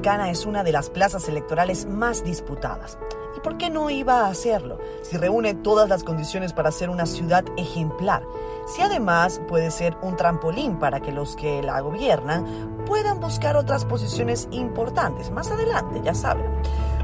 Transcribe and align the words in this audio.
Dominicana 0.00 0.30
es 0.30 0.46
una 0.46 0.64
de 0.64 0.72
las 0.72 0.88
plazas 0.88 1.28
electorales 1.28 1.84
más 1.84 2.24
disputadas. 2.24 2.96
¿Y 3.36 3.40
por 3.40 3.58
qué 3.58 3.68
no 3.68 3.90
iba 3.90 4.20
a 4.20 4.28
hacerlo 4.28 4.78
si 5.02 5.18
reúne 5.18 5.52
todas 5.52 5.90
las 5.90 6.04
condiciones 6.04 6.54
para 6.54 6.72
ser 6.72 6.88
una 6.88 7.04
ciudad 7.04 7.44
ejemplar? 7.58 8.22
Si 8.66 8.80
además 8.80 9.42
puede 9.46 9.70
ser 9.70 9.98
un 10.00 10.16
trampolín 10.16 10.78
para 10.78 11.00
que 11.00 11.12
los 11.12 11.36
que 11.36 11.62
la 11.62 11.78
gobiernan 11.82 12.46
puedan 12.86 13.20
buscar 13.20 13.58
otras 13.58 13.84
posiciones 13.84 14.48
importantes 14.52 15.30
más 15.30 15.50
adelante, 15.50 16.00
ya 16.02 16.14
saben. 16.14 16.46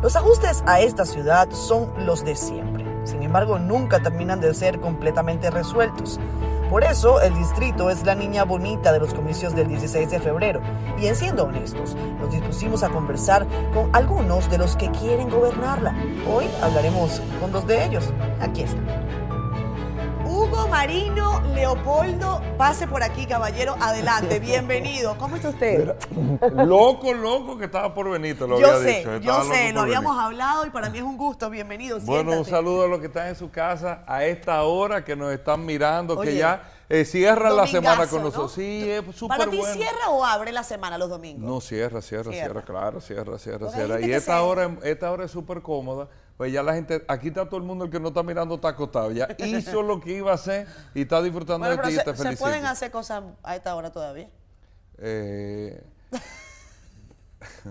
Los 0.01 0.17
ajustes 0.17 0.65
a 0.67 0.81
esta 0.81 1.05
ciudad 1.05 1.51
son 1.51 1.93
los 2.07 2.25
de 2.25 2.35
siempre. 2.35 2.87
Sin 3.05 3.23
embargo, 3.23 3.59
nunca 3.59 4.01
terminan 4.01 4.41
de 4.41 4.55
ser 4.55 4.81
completamente 4.81 5.51
resueltos. 5.51 6.19
Por 6.71 6.83
eso, 6.83 7.21
el 7.21 7.35
distrito 7.35 7.91
es 7.91 8.05
la 8.05 8.17
niña 8.17 8.45
bonita 8.45 8.93
de 8.93 8.99
los 8.99 9.15
comicios 9.15 9.55
del 9.55 9.69
16 9.69 10.11
de 10.11 10.19
febrero. 10.19 10.61
Y 10.99 11.07
en 11.07 11.15
siendo 11.15 11.45
honestos, 11.45 11.97
nos 12.19 12.33
dispusimos 12.33 12.83
a 12.83 12.89
conversar 12.89 13.47
con 13.73 13.95
algunos 13.95 14.51
de 14.51 14.59
los 14.59 14.77
que 14.77 14.91
quieren 14.91 15.31
gobernarla. 15.31 15.95
Hoy 16.29 16.47
hablaremos 16.61 17.23
con 17.41 17.53
dos 17.53 17.67
de 17.67 17.85
ellos. 17.85 18.13
Aquí 18.41 18.63
están. 18.63 19.26
Hugo 20.37 20.69
Marino 20.69 21.41
Leopoldo, 21.55 22.43
pase 22.59 22.87
por 22.87 23.03
aquí, 23.03 23.25
caballero, 23.25 23.75
adelante, 23.81 24.39
bienvenido. 24.41 25.17
¿Cómo 25.17 25.37
está 25.37 25.49
usted? 25.49 25.95
loco, 26.67 27.15
loco 27.15 27.57
que 27.57 27.65
estaba 27.65 27.95
por 27.95 28.11
venir, 28.11 28.39
te 28.39 28.47
lo 28.47 28.61
yo 28.61 28.67
había 28.73 28.79
sé, 28.81 28.99
dicho. 28.99 29.17
Yo 29.17 29.45
sé, 29.45 29.73
lo 29.73 29.81
habíamos 29.81 30.19
hablado 30.19 30.67
y 30.67 30.71
para 30.71 30.91
mí 30.91 30.99
es 30.99 31.05
un 31.05 31.17
gusto, 31.17 31.49
bienvenido. 31.49 31.99
Bueno, 32.01 32.33
un 32.33 32.45
saludo 32.45 32.85
a 32.85 32.87
los 32.87 33.01
que 33.01 33.07
están 33.07 33.29
en 33.29 33.35
su 33.35 33.51
casa 33.51 34.05
a 34.07 34.27
esta 34.27 34.63
hora, 34.65 35.03
que 35.07 35.17
nos 35.17 35.33
están 35.33 35.65
mirando, 35.65 36.21
que 36.21 36.37
ya 36.37 36.71
eh, 36.91 37.07
cierran 37.07 37.57
la 37.57 37.67
semana 37.67 38.07
con 38.07 38.23
nosotros. 38.23 38.53
Sí, 38.53 38.91
es 38.91 39.03
súper 39.17 39.39
¿Para 39.39 39.51
ti 39.51 39.59
cierra 39.73 40.11
o 40.11 40.23
abre 40.23 40.53
la 40.53 40.65
semana 40.65 40.99
los 40.99 41.09
domingos? 41.09 41.43
No, 41.43 41.63
cierra, 41.63 42.03
cierra, 42.03 42.31
cierra, 42.31 42.61
claro, 42.61 43.01
cierra, 43.01 43.39
cierra, 43.39 43.73
cierra. 43.73 44.01
Y 44.03 44.13
esta 44.13 44.43
hora, 44.43 44.77
esta 44.83 45.11
hora 45.11 45.25
es 45.25 45.31
súper 45.31 45.63
cómoda 45.63 46.09
pues 46.37 46.53
ya 46.53 46.63
la 46.63 46.75
gente, 46.75 47.05
aquí 47.09 47.29
está 47.29 47.47
todo 47.47 47.57
el 47.59 47.63
mundo, 47.63 47.87
el 47.87 47.91
que 47.91 47.99
no 47.99 48.09
está 48.09 48.23
mirando 48.23 48.57
está 48.57 48.69
acostado. 48.69 49.11
Ya 49.13 49.29
hizo 49.39 49.83
lo 49.83 50.01
que 50.01 50.13
iba 50.13 50.33
a 50.33 50.35
hacer 50.35 50.67
y 50.95 51.03
está 51.03 51.23
disfrutando 51.23 51.67
de 51.67 51.77
ti 51.79 51.95
y 51.95 51.97
te 51.97 52.05
felicito. 52.05 52.31
¿Se 52.31 52.37
pueden 52.37 52.67
hacer 52.67 52.91
cosas 52.91 53.25
a 53.43 53.57
esta 53.57 53.75
hora 53.75 53.91
todavía? 53.91 54.29
Eh... 54.99 55.83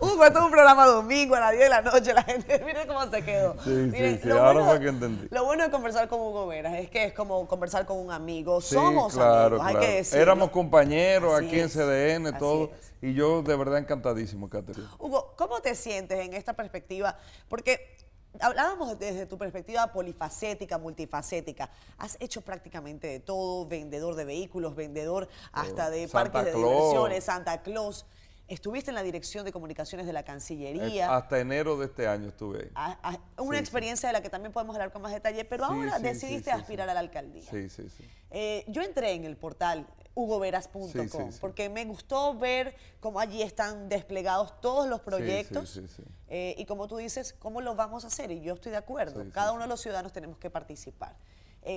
uh, 0.00 0.22
esto 0.24 0.38
es 0.38 0.44
un 0.44 0.50
programa 0.50 0.86
domingo 0.86 1.34
a 1.34 1.40
las 1.40 1.52
10 1.52 1.62
de 1.62 1.68
la 1.68 1.82
noche, 1.82 2.14
la 2.14 2.22
gente, 2.22 2.58
mire 2.66 2.86
cómo 2.86 3.10
se 3.10 3.22
quedó. 3.22 3.54
Sí, 3.62 3.90
sí, 3.90 4.20
sí, 4.22 4.30
ahora 4.30 4.64
fue 4.64 4.80
que 4.80 4.88
entendí. 4.88 5.28
Lo 5.30 5.44
bueno 5.44 5.64
de 5.64 5.70
conversar 5.70 6.08
con 6.08 6.20
Hugo 6.20 6.46
Veras 6.46 6.74
es 6.74 6.88
que 6.90 7.04
es 7.04 7.12
como 7.12 7.46
conversar 7.46 7.84
con 7.84 7.98
un 7.98 8.10
amigo. 8.10 8.60
Somos 8.60 9.16
amigos, 9.16 9.60
hay 9.62 9.76
que 9.76 9.88
decirlo. 9.96 10.22
Éramos 10.22 10.50
compañeros 10.50 11.34
aquí 11.34 11.60
en 11.60 11.68
CDN, 11.68 12.38
todo. 12.38 12.70
Y 13.00 13.14
yo 13.14 13.42
de 13.42 13.56
verdad 13.56 13.78
encantadísimo, 13.78 14.48
Catherine. 14.48 14.88
Hugo, 14.98 15.34
¿cómo 15.36 15.60
te 15.60 15.74
sientes 15.74 16.18
en 16.24 16.34
esta 16.34 16.52
perspectiva? 16.54 17.16
Porque 17.48 17.96
hablábamos 18.40 18.98
desde 18.98 19.26
tu 19.26 19.36
perspectiva 19.36 19.92
polifacética, 19.92 20.78
multifacética. 20.78 21.68
Has 21.98 22.16
hecho 22.20 22.40
prácticamente 22.42 23.08
de 23.08 23.20
todo, 23.20 23.66
vendedor 23.66 24.14
de 24.14 24.24
vehículos, 24.24 24.74
vendedor 24.74 25.28
hasta 25.52 25.90
de 25.90 26.08
parques 26.08 26.44
de 26.44 26.54
diversiones, 26.54 27.24
Santa 27.24 27.62
Claus. 27.62 28.06
Estuviste 28.48 28.90
en 28.90 28.96
la 28.96 29.02
Dirección 29.02 29.44
de 29.44 29.52
Comunicaciones 29.52 30.06
de 30.06 30.12
la 30.12 30.24
Cancillería. 30.24 31.06
Eh, 31.06 31.08
hasta 31.08 31.38
enero 31.38 31.76
de 31.78 31.86
este 31.86 32.06
año 32.06 32.28
estuve 32.28 32.70
ahí. 32.74 33.16
una 33.38 33.58
experiencia 33.58 34.08
de 34.08 34.12
la 34.12 34.20
que 34.20 34.28
también 34.28 34.52
podemos 34.52 34.74
hablar 34.76 34.92
con 34.92 35.00
más 35.02 35.12
detalle, 35.12 35.44
pero 35.44 35.64
ahora 35.64 35.98
decidiste 35.98 36.50
aspirar 36.50 36.88
a 36.90 36.94
la 36.94 37.00
alcaldía. 37.00 37.48
Sí, 37.50 37.68
sí, 37.70 37.88
sí. 37.88 38.04
Eh, 38.30 38.64
yo 38.68 38.82
entré 38.82 39.12
en 39.12 39.24
el 39.24 39.36
portal 39.36 39.86
hugoveras.com 40.14 41.30
porque 41.40 41.70
me 41.70 41.86
gustó 41.86 42.36
ver 42.36 42.74
cómo 43.00 43.20
allí 43.20 43.40
están 43.40 43.88
desplegados 43.88 44.60
todos 44.60 44.86
los 44.86 45.00
proyectos 45.00 45.80
eh, 46.28 46.54
y 46.58 46.66
como 46.66 46.88
tú 46.88 46.98
dices, 46.98 47.34
cómo 47.38 47.62
lo 47.62 47.74
vamos 47.74 48.04
a 48.04 48.08
hacer 48.08 48.30
y 48.30 48.42
yo 48.42 48.54
estoy 48.54 48.72
de 48.72 48.78
acuerdo, 48.78 49.24
cada 49.32 49.52
uno 49.52 49.62
de 49.62 49.68
los 49.68 49.80
ciudadanos 49.80 50.12
tenemos 50.12 50.36
que 50.36 50.50
participar. 50.50 51.16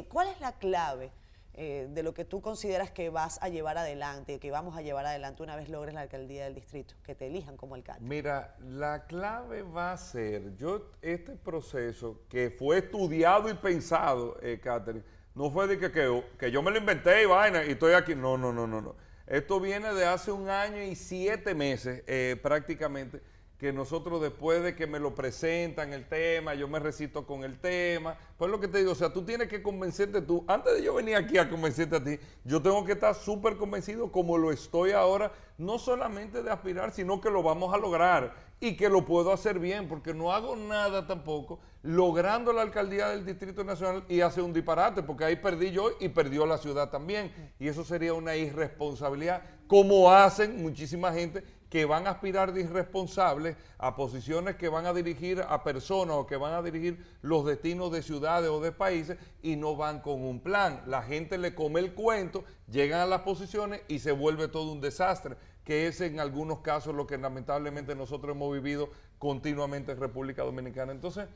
¿Cuál 0.09 0.27
es 0.27 0.39
la 0.41 0.51
clave? 0.53 1.11
Eh, 1.57 1.87
de 1.89 2.03
lo 2.03 2.13
que 2.13 2.25
tú 2.25 2.41
consideras 2.41 2.91
que 2.91 3.09
vas 3.09 3.41
a 3.41 3.47
llevar 3.47 3.77
adelante, 3.77 4.39
que 4.39 4.51
vamos 4.51 4.75
a 4.75 4.81
llevar 4.81 5.05
adelante 5.05 5.41
una 5.41 5.55
vez 5.55 5.69
logres 5.69 5.93
la 5.93 6.01
alcaldía 6.01 6.43
del 6.43 6.53
distrito, 6.53 6.95
que 7.01 7.15
te 7.15 7.27
elijan 7.27 7.55
como 7.55 7.75
alcalde? 7.75 8.05
Mira, 8.05 8.57
la 8.59 9.05
clave 9.05 9.61
va 9.61 9.93
a 9.93 9.97
ser, 9.97 10.53
yo, 10.57 10.91
este 11.01 11.37
proceso 11.37 12.19
que 12.27 12.49
fue 12.49 12.79
estudiado 12.79 13.49
y 13.49 13.53
pensado, 13.53 14.37
eh, 14.41 14.59
Catherine, 14.61 15.05
no 15.33 15.49
fue 15.49 15.67
de 15.67 15.79
que, 15.79 16.23
que, 16.37 16.51
yo 16.51 16.61
me 16.61 16.71
lo 16.71 16.77
inventé 16.77 17.23
y 17.23 17.25
vaina 17.25 17.63
y 17.63 17.71
estoy 17.71 17.93
aquí. 17.93 18.15
No, 18.15 18.37
no, 18.37 18.51
no, 18.51 18.67
no, 18.67 18.81
no. 18.81 18.95
Esto 19.25 19.61
viene 19.61 19.93
de 19.93 20.05
hace 20.05 20.33
un 20.33 20.49
año 20.49 20.83
y 20.83 20.95
siete 20.95 21.55
meses 21.55 22.03
eh, 22.05 22.37
prácticamente 22.41 23.21
que 23.65 23.73
nosotros 23.73 24.21
después 24.21 24.61
de 24.61 24.75
que 24.75 24.85
me 24.85 24.99
lo 24.99 25.15
presentan 25.15 25.91
el 25.91 26.07
tema, 26.07 26.53
yo 26.53 26.67
me 26.67 26.77
recito 26.77 27.25
con 27.25 27.43
el 27.43 27.57
tema, 27.57 28.15
pues 28.37 28.51
lo 28.51 28.59
que 28.59 28.67
te 28.67 28.77
digo, 28.77 28.91
o 28.91 28.95
sea, 28.95 29.11
tú 29.11 29.23
tienes 29.25 29.47
que 29.47 29.63
convencerte 29.63 30.21
tú, 30.21 30.45
antes 30.47 30.75
de 30.75 30.83
yo 30.83 30.93
venir 30.93 31.15
aquí 31.15 31.39
a 31.39 31.49
convencerte 31.49 31.95
a 31.95 32.03
ti, 32.03 32.19
yo 32.43 32.61
tengo 32.61 32.85
que 32.85 32.91
estar 32.91 33.15
súper 33.15 33.57
convencido 33.57 34.11
como 34.11 34.37
lo 34.37 34.51
estoy 34.51 34.91
ahora, 34.91 35.31
no 35.57 35.79
solamente 35.79 36.43
de 36.43 36.51
aspirar, 36.51 36.91
sino 36.91 37.19
que 37.19 37.31
lo 37.31 37.41
vamos 37.41 37.73
a 37.73 37.79
lograr 37.79 38.35
y 38.59 38.77
que 38.77 38.87
lo 38.87 39.03
puedo 39.03 39.33
hacer 39.33 39.57
bien, 39.57 39.87
porque 39.87 40.13
no 40.13 40.31
hago 40.31 40.55
nada 40.55 41.07
tampoco 41.07 41.59
logrando 41.81 42.53
la 42.53 42.61
alcaldía 42.61 43.09
del 43.09 43.25
Distrito 43.25 43.63
Nacional 43.63 44.03
y 44.09 44.21
hace 44.21 44.43
un 44.43 44.53
disparate, 44.53 45.01
porque 45.01 45.25
ahí 45.25 45.35
perdí 45.35 45.71
yo 45.71 45.89
y 45.99 46.09
perdió 46.09 46.45
la 46.45 46.59
ciudad 46.59 46.91
también, 46.91 47.31
y 47.59 47.67
eso 47.67 47.83
sería 47.83 48.13
una 48.13 48.35
irresponsabilidad, 48.35 49.41
como 49.67 50.11
hacen 50.11 50.61
muchísima 50.61 51.11
gente 51.11 51.43
que 51.69 51.85
van 51.85 52.07
a 52.07 52.11
aspirar 52.11 52.53
de 52.53 52.61
irresponsables 52.61 53.57
a 53.77 53.95
posiciones 53.95 54.55
que 54.55 54.69
van 54.69 54.85
a 54.85 54.93
dirigir 54.93 55.41
a 55.41 55.63
personas 55.63 56.15
o 56.15 56.27
que 56.27 56.37
van 56.37 56.53
a 56.53 56.61
dirigir 56.61 57.03
los 57.21 57.45
destinos 57.45 57.91
de 57.91 58.03
ciudades 58.03 58.49
o 58.49 58.59
de 58.59 58.71
países 58.71 59.17
y 59.41 59.55
no 59.55 59.75
van 59.75 60.01
con 60.01 60.23
un 60.23 60.39
plan. 60.39 60.83
La 60.85 61.01
gente 61.01 61.37
le 61.37 61.55
come 61.55 61.79
el 61.79 61.93
cuento, 61.93 62.43
llegan 62.69 63.01
a 63.01 63.05
las 63.05 63.21
posiciones 63.21 63.81
y 63.87 63.99
se 63.99 64.11
vuelve 64.11 64.47
todo 64.47 64.71
un 64.71 64.81
desastre, 64.81 65.35
que 65.63 65.87
es 65.87 65.99
en 66.01 66.19
algunos 66.19 66.59
casos 66.59 66.93
lo 66.93 67.07
que 67.07 67.17
lamentablemente 67.17 67.95
nosotros 67.95 68.35
hemos 68.35 68.53
vivido 68.53 68.89
continuamente 69.17 69.91
en 69.91 69.99
República 69.99 70.43
Dominicana. 70.43 70.91
Entonces, 70.91 71.27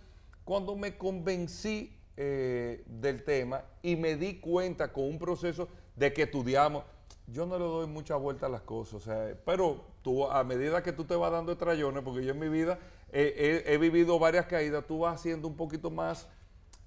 cuando 0.43 0.75
me 0.75 0.97
convencí 0.97 1.95
eh, 2.17 2.83
del 2.85 3.23
tema 3.23 3.63
y 3.81 3.95
me 3.95 4.15
di 4.15 4.39
cuenta 4.39 4.91
con 4.91 5.05
un 5.05 5.17
proceso 5.17 5.67
de 5.95 6.13
que 6.13 6.23
estudiamos, 6.23 6.83
yo 7.27 7.45
no 7.45 7.57
le 7.57 7.65
doy 7.65 7.87
mucha 7.87 8.15
vuelta 8.15 8.47
a 8.47 8.49
las 8.49 8.61
cosas, 8.61 8.95
o 8.95 8.99
sea, 8.99 9.37
pero 9.45 9.85
tú 10.01 10.29
a 10.29 10.43
medida 10.43 10.83
que 10.83 10.91
tú 10.91 11.05
te 11.05 11.15
vas 11.15 11.31
dando 11.31 11.51
estrellones, 11.51 12.03
porque 12.03 12.23
yo 12.23 12.31
en 12.31 12.39
mi 12.39 12.49
vida 12.49 12.79
he, 13.11 13.77
vivido 13.79 14.19
varias 14.19 14.45
caídas, 14.45 14.85
tú 14.87 14.99
vas 14.99 15.15
haciendo 15.15 15.47
un 15.47 15.55
poquito 15.55 15.89
más... 15.89 16.27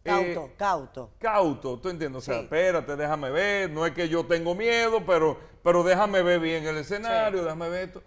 Eh, 0.05 0.35
cauto, 0.35 0.51
cauto. 0.57 1.11
Cauto, 1.19 1.79
¿tú 1.79 1.89
entiendes? 1.89 2.23
O 2.23 2.25
sea, 2.25 2.41
espérate, 2.41 2.97
déjame 2.97 3.31
ver, 3.31 3.71
no 3.71 3.87
es 3.87 3.93
que 3.93 4.09
yo 4.09 4.27
tengo 4.27 4.55
miedo, 4.55 5.05
pero, 5.07 5.39
pero 5.63 5.85
déjame 5.85 6.23
ver 6.23 6.41
bien 6.41 6.67
el 6.67 6.79
escenario, 6.79 7.43
déjame 7.45 7.69
ver 7.69 7.89
esto. 7.89 8.03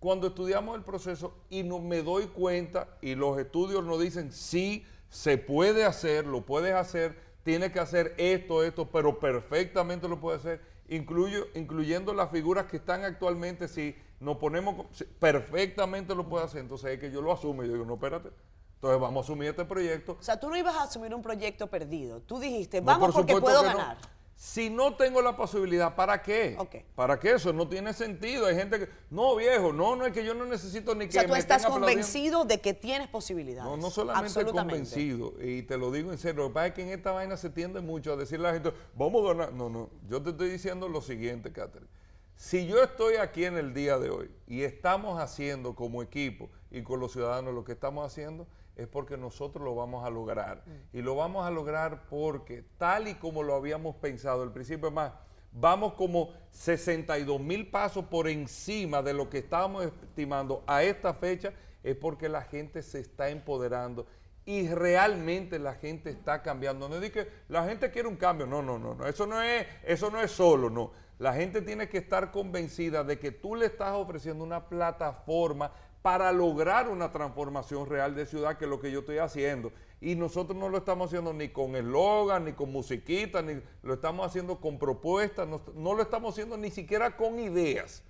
Cuando 0.00 0.26
estudiamos 0.26 0.76
el 0.76 0.82
proceso 0.82 1.34
y 1.48 1.62
no, 1.62 1.78
me 1.78 2.02
doy 2.02 2.26
cuenta 2.26 2.88
y 3.00 3.14
los 3.14 3.38
estudios 3.38 3.84
nos 3.84 4.00
dicen, 4.00 4.32
sí, 4.32 4.84
se 5.08 5.38
puede 5.38 5.84
hacer, 5.84 6.26
lo 6.26 6.44
puedes 6.44 6.74
hacer, 6.74 7.16
tienes 7.44 7.70
que 7.72 7.78
hacer 7.78 8.14
esto, 8.18 8.64
esto, 8.64 8.90
pero 8.90 9.20
perfectamente 9.20 10.08
lo 10.08 10.20
puedes 10.20 10.40
hacer 10.40 10.76
incluyo, 10.88 11.48
incluyendo 11.54 12.14
las 12.14 12.30
figuras 12.30 12.66
que 12.66 12.76
están 12.76 13.04
actualmente, 13.04 13.68
si 13.68 13.96
nos 14.20 14.38
ponemos, 14.38 14.86
perfectamente 15.18 16.14
lo 16.14 16.28
puede 16.28 16.44
hacer, 16.44 16.60
entonces 16.60 16.92
es 16.92 17.00
que 17.00 17.10
yo 17.10 17.20
lo 17.20 17.32
asumo 17.32 17.64
y 17.64 17.66
yo 17.66 17.74
digo, 17.74 17.84
no, 17.84 17.94
espérate. 17.94 18.30
Entonces 18.76 19.00
vamos 19.00 19.24
a 19.24 19.24
asumir 19.24 19.48
este 19.48 19.64
proyecto. 19.64 20.16
O 20.20 20.22
sea, 20.22 20.38
tú 20.38 20.50
no 20.50 20.56
ibas 20.56 20.74
a 20.74 20.82
asumir 20.82 21.14
un 21.14 21.22
proyecto 21.22 21.66
perdido. 21.66 22.20
Tú 22.20 22.38
dijiste, 22.38 22.80
vamos 22.80 23.14
porque 23.14 23.36
puedo 23.36 23.62
ganar. 23.62 23.96
Si 24.36 24.68
no 24.68 24.94
tengo 24.96 25.22
la 25.22 25.34
posibilidad, 25.34 25.96
¿para 25.96 26.20
qué? 26.20 26.58
¿Para 26.94 27.18
qué? 27.18 27.32
Eso 27.32 27.54
no 27.54 27.66
tiene 27.68 27.94
sentido. 27.94 28.44
Hay 28.44 28.54
gente 28.54 28.80
que, 28.80 28.88
no, 29.08 29.34
viejo, 29.34 29.72
no, 29.72 29.96
no 29.96 30.04
es 30.04 30.12
que 30.12 30.22
yo 30.26 30.34
no 30.34 30.44
necesito 30.44 30.94
ni 30.94 31.06
que. 31.06 31.16
O 31.16 31.20
sea, 31.20 31.26
tú 31.26 31.34
estás 31.36 31.64
convencido 31.64 32.44
de 32.44 32.60
que 32.60 32.74
tienes 32.74 33.08
posibilidades. 33.08 33.70
No, 33.70 33.78
no 33.78 33.88
solamente 33.88 34.44
convencido, 34.44 35.32
y 35.42 35.62
te 35.62 35.78
lo 35.78 35.90
digo 35.90 36.12
en 36.12 36.18
serio. 36.18 36.42
Lo 36.42 36.48
que 36.48 36.54
pasa 36.54 36.66
es 36.66 36.74
que 36.74 36.82
en 36.82 36.90
esta 36.90 37.12
vaina 37.12 37.38
se 37.38 37.48
tiende 37.48 37.80
mucho 37.80 38.12
a 38.12 38.16
decirle 38.16 38.48
a 38.48 38.52
la 38.52 38.60
gente, 38.60 38.74
vamos 38.94 39.24
a 39.24 39.28
ganar. 39.32 39.54
No, 39.54 39.70
no, 39.70 39.88
yo 40.06 40.22
te 40.22 40.30
estoy 40.30 40.50
diciendo 40.50 40.86
lo 40.86 41.00
siguiente, 41.00 41.50
Catherine. 41.50 41.88
Si 42.36 42.66
yo 42.66 42.82
estoy 42.82 43.16
aquí 43.16 43.46
en 43.46 43.56
el 43.56 43.72
día 43.72 43.98
de 43.98 44.10
hoy 44.10 44.30
y 44.46 44.62
estamos 44.62 45.18
haciendo 45.18 45.74
como 45.74 46.02
equipo 46.02 46.50
y 46.70 46.82
con 46.82 47.00
los 47.00 47.12
ciudadanos 47.12 47.54
lo 47.54 47.64
que 47.64 47.72
estamos 47.72 48.06
haciendo, 48.06 48.46
es 48.76 48.86
porque 48.86 49.16
nosotros 49.16 49.64
lo 49.64 49.74
vamos 49.74 50.04
a 50.04 50.10
lograr. 50.10 50.62
Mm. 50.66 50.98
Y 50.98 51.02
lo 51.02 51.16
vamos 51.16 51.46
a 51.46 51.50
lograr 51.50 52.04
porque 52.10 52.62
tal 52.76 53.08
y 53.08 53.14
como 53.14 53.42
lo 53.42 53.54
habíamos 53.54 53.96
pensado, 53.96 54.44
el 54.44 54.52
principio 54.52 54.90
más, 54.90 55.12
vamos 55.50 55.94
como 55.94 56.34
62 56.50 57.40
mil 57.40 57.70
pasos 57.70 58.04
por 58.04 58.28
encima 58.28 59.02
de 59.02 59.14
lo 59.14 59.30
que 59.30 59.38
estábamos 59.38 59.86
estimando 59.86 60.62
a 60.66 60.82
esta 60.82 61.14
fecha, 61.14 61.54
es 61.82 61.96
porque 61.96 62.28
la 62.28 62.42
gente 62.42 62.82
se 62.82 63.00
está 63.00 63.30
empoderando 63.30 64.06
y 64.44 64.68
realmente 64.68 65.58
la 65.58 65.74
gente 65.74 66.10
está 66.10 66.42
cambiando. 66.42 66.86
No 66.86 66.96
es 66.96 67.10
que 67.10 67.28
la 67.48 67.64
gente 67.64 67.90
quiere 67.90 68.08
un 68.08 68.16
cambio, 68.16 68.46
no, 68.46 68.60
no, 68.60 68.78
no, 68.78 68.94
no, 68.94 69.06
eso 69.06 69.26
no 69.26 69.40
es, 69.40 69.66
eso 69.84 70.10
no 70.10 70.20
es 70.20 70.30
solo, 70.30 70.68
no. 70.68 70.92
La 71.18 71.32
gente 71.32 71.62
tiene 71.62 71.88
que 71.88 71.98
estar 71.98 72.30
convencida 72.30 73.02
de 73.02 73.18
que 73.18 73.32
tú 73.32 73.54
le 73.54 73.66
estás 73.66 73.92
ofreciendo 73.92 74.44
una 74.44 74.68
plataforma 74.68 75.72
para 76.06 76.30
lograr 76.30 76.88
una 76.88 77.10
transformación 77.10 77.86
real 77.86 78.14
de 78.14 78.26
ciudad, 78.26 78.56
que 78.58 78.64
es 78.64 78.70
lo 78.70 78.80
que 78.80 78.92
yo 78.92 79.00
estoy 79.00 79.18
haciendo. 79.18 79.72
Y 80.00 80.14
nosotros 80.14 80.56
no 80.56 80.68
lo 80.68 80.78
estamos 80.78 81.08
haciendo 81.08 81.32
ni 81.32 81.48
con 81.48 81.74
eslogan, 81.74 82.44
ni 82.44 82.52
con 82.52 82.70
musiquita, 82.70 83.42
ni 83.42 83.60
lo 83.82 83.94
estamos 83.94 84.24
haciendo 84.24 84.60
con 84.60 84.78
propuestas, 84.78 85.48
no, 85.48 85.94
lo 85.94 86.02
estamos 86.02 86.34
haciendo 86.34 86.56
ni 86.56 86.70
siquiera 86.70 87.16
con 87.16 87.40
ideas. 87.40 88.04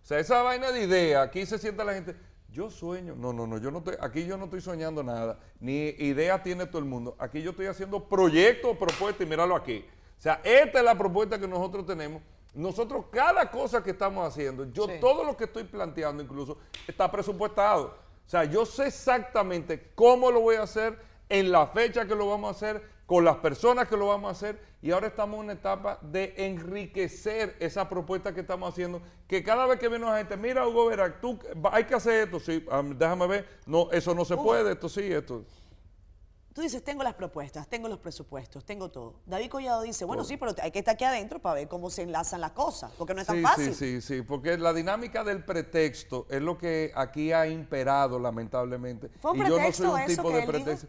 O 0.00 0.06
sea, 0.06 0.20
esa 0.20 0.42
vaina 0.42 0.70
de 0.70 0.84
idea, 0.84 1.22
aquí 1.22 1.44
se 1.44 1.58
sienta 1.58 1.82
la 1.82 1.94
gente, 1.94 2.14
yo 2.52 2.70
sueño, 2.70 3.16
no, 3.16 3.32
no, 3.32 3.46
no, 3.46 3.58
yo 3.58 3.70
no 3.70 3.78
estoy, 3.78 3.96
aquí 4.00 4.26
yo 4.26 4.36
no 4.36 4.44
estoy 4.44 4.60
soñando 4.60 5.02
nada, 5.02 5.38
ni 5.58 5.88
idea 5.98 6.42
tiene 6.42 6.66
todo 6.66 6.78
el 6.78 6.84
mundo, 6.84 7.16
aquí 7.18 7.42
yo 7.42 7.50
estoy 7.50 7.66
haciendo 7.66 8.08
proyectos, 8.08 8.76
propuestas 8.76 9.26
y 9.26 9.28
míralo 9.28 9.56
aquí. 9.56 9.84
O 10.18 10.22
sea, 10.22 10.40
esta 10.44 10.78
es 10.78 10.84
la 10.84 10.96
propuesta 10.96 11.38
que 11.38 11.48
nosotros 11.48 11.84
tenemos. 11.84 12.22
Nosotros 12.54 13.06
cada 13.10 13.50
cosa 13.50 13.82
que 13.82 13.90
estamos 13.90 14.26
haciendo, 14.26 14.64
yo 14.72 14.86
todo 15.00 15.24
lo 15.24 15.36
que 15.36 15.44
estoy 15.44 15.64
planteando 15.64 16.22
incluso 16.22 16.58
está 16.86 17.10
presupuestado. 17.10 17.94
O 18.26 18.28
sea, 18.30 18.44
yo 18.44 18.64
sé 18.66 18.88
exactamente 18.88 19.90
cómo 19.94 20.30
lo 20.30 20.40
voy 20.40 20.56
a 20.56 20.62
hacer, 20.62 20.98
en 21.28 21.52
la 21.52 21.66
fecha 21.68 22.06
que 22.06 22.14
lo 22.14 22.28
vamos 22.28 22.48
a 22.48 22.50
hacer, 22.56 22.82
con 23.06 23.24
las 23.24 23.36
personas 23.36 23.88
que 23.88 23.96
lo 23.96 24.08
vamos 24.08 24.28
a 24.28 24.32
hacer 24.32 24.60
y 24.82 24.90
ahora 24.92 25.08
estamos 25.08 25.38
en 25.38 25.44
una 25.44 25.52
etapa 25.54 25.98
de 26.00 26.34
enriquecer 26.36 27.56
esa 27.58 27.88
propuesta 27.88 28.32
que 28.32 28.40
estamos 28.40 28.72
haciendo, 28.72 29.02
que 29.26 29.42
cada 29.42 29.66
vez 29.66 29.78
que 29.78 29.88
viene 29.88 30.06
la 30.06 30.18
gente, 30.18 30.36
mira 30.36 30.66
Hugo 30.66 30.86
Vera, 30.86 31.20
tú 31.20 31.38
hay 31.72 31.84
que 31.84 31.94
hacer 31.94 32.24
esto, 32.24 32.38
sí, 32.38 32.64
déjame 32.96 33.26
ver, 33.26 33.48
no, 33.66 33.90
eso 33.90 34.14
no 34.14 34.24
se 34.24 34.36
puede, 34.36 34.72
esto 34.72 34.88
sí, 34.88 35.12
esto. 35.12 35.44
Tú 36.52 36.62
dices, 36.62 36.82
tengo 36.82 37.04
las 37.04 37.14
propuestas, 37.14 37.68
tengo 37.68 37.88
los 37.88 37.98
presupuestos, 38.00 38.64
tengo 38.64 38.90
todo. 38.90 39.20
David 39.24 39.50
Collado 39.50 39.82
dice, 39.82 40.04
bueno, 40.04 40.24
sí, 40.24 40.36
pero 40.36 40.52
hay 40.60 40.72
que 40.72 40.80
estar 40.80 40.94
aquí 40.94 41.04
adentro 41.04 41.38
para 41.38 41.54
ver 41.54 41.68
cómo 41.68 41.90
se 41.90 42.02
enlazan 42.02 42.40
las 42.40 42.50
cosas, 42.52 42.90
porque 42.98 43.14
no 43.14 43.20
es 43.20 43.26
tan 43.28 43.40
fácil. 43.40 43.72
Sí, 43.72 44.00
sí, 44.00 44.16
sí, 44.16 44.22
porque 44.22 44.58
la 44.58 44.72
dinámica 44.72 45.22
del 45.22 45.44
pretexto 45.44 46.26
es 46.28 46.42
lo 46.42 46.58
que 46.58 46.90
aquí 46.96 47.32
ha 47.32 47.46
imperado, 47.46 48.18
lamentablemente. 48.18 49.10
¿Fue 49.20 49.30
un 49.30 49.38
y 49.38 49.48
yo 49.48 49.60
no 49.60 49.72
soy 49.72 50.00
un 50.02 50.06
tipo 50.08 50.30
de 50.32 50.42
pretexto. 50.42 50.88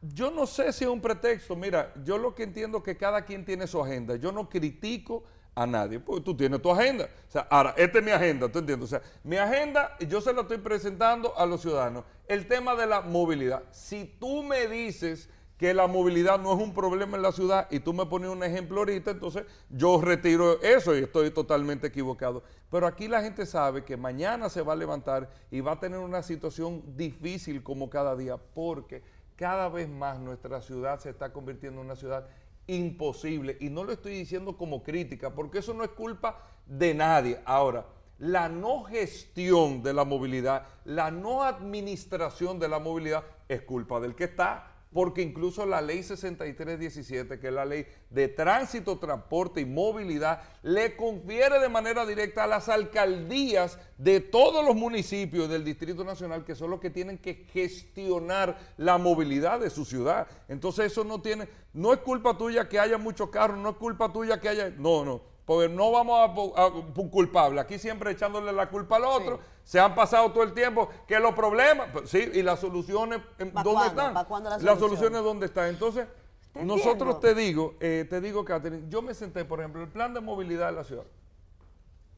Yo 0.00 0.30
no 0.30 0.46
sé 0.46 0.72
si 0.72 0.84
es 0.84 0.90
un 0.90 1.00
pretexto. 1.00 1.54
Mira, 1.54 1.92
yo 2.02 2.18
lo 2.18 2.34
que 2.34 2.42
entiendo 2.42 2.78
es 2.78 2.84
que 2.84 2.96
cada 2.96 3.24
quien 3.24 3.44
tiene 3.44 3.66
su 3.66 3.80
agenda. 3.80 4.16
Yo 4.16 4.32
no 4.32 4.48
critico 4.48 5.24
a 5.54 5.66
nadie, 5.66 6.00
porque 6.00 6.22
tú 6.22 6.36
tienes 6.36 6.60
tu 6.62 6.70
agenda. 6.70 7.08
O 7.28 7.30
sea, 7.30 7.46
ahora, 7.50 7.74
esta 7.76 7.98
es 7.98 8.04
mi 8.04 8.10
agenda, 8.10 8.48
¿tú 8.50 8.58
entiendes? 8.58 8.86
O 8.86 8.90
sea, 8.90 9.02
mi 9.22 9.36
agenda, 9.36 9.96
yo 10.08 10.20
se 10.20 10.32
la 10.32 10.42
estoy 10.42 10.58
presentando 10.58 11.36
a 11.36 11.46
los 11.46 11.60
ciudadanos. 11.60 12.04
El 12.26 12.48
tema 12.48 12.74
de 12.74 12.86
la 12.86 13.02
movilidad. 13.02 13.62
Si 13.70 14.04
tú 14.18 14.42
me 14.42 14.66
dices 14.66 15.28
que 15.62 15.74
la 15.74 15.86
movilidad 15.86 16.40
no 16.40 16.52
es 16.54 16.60
un 16.60 16.74
problema 16.74 17.16
en 17.16 17.22
la 17.22 17.30
ciudad 17.30 17.68
y 17.70 17.78
tú 17.78 17.92
me 17.92 18.06
pones 18.06 18.30
un 18.30 18.42
ejemplo 18.42 18.78
ahorita, 18.78 19.12
entonces 19.12 19.44
yo 19.70 20.00
retiro 20.00 20.60
eso 20.60 20.96
y 20.96 21.02
estoy 21.04 21.30
totalmente 21.30 21.86
equivocado. 21.86 22.42
Pero 22.68 22.86
aquí 22.86 23.06
la 23.06 23.22
gente 23.22 23.46
sabe 23.46 23.84
que 23.84 23.96
mañana 23.96 24.48
se 24.48 24.62
va 24.62 24.72
a 24.72 24.76
levantar 24.76 25.30
y 25.52 25.60
va 25.60 25.72
a 25.72 25.78
tener 25.78 26.00
una 26.00 26.22
situación 26.22 26.82
difícil 26.96 27.62
como 27.62 27.90
cada 27.90 28.16
día, 28.16 28.38
porque 28.38 29.04
cada 29.36 29.68
vez 29.68 29.88
más 29.88 30.18
nuestra 30.18 30.60
ciudad 30.60 30.98
se 30.98 31.10
está 31.10 31.32
convirtiendo 31.32 31.80
en 31.80 31.86
una 31.86 31.96
ciudad 31.96 32.26
imposible. 32.66 33.56
Y 33.60 33.70
no 33.70 33.84
lo 33.84 33.92
estoy 33.92 34.12
diciendo 34.12 34.56
como 34.56 34.82
crítica, 34.82 35.34
porque 35.34 35.58
eso 35.58 35.74
no 35.74 35.84
es 35.84 35.90
culpa 35.90 36.40
de 36.66 36.94
nadie. 36.94 37.40
Ahora, 37.44 37.86
la 38.18 38.48
no 38.48 38.84
gestión 38.84 39.82
de 39.82 39.92
la 39.92 40.04
movilidad, 40.04 40.66
la 40.84 41.10
no 41.10 41.42
administración 41.42 42.58
de 42.58 42.68
la 42.68 42.78
movilidad 42.78 43.24
es 43.48 43.62
culpa 43.62 44.00
del 44.00 44.14
que 44.14 44.24
está 44.24 44.71
porque 44.92 45.22
incluso 45.22 45.64
la 45.66 45.80
ley 45.80 46.02
6317, 46.02 47.38
que 47.38 47.48
es 47.48 47.52
la 47.52 47.64
ley 47.64 47.86
de 48.10 48.28
tránsito, 48.28 48.98
transporte 48.98 49.60
y 49.60 49.64
movilidad, 49.64 50.42
le 50.62 50.96
confiere 50.96 51.58
de 51.58 51.68
manera 51.68 52.04
directa 52.04 52.44
a 52.44 52.46
las 52.46 52.68
alcaldías 52.68 53.78
de 53.98 54.20
todos 54.20 54.64
los 54.64 54.76
municipios 54.76 55.48
del 55.48 55.64
Distrito 55.64 56.04
Nacional, 56.04 56.44
que 56.44 56.54
son 56.54 56.70
los 56.70 56.80
que 56.80 56.90
tienen 56.90 57.18
que 57.18 57.46
gestionar 57.52 58.58
la 58.76 58.98
movilidad 58.98 59.60
de 59.60 59.70
su 59.70 59.84
ciudad. 59.84 60.26
Entonces 60.48 60.92
eso 60.92 61.04
no 61.04 61.20
tiene, 61.20 61.48
no 61.72 61.92
es 61.92 62.00
culpa 62.00 62.36
tuya 62.36 62.68
que 62.68 62.78
haya 62.78 62.98
muchos 62.98 63.30
carros, 63.30 63.58
no 63.58 63.70
es 63.70 63.76
culpa 63.76 64.12
tuya 64.12 64.40
que 64.40 64.48
haya, 64.48 64.70
no, 64.70 65.04
no 65.04 65.32
porque 65.44 65.68
no 65.68 65.90
vamos 65.90 66.52
a, 66.56 66.66
un 66.66 67.08
culpable. 67.08 67.60
Aquí 67.60 67.78
siempre 67.78 68.12
echándole 68.12 68.52
la 68.52 68.70
culpa 68.70 68.96
al 68.96 69.04
otro. 69.04 69.40
Se 69.64 69.78
han 69.78 69.94
pasado 69.94 70.30
todo 70.32 70.42
el 70.42 70.52
tiempo 70.52 70.88
que 71.06 71.18
los 71.18 71.34
problemas, 71.34 71.88
pues, 71.92 72.10
sí, 72.10 72.30
y 72.34 72.42
las 72.42 72.60
soluciones, 72.60 73.20
¿dónde 73.62 73.86
están? 73.86 74.14
las 74.14 74.78
soluciones, 74.78 75.22
¿dónde 75.22 75.46
están? 75.46 75.68
Entonces, 75.68 76.06
nosotros 76.54 77.20
te 77.20 77.34
digo, 77.34 77.76
eh, 77.80 78.06
te 78.08 78.20
digo, 78.20 78.44
Catherine, 78.44 78.84
yo 78.88 79.02
me 79.02 79.14
senté, 79.14 79.44
por 79.44 79.60
ejemplo, 79.60 79.82
el 79.82 79.88
plan 79.88 80.12
de 80.12 80.20
movilidad 80.20 80.66
de 80.66 80.72
la 80.72 80.84
ciudad, 80.84 81.04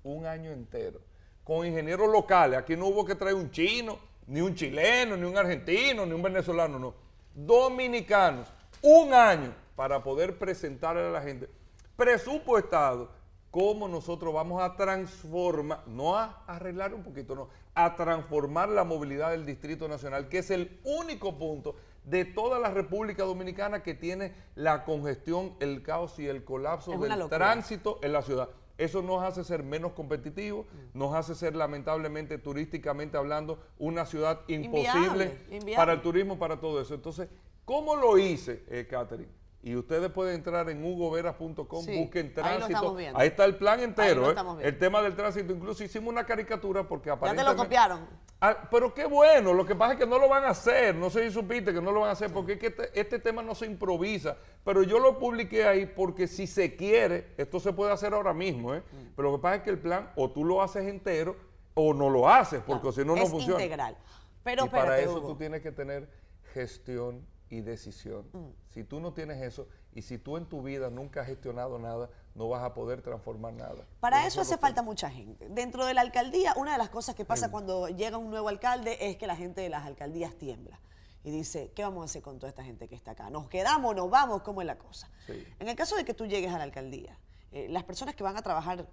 un 0.02 0.26
año 0.26 0.50
entero, 0.50 1.00
con 1.44 1.66
ingenieros 1.66 2.10
locales. 2.10 2.58
Aquí 2.58 2.76
no 2.76 2.86
hubo 2.86 3.04
que 3.04 3.14
traer 3.14 3.34
un 3.34 3.50
chino, 3.50 3.98
ni 4.26 4.40
un 4.40 4.54
chileno, 4.54 5.16
ni 5.16 5.24
un 5.24 5.36
argentino, 5.36 6.06
ni 6.06 6.12
un 6.12 6.22
venezolano, 6.22 6.78
no. 6.78 6.94
Dominicanos, 7.34 8.48
un 8.82 9.12
año 9.12 9.54
para 9.76 10.02
poder 10.02 10.38
presentarle 10.38 11.06
a 11.06 11.10
la 11.10 11.20
gente 11.20 11.48
presupuestado 11.96 13.10
cómo 13.54 13.86
nosotros 13.86 14.34
vamos 14.34 14.60
a 14.60 14.74
transformar, 14.74 15.86
no 15.86 16.16
a 16.16 16.42
arreglar 16.48 16.92
un 16.92 17.04
poquito, 17.04 17.36
no, 17.36 17.48
a 17.76 17.94
transformar 17.94 18.68
la 18.68 18.82
movilidad 18.82 19.30
del 19.30 19.46
Distrito 19.46 19.86
Nacional, 19.86 20.28
que 20.28 20.38
es 20.38 20.50
el 20.50 20.80
único 20.82 21.38
punto 21.38 21.76
de 22.02 22.24
toda 22.24 22.58
la 22.58 22.70
República 22.70 23.22
Dominicana 23.22 23.84
que 23.84 23.94
tiene 23.94 24.34
la 24.56 24.82
congestión, 24.82 25.54
el 25.60 25.84
caos 25.84 26.18
y 26.18 26.26
el 26.26 26.42
colapso 26.42 26.98
del 26.98 27.28
tránsito 27.28 28.00
en 28.02 28.12
la 28.12 28.22
ciudad. 28.22 28.48
Eso 28.76 29.02
nos 29.02 29.22
hace 29.22 29.44
ser 29.44 29.62
menos 29.62 29.92
competitivos, 29.92 30.66
mm. 30.66 30.98
nos 30.98 31.14
hace 31.14 31.36
ser 31.36 31.54
lamentablemente 31.54 32.38
turísticamente 32.38 33.16
hablando 33.16 33.60
una 33.78 34.04
ciudad 34.04 34.40
imposible 34.48 35.38
para 35.76 35.92
el 35.92 36.02
turismo, 36.02 36.40
para 36.40 36.58
todo 36.58 36.80
eso. 36.80 36.92
Entonces, 36.92 37.28
¿cómo 37.64 37.94
lo 37.94 38.18
hice, 38.18 38.64
eh, 38.68 38.88
Catherine? 38.90 39.43
Y 39.64 39.74
ustedes 39.76 40.10
pueden 40.10 40.34
entrar 40.34 40.68
en 40.68 40.84
hugoveras.com, 40.84 41.64
busquen 41.66 42.34
tránsito. 42.34 42.98
Ahí, 43.14 43.28
está 43.28 43.46
el 43.46 43.56
plan 43.56 43.80
entero, 43.80 44.30
¿eh? 44.30 44.34
el 44.60 44.78
tema 44.78 45.00
del 45.00 45.16
tránsito. 45.16 45.54
Incluso 45.54 45.82
hicimos 45.82 46.12
una 46.12 46.26
caricatura 46.26 46.86
porque 46.86 47.08
aparentemente... 47.08 47.50
Ya 47.50 47.50
te 47.50 47.56
lo 47.56 47.64
copiaron. 47.64 48.24
Ah, 48.42 48.68
pero 48.70 48.92
qué 48.92 49.06
bueno, 49.06 49.54
lo 49.54 49.64
que 49.64 49.74
pasa 49.74 49.94
es 49.94 49.98
que 49.98 50.06
no 50.06 50.18
lo 50.18 50.28
van 50.28 50.44
a 50.44 50.50
hacer, 50.50 50.94
no 50.94 51.08
sé 51.08 51.24
si 51.24 51.30
supiste 51.32 51.72
que 51.72 51.80
no 51.80 51.92
lo 51.92 52.00
van 52.00 52.10
a 52.10 52.12
hacer, 52.12 52.30
porque 52.30 52.52
es 52.52 52.58
que 52.58 52.66
este, 52.66 53.00
este, 53.00 53.18
tema 53.18 53.42
no 53.42 53.54
se 53.54 53.64
improvisa. 53.64 54.36
Pero 54.66 54.82
yo 54.82 54.98
lo 54.98 55.18
publiqué 55.18 55.64
ahí 55.64 55.86
porque 55.86 56.28
si 56.28 56.46
se 56.46 56.76
quiere, 56.76 57.32
esto 57.38 57.58
se 57.58 57.72
puede 57.72 57.90
hacer 57.90 58.12
ahora 58.12 58.34
mismo, 58.34 58.74
¿eh? 58.74 58.80
Mm. 58.80 59.14
Pero 59.16 59.30
lo 59.30 59.38
que 59.38 59.42
pasa 59.42 59.56
es 59.56 59.62
que 59.62 59.70
el 59.70 59.78
plan 59.78 60.12
o 60.14 60.30
tú 60.30 60.44
lo 60.44 60.60
haces 60.60 60.84
entero 60.84 61.36
o 61.72 61.94
no 61.94 62.10
lo 62.10 62.28
haces, 62.28 62.60
porque 62.66 62.92
si 62.92 63.02
no, 63.02 63.16
no 63.16 63.26
funciona. 63.26 63.60
Es 63.60 63.64
integral. 63.64 63.96
Pero 64.42 64.66
y 64.66 64.68
para 64.68 65.00
eso 65.00 65.22
tú 65.22 65.36
tienes 65.36 65.62
que 65.62 65.72
tener 65.72 66.06
gestión 66.52 67.26
y 67.50 67.60
decisión. 67.60 68.28
Mm. 68.32 68.50
Si 68.68 68.84
tú 68.84 69.00
no 69.00 69.12
tienes 69.12 69.42
eso 69.42 69.68
y 69.92 70.02
si 70.02 70.18
tú 70.18 70.36
en 70.36 70.46
tu 70.46 70.62
vida 70.62 70.90
nunca 70.90 71.20
has 71.22 71.26
gestionado 71.26 71.78
nada, 71.78 72.10
no 72.34 72.48
vas 72.48 72.64
a 72.64 72.74
poder 72.74 73.02
transformar 73.02 73.52
nada. 73.52 73.86
Para 74.00 74.26
eso, 74.26 74.40
hace 74.40 74.58
falta 74.58 74.82
mucha 74.82 75.10
gente. 75.10 75.48
Dentro 75.48 75.86
de 75.86 75.94
la 75.94 76.00
alcaldía, 76.00 76.54
una 76.56 76.72
de 76.72 76.78
las 76.78 76.90
cosas 76.90 77.14
que 77.14 77.24
pasa 77.24 77.50
cuando 77.50 77.88
llega 77.88 78.18
un 78.18 78.30
nuevo 78.30 78.48
alcalde 78.48 78.96
es 79.00 79.16
que 79.16 79.26
la 79.26 79.36
gente 79.36 79.60
de 79.60 79.68
las 79.68 79.84
alcaldías 79.84 80.34
tiembla 80.34 80.80
y 81.22 81.30
dice, 81.30 81.72
¿qué 81.74 81.82
vamos 81.82 82.02
a 82.02 82.04
hacer 82.04 82.22
con 82.22 82.38
toda 82.38 82.50
esta 82.50 82.62
gente 82.62 82.86
que 82.86 82.94
está 82.94 83.12
acá? 83.12 83.30
¿Nos 83.30 83.48
quedamos, 83.48 83.96
nos 83.96 84.10
vamos? 84.10 84.42
¿Cómo 84.42 84.60
es 84.60 84.66
la 84.66 84.76
cosa? 84.76 85.10
En 85.58 85.68
el 85.68 85.74
caso 85.74 85.96
de 85.96 86.04
que 86.04 86.12
tú 86.12 86.26
llegues 86.26 86.52
a 86.52 86.58
la 86.58 86.64
alcaldía, 86.64 87.18
eh, 87.54 87.68
las 87.70 87.84
personas 87.84 88.16
que 88.16 88.24
van 88.24 88.36
a 88.36 88.42
trabajar 88.42 88.84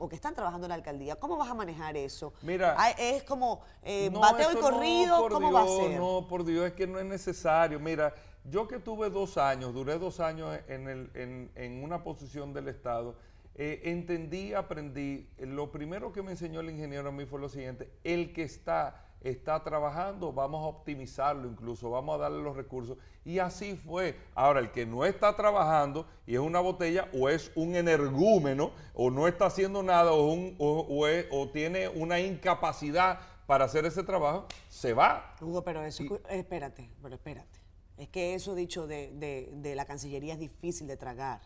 o 0.00 0.08
que 0.08 0.16
están 0.16 0.34
trabajando 0.34 0.66
en 0.66 0.70
la 0.70 0.74
alcaldía, 0.74 1.14
¿cómo 1.14 1.36
vas 1.36 1.48
a 1.48 1.54
manejar 1.54 1.96
eso? 1.96 2.32
Mira, 2.42 2.76
es 2.98 3.22
como 3.22 3.60
eh, 3.84 4.10
bateo 4.12 4.50
y 4.50 4.56
corrido, 4.56 5.28
¿cómo 5.28 5.52
va 5.52 5.62
a 5.62 5.68
ser? 5.68 6.00
No, 6.00 6.26
por 6.28 6.44
Dios, 6.44 6.66
es 6.66 6.72
que 6.72 6.88
no 6.88 6.98
es 6.98 7.04
necesario. 7.04 7.78
Mira, 7.78 8.12
yo 8.42 8.66
que 8.66 8.80
tuve 8.80 9.08
dos 9.08 9.38
años, 9.38 9.72
duré 9.72 10.00
dos 10.00 10.18
años 10.18 10.58
en, 10.66 10.88
el, 10.88 11.50
en, 11.54 11.84
una 11.84 12.02
posición 12.02 12.52
del 12.52 12.66
Estado, 12.66 13.14
eh, 13.54 13.82
entendí, 13.84 14.52
aprendí. 14.52 15.28
Lo 15.38 15.70
primero 15.70 16.12
que 16.12 16.20
me 16.20 16.32
enseñó 16.32 16.58
el 16.58 16.70
ingeniero 16.70 17.10
a 17.10 17.12
mí 17.12 17.24
fue 17.24 17.38
lo 17.38 17.48
siguiente: 17.48 17.88
el 18.02 18.32
que 18.32 18.42
está 18.42 19.04
está 19.20 19.62
trabajando, 19.62 20.32
vamos 20.32 20.62
a 20.62 20.66
optimizarlo 20.66 21.48
incluso, 21.48 21.90
vamos 21.90 22.14
a 22.14 22.18
darle 22.18 22.42
los 22.42 22.56
recursos. 22.56 22.98
Y 23.24 23.38
así 23.38 23.76
fue. 23.76 24.16
Ahora, 24.34 24.60
el 24.60 24.70
que 24.70 24.86
no 24.86 25.04
está 25.04 25.34
trabajando 25.36 26.06
y 26.26 26.34
es 26.34 26.40
una 26.40 26.60
botella 26.60 27.08
o 27.12 27.28
es 27.28 27.50
un 27.54 27.74
energúmeno 27.74 28.72
o 28.94 29.10
no 29.10 29.28
está 29.28 29.46
haciendo 29.46 29.82
nada 29.82 30.12
o, 30.12 30.32
un, 30.32 30.56
o, 30.58 31.48
tiene 31.50 31.88
una 31.88 32.20
incapacidad 32.20 33.20
para 33.46 33.64
hacer 33.64 33.86
ese 33.86 34.02
trabajo, 34.02 34.46
se 34.68 34.92
va. 34.92 35.34
Hugo, 35.40 35.62
pero 35.64 35.82
eso, 35.82 36.04
espérate, 36.28 36.90
pero 37.02 37.14
espérate. 37.14 37.58
Es 37.96 38.08
que 38.08 38.34
eso 38.34 38.54
dicho 38.54 38.86
de, 38.86 39.10
de 39.52 39.74
la 39.74 39.84
Cancillería 39.84 40.34
es 40.34 40.38
difícil 40.38 40.86
de 40.86 40.96
tragar. 40.96 41.40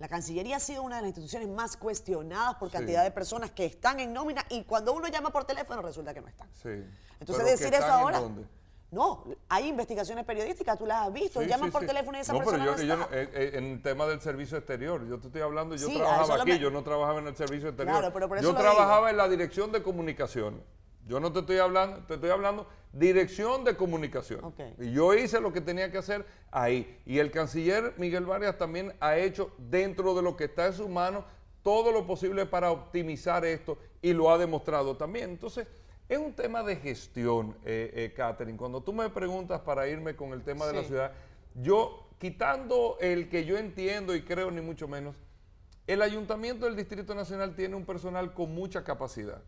La 0.00 0.08
Cancillería 0.08 0.56
ha 0.56 0.60
sido 0.60 0.82
una 0.82 0.96
de 0.96 1.02
las 1.02 1.08
instituciones 1.10 1.46
más 1.50 1.76
cuestionadas 1.76 2.54
por 2.54 2.70
cantidad 2.70 3.04
de 3.04 3.10
personas 3.10 3.50
que 3.50 3.66
están 3.66 4.00
en 4.00 4.14
nómina 4.14 4.42
y 4.48 4.64
cuando 4.64 4.94
uno 4.94 5.08
llama 5.08 5.30
por 5.30 5.44
teléfono 5.44 5.82
resulta 5.82 6.14
que 6.14 6.22
no 6.22 6.28
están. 6.28 6.48
Sí. 6.54 6.70
Entonces 7.20 7.44
decir 7.44 7.74
eso 7.74 7.86
ahora... 7.86 8.22
No, 8.90 9.24
hay 9.48 9.68
investigaciones 9.68 10.24
periodísticas, 10.24 10.76
tú 10.76 10.84
las 10.84 11.06
has 11.06 11.12
visto, 11.12 11.42
llaman 11.42 11.70
por 11.70 11.86
teléfono 11.86 12.18
y 12.18 12.22
esa 12.22 12.32
persona 12.32 12.74
pero 12.74 12.82
yo, 12.82 12.96
no 12.96 13.04
está. 13.04 13.16
Eh, 13.16 13.30
eh, 13.32 13.50
en 13.54 13.64
el 13.66 13.82
tema 13.82 14.04
del 14.06 14.20
servicio 14.20 14.58
exterior, 14.58 15.06
yo 15.06 15.20
te 15.20 15.28
estoy 15.28 15.42
hablando, 15.42 15.76
yo 15.76 15.86
trabajaba 15.92 16.42
aquí, 16.42 16.58
yo 16.58 16.70
no 16.70 16.82
trabajaba 16.82 17.20
en 17.20 17.28
el 17.28 17.36
servicio 17.36 17.68
exterior. 17.68 17.98
Claro, 17.98 18.12
pero 18.12 18.26
por 18.26 18.38
eso 18.38 18.50
yo 18.50 18.58
trabajaba 18.58 19.10
en 19.10 19.16
la 19.16 19.28
dirección 19.28 19.70
de 19.70 19.84
comunicaciones. 19.84 20.62
Yo 21.10 21.18
no 21.18 21.32
te 21.32 21.40
estoy 21.40 21.58
hablando, 21.58 22.04
te 22.06 22.14
estoy 22.14 22.30
hablando 22.30 22.68
dirección 22.92 23.64
de 23.64 23.74
comunicación. 23.74 24.54
Y 24.78 24.92
yo 24.92 25.12
hice 25.12 25.40
lo 25.40 25.52
que 25.52 25.60
tenía 25.60 25.90
que 25.90 25.98
hacer 25.98 26.24
ahí. 26.52 27.02
Y 27.04 27.18
el 27.18 27.32
canciller 27.32 27.94
Miguel 27.96 28.26
Vargas 28.26 28.56
también 28.56 28.92
ha 29.00 29.16
hecho 29.16 29.50
dentro 29.58 30.14
de 30.14 30.22
lo 30.22 30.36
que 30.36 30.44
está 30.44 30.66
en 30.66 30.72
sus 30.72 30.88
manos 30.88 31.24
todo 31.64 31.90
lo 31.90 32.06
posible 32.06 32.46
para 32.46 32.70
optimizar 32.70 33.44
esto 33.44 33.76
y 34.00 34.12
lo 34.12 34.30
ha 34.30 34.38
demostrado 34.38 34.96
también. 34.96 35.30
Entonces, 35.30 35.66
es 36.08 36.16
un 36.16 36.32
tema 36.32 36.62
de 36.62 36.76
gestión, 36.76 37.56
eh, 37.64 37.90
eh, 37.92 38.12
Catherine. 38.14 38.56
Cuando 38.56 38.80
tú 38.80 38.92
me 38.92 39.10
preguntas 39.10 39.60
para 39.62 39.88
irme 39.88 40.14
con 40.14 40.32
el 40.32 40.44
tema 40.44 40.64
de 40.66 40.74
la 40.74 40.84
ciudad, 40.84 41.12
yo, 41.56 42.06
quitando 42.20 42.98
el 43.00 43.28
que 43.28 43.44
yo 43.44 43.58
entiendo 43.58 44.14
y 44.14 44.22
creo 44.22 44.52
ni 44.52 44.60
mucho 44.60 44.86
menos, 44.86 45.16
el 45.88 46.02
ayuntamiento 46.02 46.66
del 46.66 46.76
Distrito 46.76 47.16
Nacional 47.16 47.56
tiene 47.56 47.74
un 47.74 47.84
personal 47.84 48.32
con 48.32 48.54
mucha 48.54 48.84
capacidad. 48.84 49.42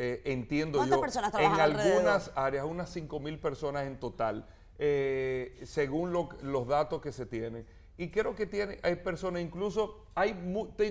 Eh, 0.00 0.22
entiendo 0.26 0.86
yo. 0.86 1.00
Personas 1.00 1.34
en 1.34 1.50
algunas 1.58 2.30
áreas, 2.36 2.64
unas 2.64 2.88
5 2.90 3.18
mil 3.18 3.36
personas 3.40 3.84
en 3.84 3.98
total, 3.98 4.46
eh, 4.78 5.60
según 5.64 6.12
los 6.12 6.68
datos 6.68 7.02
que 7.02 7.10
se 7.10 7.26
tienen. 7.26 7.66
Y 7.96 8.08
creo 8.08 8.32
que 8.36 8.46
tiene, 8.46 8.78
hay 8.84 8.94
personas, 8.94 9.42
incluso 9.42 10.06
hay 10.14 10.36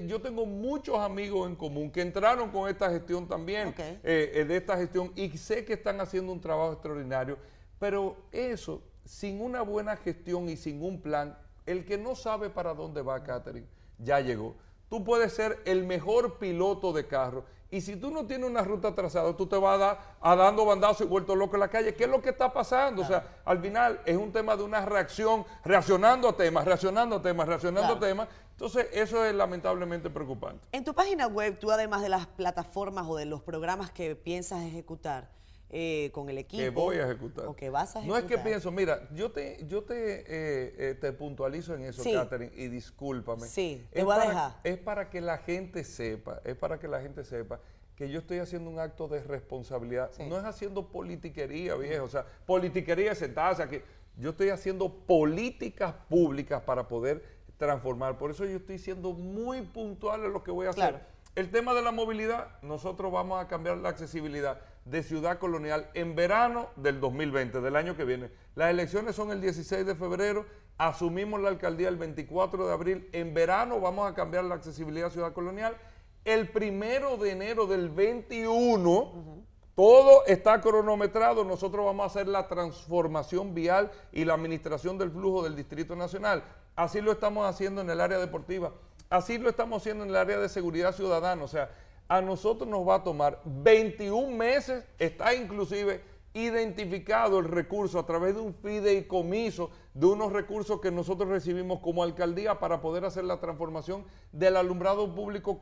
yo 0.05 0.21
tengo 0.21 0.45
muchos 0.45 0.99
amigos 0.99 1.47
en 1.47 1.55
común 1.55 1.89
que 1.89 2.01
entraron 2.01 2.51
con 2.51 2.67
esta 2.69 2.89
gestión 2.89 3.29
también, 3.29 3.73
eh, 3.77 4.43
de 4.45 4.57
esta 4.57 4.75
gestión, 4.75 5.13
y 5.15 5.29
sé 5.37 5.63
que 5.63 5.75
están 5.75 6.01
haciendo 6.01 6.33
un 6.33 6.41
trabajo 6.41 6.73
extraordinario, 6.73 7.37
pero 7.79 8.17
eso, 8.33 8.81
sin 9.05 9.39
una 9.39 9.61
buena 9.61 9.95
gestión 9.95 10.49
y 10.49 10.57
sin 10.57 10.83
un 10.83 10.99
plan, 11.01 11.37
el 11.65 11.85
que 11.85 11.97
no 11.97 12.13
sabe 12.13 12.49
para 12.49 12.73
dónde 12.73 13.01
va, 13.01 13.23
Catherine, 13.23 13.67
ya 13.99 14.19
llegó. 14.19 14.57
Tú 14.89 15.05
puedes 15.05 15.31
ser 15.31 15.61
el 15.63 15.85
mejor 15.85 16.39
piloto 16.39 16.91
de 16.91 17.07
carro 17.07 17.45
y 17.69 17.81
si 17.81 17.97
tú 17.97 18.11
no 18.11 18.25
tienes 18.25 18.49
una 18.49 18.61
ruta 18.61 18.95
trazada, 18.95 19.35
tú 19.35 19.45
te 19.45 19.57
vas 19.57 19.75
a, 19.75 19.77
dar, 19.77 19.99
a 20.21 20.35
dando 20.35 20.65
bandazos 20.65 21.01
y 21.01 21.09
vuelto 21.09 21.35
loco 21.35 21.57
en 21.57 21.59
la 21.61 21.67
calle. 21.67 21.93
¿Qué 21.95 22.05
es 22.05 22.09
lo 22.09 22.21
que 22.21 22.29
está 22.29 22.53
pasando? 22.53 23.01
O 23.01 23.05
sea, 23.05 23.41
al 23.43 23.59
final 23.59 23.99
es 24.05 24.15
un 24.15 24.31
tema 24.31 24.55
de 24.55 24.63
una 24.63 24.85
reacción, 24.85 25.45
reaccionando 25.65 26.29
a 26.29 26.37
temas, 26.37 26.63
reaccionando 26.63 27.17
a 27.17 27.21
temas, 27.21 27.47
reaccionando 27.47 27.93
a 27.93 27.99
temas. 27.99 28.29
Entonces, 28.51 28.87
eso 28.93 29.23
es 29.23 29.35
lamentablemente 29.35 30.09
preocupante. 30.09 30.65
En 30.71 30.83
tu 30.83 30.93
página 30.93 31.27
web, 31.27 31.59
tú 31.59 31.69
además 31.69 32.01
de 32.01 32.09
las 32.09 32.25
plataformas 32.25 33.05
o 33.07 33.17
de 33.17 33.25
los 33.25 33.41
programas 33.41 33.91
que 33.91 34.15
piensas 34.15 34.63
ejecutar, 34.63 35.29
eh, 35.69 36.11
con 36.13 36.29
el 36.29 36.37
equipo. 36.37 36.61
Que 36.61 36.69
voy 36.69 36.97
a 36.97 37.03
ejecutar. 37.05 37.47
O 37.47 37.55
que 37.55 37.69
vas 37.69 37.95
a 37.95 37.99
ejecutar. 37.99 38.07
No 38.07 38.17
es 38.17 38.31
que 38.31 38.37
pienso, 38.37 38.71
mira, 38.71 39.07
yo 39.13 39.31
te, 39.31 39.65
yo 39.67 39.83
te, 39.83 40.21
eh, 40.21 40.75
eh, 40.77 40.97
te 40.99 41.11
puntualizo 41.11 41.75
en 41.75 41.83
eso, 41.83 42.03
Catherine, 42.03 42.51
y 42.55 42.67
discúlpame. 42.67 43.47
Sí, 43.47 43.85
te 43.91 44.03
voy 44.03 44.15
a 44.15 44.19
dejar. 44.19 44.51
Es 44.63 44.77
para 44.77 45.09
que 45.09 45.19
la 45.21 45.37
gente 45.39 45.83
sepa, 45.83 46.41
es 46.45 46.55
para 46.55 46.79
que 46.79 46.87
la 46.87 47.01
gente 47.01 47.23
sepa 47.23 47.59
que 47.97 48.09
yo 48.09 48.19
estoy 48.19 48.37
haciendo 48.37 48.69
un 48.69 48.79
acto 48.79 49.07
de 49.07 49.23
responsabilidad. 49.23 50.11
No 50.19 50.37
es 50.37 50.45
haciendo 50.45 50.87
politiquería, 50.87 51.75
viejo. 51.75 52.05
O 52.05 52.09
sea, 52.09 52.25
politiquería 52.45 53.11
es 53.11 53.17
sentarse 53.17 53.63
aquí. 53.63 53.81
Yo 54.15 54.29
estoy 54.29 54.49
haciendo 54.49 54.87
políticas 54.87 55.95
públicas 56.07 56.61
para 56.61 56.87
poder 56.87 57.23
transformar. 57.57 58.17
Por 58.19 58.29
eso 58.29 58.45
yo 58.45 58.57
estoy 58.57 58.77
siendo 58.77 59.13
muy 59.13 59.63
puntual 59.63 60.23
en 60.25 60.31
lo 60.31 60.43
que 60.43 60.51
voy 60.51 60.67
a 60.67 60.69
hacer. 60.69 61.01
El 61.35 61.51
tema 61.51 61.73
de 61.73 61.81
la 61.81 61.91
movilidad, 61.91 62.59
nosotros 62.61 63.11
vamos 63.11 63.43
a 63.43 63.47
cambiar 63.47 63.77
la 63.77 63.89
accesibilidad 63.89 64.59
de 64.89 65.03
Ciudad 65.03 65.37
Colonial 65.37 65.89
en 65.93 66.15
verano 66.15 66.69
del 66.75 66.99
2020, 66.99 67.59
del 67.61 67.75
año 67.75 67.97
que 67.97 68.05
viene. 68.05 68.31
Las 68.55 68.69
elecciones 68.69 69.15
son 69.15 69.31
el 69.31 69.41
16 69.41 69.85
de 69.85 69.95
febrero, 69.95 70.45
asumimos 70.77 71.41
la 71.41 71.49
alcaldía 71.49 71.89
el 71.89 71.97
24 71.97 72.67
de 72.67 72.73
abril, 72.73 73.09
en 73.11 73.33
verano 73.33 73.79
vamos 73.79 74.09
a 74.09 74.13
cambiar 74.13 74.45
la 74.45 74.55
accesibilidad 74.55 75.07
a 75.07 75.11
Ciudad 75.11 75.33
Colonial. 75.33 75.75
El 76.23 76.49
primero 76.49 77.17
de 77.17 77.31
enero 77.31 77.67
del 77.67 77.89
21, 77.89 79.43
todo 79.75 80.25
está 80.25 80.61
cronometrado, 80.61 81.43
nosotros 81.43 81.85
vamos 81.85 82.03
a 82.03 82.07
hacer 82.07 82.27
la 82.27 82.47
transformación 82.47 83.53
vial 83.53 83.91
y 84.11 84.25
la 84.25 84.33
administración 84.33 84.97
del 84.97 85.11
flujo 85.11 85.43
del 85.43 85.55
Distrito 85.55 85.95
Nacional. 85.95 86.43
Así 86.75 87.01
lo 87.01 87.11
estamos 87.11 87.45
haciendo 87.45 87.81
en 87.81 87.89
el 87.89 87.99
área 87.99 88.19
deportiva, 88.19 88.71
así 89.09 89.37
lo 89.37 89.49
estamos 89.49 89.81
haciendo 89.81 90.03
en 90.03 90.11
el 90.11 90.15
área 90.15 90.37
de 90.37 90.47
seguridad 90.47 90.93
ciudadana, 90.93 91.43
o 91.43 91.47
sea, 91.47 91.69
a 92.07 92.21
nosotros 92.21 92.69
nos 92.69 92.87
va 92.87 92.95
a 92.95 93.03
tomar 93.03 93.41
21 93.45 94.35
meses, 94.35 94.85
está 94.97 95.33
inclusive 95.33 96.01
identificado 96.33 97.39
el 97.39 97.45
recurso 97.45 97.97
a 97.97 98.05
través 98.05 98.35
de 98.35 98.41
un 98.41 98.53
fideicomiso 98.53 99.71
de 99.93 100.05
unos 100.05 100.31
recursos 100.31 100.79
que 100.79 100.91
nosotros 100.91 101.29
recibimos 101.29 101.79
como 101.79 102.03
alcaldía 102.03 102.59
para 102.59 102.79
poder 102.79 103.05
hacer 103.05 103.23
la 103.23 103.39
transformación 103.39 104.05
del 104.31 104.55
alumbrado 104.55 105.13
público 105.15 105.59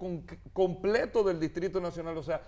completo 0.51 1.23
del 1.23 1.39
Distrito 1.39 1.79
Nacional. 1.79 2.17
O 2.17 2.23
sea, 2.23 2.41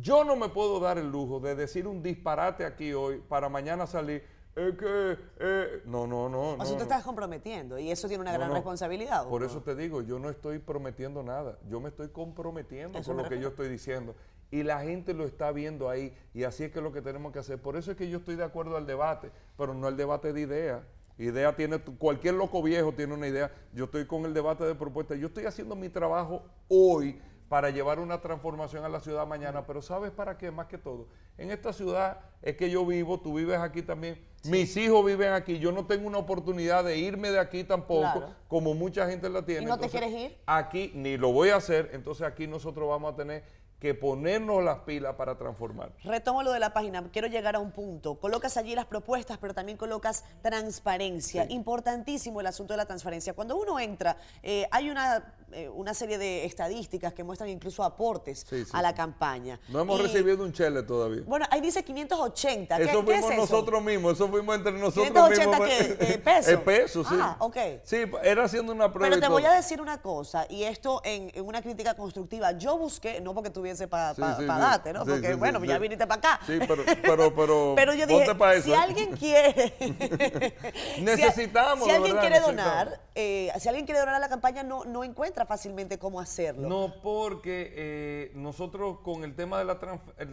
yo 0.00 0.24
no 0.24 0.36
me 0.36 0.48
puedo 0.48 0.80
dar 0.80 0.98
el 0.98 1.10
lujo 1.10 1.38
de 1.38 1.54
decir 1.54 1.86
un 1.86 2.02
disparate 2.02 2.64
aquí 2.64 2.92
hoy 2.92 3.22
para 3.28 3.48
mañana 3.48 3.86
salir 3.86 4.24
es 4.56 4.76
que... 4.78 5.18
Eh, 5.38 5.82
no, 5.84 6.06
no, 6.06 6.28
no. 6.28 6.54
O 6.54 6.56
sea, 6.56 6.66
tú 6.66 6.76
te 6.76 6.82
estás 6.84 7.04
comprometiendo 7.04 7.78
y 7.78 7.90
eso 7.90 8.08
tiene 8.08 8.22
una 8.22 8.32
gran 8.32 8.52
responsabilidad. 8.52 9.28
Por 9.28 9.44
eso 9.44 9.62
te 9.62 9.76
digo, 9.76 10.00
yo 10.02 10.18
no 10.18 10.30
estoy 10.30 10.58
prometiendo 10.58 11.22
nada, 11.22 11.58
yo 11.68 11.78
me 11.78 11.90
estoy 11.90 12.08
comprometiendo 12.08 13.02
con 13.02 13.16
lo 13.18 13.28
que 13.28 13.38
yo 13.38 13.48
estoy 13.48 13.68
diciendo. 13.68 14.14
Y 14.50 14.62
la 14.62 14.80
gente 14.80 15.12
lo 15.12 15.24
está 15.24 15.52
viendo 15.52 15.90
ahí 15.90 16.16
y 16.32 16.44
así 16.44 16.64
es 16.64 16.72
que 16.72 16.78
es 16.78 16.82
lo 16.82 16.92
que 16.92 17.02
tenemos 17.02 17.32
que 17.32 17.40
hacer. 17.40 17.60
Por 17.60 17.76
eso 17.76 17.90
es 17.90 17.96
que 17.96 18.08
yo 18.08 18.18
estoy 18.18 18.36
de 18.36 18.44
acuerdo 18.44 18.76
al 18.76 18.86
debate, 18.86 19.30
pero 19.58 19.74
no 19.74 19.86
al 19.88 19.96
debate 19.96 20.32
de 20.32 20.40
ideas. 20.40 20.82
Idea 21.18 21.56
tiene, 21.56 21.78
cualquier 21.78 22.34
loco 22.34 22.62
viejo 22.62 22.92
tiene 22.92 23.14
una 23.14 23.26
idea. 23.26 23.50
Yo 23.72 23.84
estoy 23.84 24.06
con 24.06 24.24
el 24.24 24.34
debate 24.34 24.64
de 24.64 24.74
propuestas. 24.74 25.18
Yo 25.18 25.28
estoy 25.28 25.46
haciendo 25.46 25.74
mi 25.74 25.88
trabajo 25.88 26.44
hoy 26.68 27.20
para 27.48 27.70
llevar 27.70 28.00
una 28.00 28.20
transformación 28.20 28.84
a 28.84 28.88
la 28.88 29.00
ciudad 29.00 29.26
mañana, 29.26 29.66
pero 29.66 29.80
¿sabes 29.80 30.10
para 30.10 30.36
qué? 30.36 30.50
Más 30.50 30.66
que 30.66 30.78
todo. 30.78 31.06
En 31.38 31.50
esta 31.50 31.72
ciudad 31.72 32.20
es 32.42 32.56
que 32.56 32.70
yo 32.70 32.84
vivo, 32.84 33.20
tú 33.20 33.34
vives 33.34 33.58
aquí 33.58 33.82
también, 33.82 34.20
mis 34.44 34.76
hijos 34.76 35.04
viven 35.04 35.32
aquí, 35.32 35.58
yo 35.58 35.72
no 35.72 35.86
tengo 35.86 36.06
una 36.06 36.18
oportunidad 36.18 36.84
de 36.84 36.98
irme 36.98 37.30
de 37.30 37.38
aquí 37.38 37.64
tampoco, 37.64 38.24
como 38.48 38.74
mucha 38.74 39.08
gente 39.08 39.28
la 39.28 39.44
tiene. 39.44 39.62
¿Y 39.62 39.66
no 39.66 39.78
te 39.78 39.88
quieres 39.88 40.12
ir? 40.12 40.36
Aquí 40.46 40.92
ni 40.94 41.16
lo 41.16 41.32
voy 41.32 41.50
a 41.50 41.56
hacer, 41.56 41.90
entonces 41.92 42.26
aquí 42.26 42.46
nosotros 42.46 42.88
vamos 42.88 43.12
a 43.12 43.16
tener 43.16 43.44
que 43.80 43.94
ponernos 43.94 44.64
las 44.64 44.78
pilas 44.80 45.16
para 45.16 45.36
transformar. 45.36 45.92
Retomo 46.02 46.42
lo 46.42 46.52
de 46.52 46.60
la 46.60 46.72
página, 46.72 47.04
quiero 47.12 47.28
llegar 47.28 47.56
a 47.56 47.58
un 47.58 47.72
punto. 47.72 48.14
Colocas 48.18 48.56
allí 48.56 48.74
las 48.74 48.86
propuestas, 48.86 49.36
pero 49.38 49.52
también 49.52 49.76
colocas 49.76 50.24
transparencia. 50.42 51.46
Importantísimo 51.50 52.40
el 52.40 52.46
asunto 52.46 52.72
de 52.72 52.78
la 52.78 52.86
transparencia. 52.86 53.34
Cuando 53.34 53.56
uno 53.56 53.78
entra, 53.78 54.16
eh, 54.42 54.66
hay 54.70 54.88
una, 54.88 55.34
eh, 55.52 55.68
una 55.68 55.92
serie 55.92 56.16
de 56.16 56.46
estadísticas 56.46 57.12
que 57.12 57.22
muestran 57.22 57.50
incluso 57.50 57.84
aportes 57.84 58.46
a 58.72 58.80
la 58.80 58.94
campaña. 58.94 59.60
No 59.68 59.80
hemos 59.80 60.00
recibido 60.00 60.42
un 60.42 60.52
chele 60.52 60.82
todavía. 60.82 61.22
Bueno, 61.26 61.44
ahí 61.50 61.60
dice 61.60 61.84
580. 61.84 62.78
Eso 62.78 63.02
fuimos 63.02 63.36
nosotros 63.36 63.82
mismos, 63.82 64.14
eso 64.14 64.28
fuimos 64.28 64.56
entre 64.56 64.72
nosotros 64.72 65.06
580 65.08 65.58
mismos. 65.58 65.68
¿qué? 65.68 66.14
Eh, 66.14 66.18
¿Pesos? 66.18 66.52
Es 66.52 66.60
peso, 66.60 67.04
sí. 67.04 67.14
Ah, 67.20 67.36
ok. 67.40 67.56
Sí, 67.82 68.04
era 68.22 68.44
haciendo 68.44 68.72
una 68.72 68.90
prueba. 68.90 69.10
Pero 69.14 69.20
te 69.20 69.28
voy 69.30 69.44
a 69.44 69.52
decir 69.52 69.82
una 69.82 70.00
cosa, 70.00 70.46
y 70.48 70.62
esto 70.62 71.02
en, 71.04 71.30
en 71.34 71.46
una 71.46 71.60
crítica 71.60 71.94
constructiva. 71.94 72.52
Yo 72.52 72.78
busqué, 72.78 73.20
no 73.20 73.34
porque 73.34 73.50
para 73.88 74.14
darte, 74.14 74.92
¿no? 74.92 75.04
Porque, 75.04 75.34
bueno, 75.34 75.64
ya 75.64 75.78
viniste 75.78 76.06
para 76.06 76.18
acá. 76.18 76.40
Sí, 76.46 76.58
pero, 76.66 76.84
pero, 77.02 77.34
pero, 77.34 77.72
pero 77.76 77.94
yo 77.94 78.06
dije, 78.06 78.26
si 78.62 78.72
alguien 78.72 79.16
quiere... 79.18 79.74
necesitamos, 81.02 81.84
Si, 81.84 81.90
alguien 81.90 82.16
quiere 82.18 82.40
donar, 82.40 83.00
eh, 83.14 83.50
si 83.58 83.68
alguien 83.68 83.86
quiere 83.86 84.00
donar 84.00 84.16
a 84.16 84.18
la 84.18 84.28
campaña, 84.28 84.62
no, 84.62 84.84
no 84.84 85.04
encuentra 85.04 85.46
fácilmente 85.46 85.98
cómo 85.98 86.20
hacerlo. 86.20 86.68
No, 86.68 86.94
porque 87.02 87.72
eh, 87.76 88.32
nosotros 88.34 88.98
con 89.02 89.24
el 89.24 89.34
tema 89.34 89.58
de 89.58 89.64
la, 89.64 89.78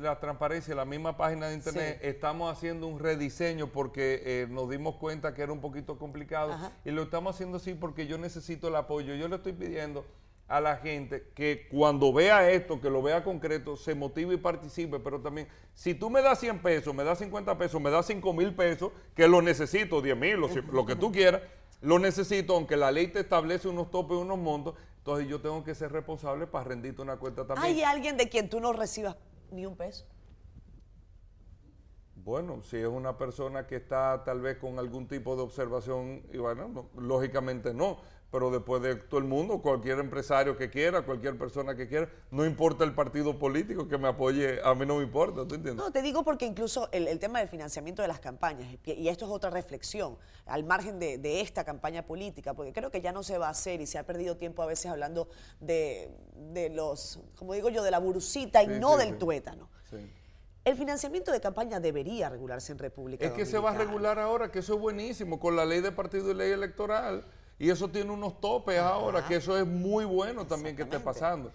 la 0.01 0.19
transparencia, 0.19 0.75
la 0.75 0.85
misma 0.85 1.17
página 1.17 1.47
de 1.47 1.55
internet, 1.55 1.99
estamos 2.01 2.51
haciendo 2.51 2.87
un 2.87 2.99
rediseño 2.99 3.67
porque 3.67 4.21
eh, 4.25 4.47
nos 4.49 4.69
dimos 4.69 4.95
cuenta 4.95 5.33
que 5.33 5.41
era 5.41 5.51
un 5.51 5.61
poquito 5.61 5.97
complicado 5.97 6.55
y 6.85 6.91
lo 6.91 7.03
estamos 7.03 7.35
haciendo 7.35 7.57
así 7.57 7.73
porque 7.73 8.07
yo 8.07 8.17
necesito 8.17 8.67
el 8.67 8.75
apoyo. 8.75 9.15
Yo 9.15 9.27
le 9.27 9.35
estoy 9.37 9.53
pidiendo 9.53 10.05
a 10.47 10.59
la 10.59 10.77
gente 10.77 11.31
que 11.33 11.67
cuando 11.69 12.11
vea 12.13 12.51
esto, 12.51 12.79
que 12.79 12.89
lo 12.89 13.01
vea 13.01 13.23
concreto, 13.23 13.75
se 13.77 13.95
motive 13.95 14.35
y 14.35 14.37
participe, 14.37 14.99
pero 14.99 15.19
también, 15.21 15.47
si 15.73 15.95
tú 15.95 16.09
me 16.09 16.21
das 16.21 16.39
100 16.39 16.61
pesos, 16.61 16.93
me 16.93 17.03
das 17.03 17.19
50 17.19 17.57
pesos, 17.57 17.81
me 17.81 17.89
das 17.89 18.05
5 18.05 18.33
mil 18.33 18.53
pesos, 18.53 18.91
que 19.15 19.27
lo 19.27 19.41
necesito, 19.41 20.01
10 20.01 20.17
mil, 20.17 20.37
lo, 20.37 20.85
que 20.85 20.95
tú 20.95 21.11
quieras, 21.11 21.41
lo 21.81 21.97
necesito, 21.97 22.55
aunque 22.55 22.77
la 22.77 22.91
ley 22.91 23.07
te 23.07 23.21
establece 23.21 23.67
unos 23.67 23.89
topes, 23.89 24.17
unos 24.17 24.37
montos, 24.37 24.75
entonces 24.97 25.27
yo 25.27 25.41
tengo 25.41 25.63
que 25.63 25.75
ser 25.75 25.91
responsable 25.91 26.47
para 26.47 26.65
rendirte 26.65 27.01
una 27.01 27.17
cuenta 27.17 27.45
también. 27.45 27.75
¿Hay 27.75 27.83
alguien 27.83 28.17
de 28.17 28.29
quien 28.29 28.49
tú 28.49 28.59
no 28.59 28.73
recibas 28.73 29.15
ni 29.51 29.65
un 29.65 29.75
peso? 29.75 30.05
Bueno, 32.23 32.61
si 32.61 32.77
es 32.77 32.87
una 32.87 33.17
persona 33.17 33.67
que 33.67 33.75
está 33.75 34.23
tal 34.23 34.39
vez 34.39 34.57
con 34.57 34.79
algún 34.79 35.07
tipo 35.07 35.35
de 35.35 35.41
observación, 35.41 36.23
y 36.31 36.37
bueno, 36.37 36.89
lógicamente 36.97 37.73
no, 37.73 37.99
pero 38.31 38.49
después 38.49 38.81
de 38.81 38.95
todo 38.95 39.19
el 39.19 39.25
mundo, 39.25 39.61
cualquier 39.61 39.99
empresario 39.99 40.57
que 40.57 40.69
quiera, 40.69 41.03
cualquier 41.03 41.37
persona 41.37 41.75
que 41.75 41.87
quiera, 41.87 42.09
no 42.31 42.45
importa 42.45 42.85
el 42.85 42.95
partido 42.95 43.37
político 43.37 43.89
que 43.89 43.97
me 43.97 44.07
apoye, 44.07 44.59
a 44.63 44.73
mí 44.73 44.85
no 44.85 44.95
me 44.95 45.03
importa, 45.03 45.45
¿tú 45.45 45.55
entiendes? 45.55 45.75
No, 45.75 45.91
te 45.91 46.01
digo 46.01 46.23
porque 46.23 46.45
incluso 46.45 46.87
el, 46.93 47.19
tema 47.19 47.39
del 47.39 47.49
financiamiento 47.49 48.01
de 48.01 48.07
las 48.07 48.21
campañas, 48.21 48.73
y 48.85 49.07
esto 49.09 49.25
es 49.25 49.31
otra 49.31 49.49
reflexión, 49.49 50.17
al 50.45 50.63
margen 50.63 50.99
de, 50.99 51.41
esta 51.41 51.65
campaña 51.65 52.05
política, 52.05 52.53
porque 52.53 52.71
creo 52.71 52.89
que 52.89 53.01
ya 53.01 53.11
no 53.11 53.21
se 53.21 53.37
va 53.37 53.47
a 53.47 53.51
hacer 53.51 53.81
y 53.81 53.85
se 53.85 53.97
ha 53.97 54.05
perdido 54.05 54.37
tiempo 54.37 54.63
a 54.63 54.65
veces 54.65 54.89
hablando 54.89 55.27
de, 55.59 56.09
los, 56.73 57.19
como 57.37 57.53
digo 57.53 57.69
yo, 57.69 57.83
de 57.83 57.91
la 57.91 57.99
burucita 57.99 58.63
y 58.63 58.67
no 58.67 58.95
del 58.95 59.17
tuétano. 59.17 59.69
El 60.65 60.77
financiamiento 60.77 61.31
de 61.31 61.41
campaña 61.41 61.79
debería 61.79 62.29
regularse 62.29 62.71
en 62.71 62.79
República 62.79 63.25
Es 63.25 63.33
que 63.33 63.45
se 63.45 63.57
va 63.59 63.71
a 63.71 63.77
regular 63.77 64.17
ahora, 64.17 64.49
que 64.49 64.59
eso 64.59 64.75
es 64.75 64.79
buenísimo, 64.79 65.39
con 65.39 65.55
la 65.55 65.65
ley 65.65 65.81
de 65.81 65.91
partido 65.91 66.31
y 66.31 66.33
ley 66.33 66.51
electoral. 66.51 67.25
Y 67.59 67.69
eso 67.69 67.89
tiene 67.89 68.11
unos 68.11 68.39
topes 68.39 68.79
ahora, 68.79 69.27
que 69.27 69.35
eso 69.35 69.57
es 69.57 69.67
muy 69.67 70.05
bueno 70.05 70.47
también 70.47 70.75
que 70.75 70.83
esté 70.83 70.99
pasando. 70.99 71.51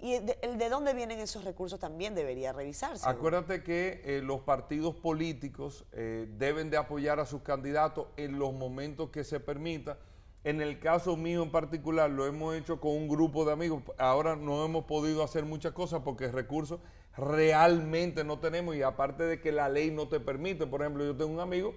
¿Y 0.00 0.18
de, 0.18 0.38
de, 0.56 0.68
dónde 0.68 0.94
vienen 0.94 1.18
esos 1.18 1.44
recursos 1.44 1.80
también 1.80 2.14
debería 2.14 2.52
revisarse? 2.52 3.08
Acuérdate 3.08 3.64
que 3.64 4.00
eh, 4.04 4.20
los 4.22 4.40
partidos 4.40 4.94
políticos 4.94 5.84
eh, 5.92 6.28
deben 6.38 6.70
de 6.70 6.76
apoyar 6.76 7.18
a 7.18 7.26
sus 7.26 7.42
candidatos 7.42 8.06
en 8.16 8.38
los 8.38 8.52
momentos 8.52 9.10
que 9.10 9.24
se 9.24 9.40
permita. 9.40 9.98
En 10.44 10.60
el 10.60 10.78
caso 10.78 11.16
mío 11.16 11.42
en 11.42 11.50
particular 11.50 12.10
lo 12.10 12.26
hemos 12.26 12.54
hecho 12.54 12.80
con 12.80 12.92
un 12.92 13.08
grupo 13.08 13.44
de 13.44 13.52
amigos. 13.52 13.82
Ahora 13.98 14.36
no 14.36 14.64
hemos 14.64 14.84
podido 14.84 15.22
hacer 15.22 15.44
muchas 15.44 15.72
cosas 15.72 16.02
porque 16.04 16.28
recursos 16.28 16.80
realmente 17.16 18.22
no 18.22 18.38
tenemos 18.38 18.76
y 18.76 18.82
aparte 18.82 19.24
de 19.24 19.40
que 19.40 19.50
la 19.50 19.68
ley 19.68 19.90
no 19.90 20.08
te 20.08 20.20
permite. 20.20 20.66
Por 20.66 20.82
ejemplo, 20.82 21.04
yo 21.04 21.16
tengo 21.16 21.32
un 21.32 21.40
amigo 21.40 21.74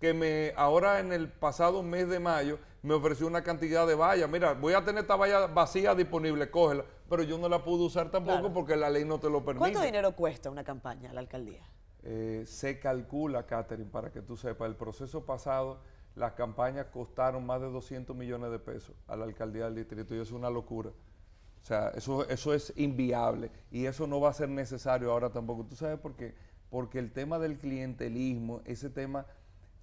que 0.00 0.14
me 0.14 0.52
ahora 0.56 1.00
en 1.00 1.12
el 1.12 1.30
pasado 1.30 1.82
mes 1.82 2.08
de 2.08 2.20
mayo 2.20 2.58
me 2.82 2.94
ofreció 2.94 3.26
una 3.26 3.42
cantidad 3.42 3.86
de 3.86 3.94
vallas. 3.94 4.28
Mira, 4.28 4.52
voy 4.52 4.74
a 4.74 4.84
tener 4.84 5.02
esta 5.02 5.16
valla 5.16 5.46
vacía 5.46 5.94
disponible, 5.94 6.50
cógela. 6.50 6.84
Pero 7.08 7.22
yo 7.22 7.38
no 7.38 7.48
la 7.48 7.64
pude 7.64 7.84
usar 7.84 8.10
tampoco 8.10 8.52
porque 8.52 8.76
la 8.76 8.90
ley 8.90 9.04
no 9.04 9.18
te 9.18 9.28
lo 9.28 9.44
permite. 9.44 9.58
¿Cuánto 9.58 9.80
dinero 9.80 10.14
cuesta 10.14 10.50
una 10.50 10.64
campaña 10.64 11.10
a 11.10 11.14
la 11.14 11.20
alcaldía? 11.20 11.64
Eh, 12.02 12.44
se 12.46 12.78
calcula, 12.78 13.46
Catherine, 13.46 13.90
para 13.90 14.12
que 14.12 14.20
tú 14.20 14.36
sepas, 14.36 14.68
el 14.68 14.76
proceso 14.76 15.24
pasado, 15.24 15.80
las 16.14 16.32
campañas 16.32 16.86
costaron 16.92 17.44
más 17.44 17.60
de 17.60 17.70
200 17.70 18.14
millones 18.16 18.50
de 18.50 18.58
pesos 18.58 18.94
a 19.08 19.16
la 19.16 19.24
alcaldía 19.24 19.64
del 19.64 19.74
distrito 19.74 20.14
y 20.14 20.18
eso 20.18 20.34
es 20.34 20.38
una 20.38 20.50
locura. 20.50 20.90
O 20.90 21.66
sea, 21.66 21.88
eso, 21.90 22.28
eso 22.28 22.52
es 22.52 22.72
inviable 22.76 23.50
y 23.70 23.86
eso 23.86 24.06
no 24.06 24.20
va 24.20 24.30
a 24.30 24.34
ser 24.34 24.48
necesario 24.48 25.10
ahora 25.10 25.30
tampoco. 25.30 25.64
¿Tú 25.64 25.76
sabes 25.76 25.98
por 25.98 26.14
qué? 26.14 26.34
Porque 26.70 26.98
el 26.98 27.12
tema 27.12 27.38
del 27.38 27.58
clientelismo, 27.58 28.60
ese 28.64 28.90
tema 28.90 29.26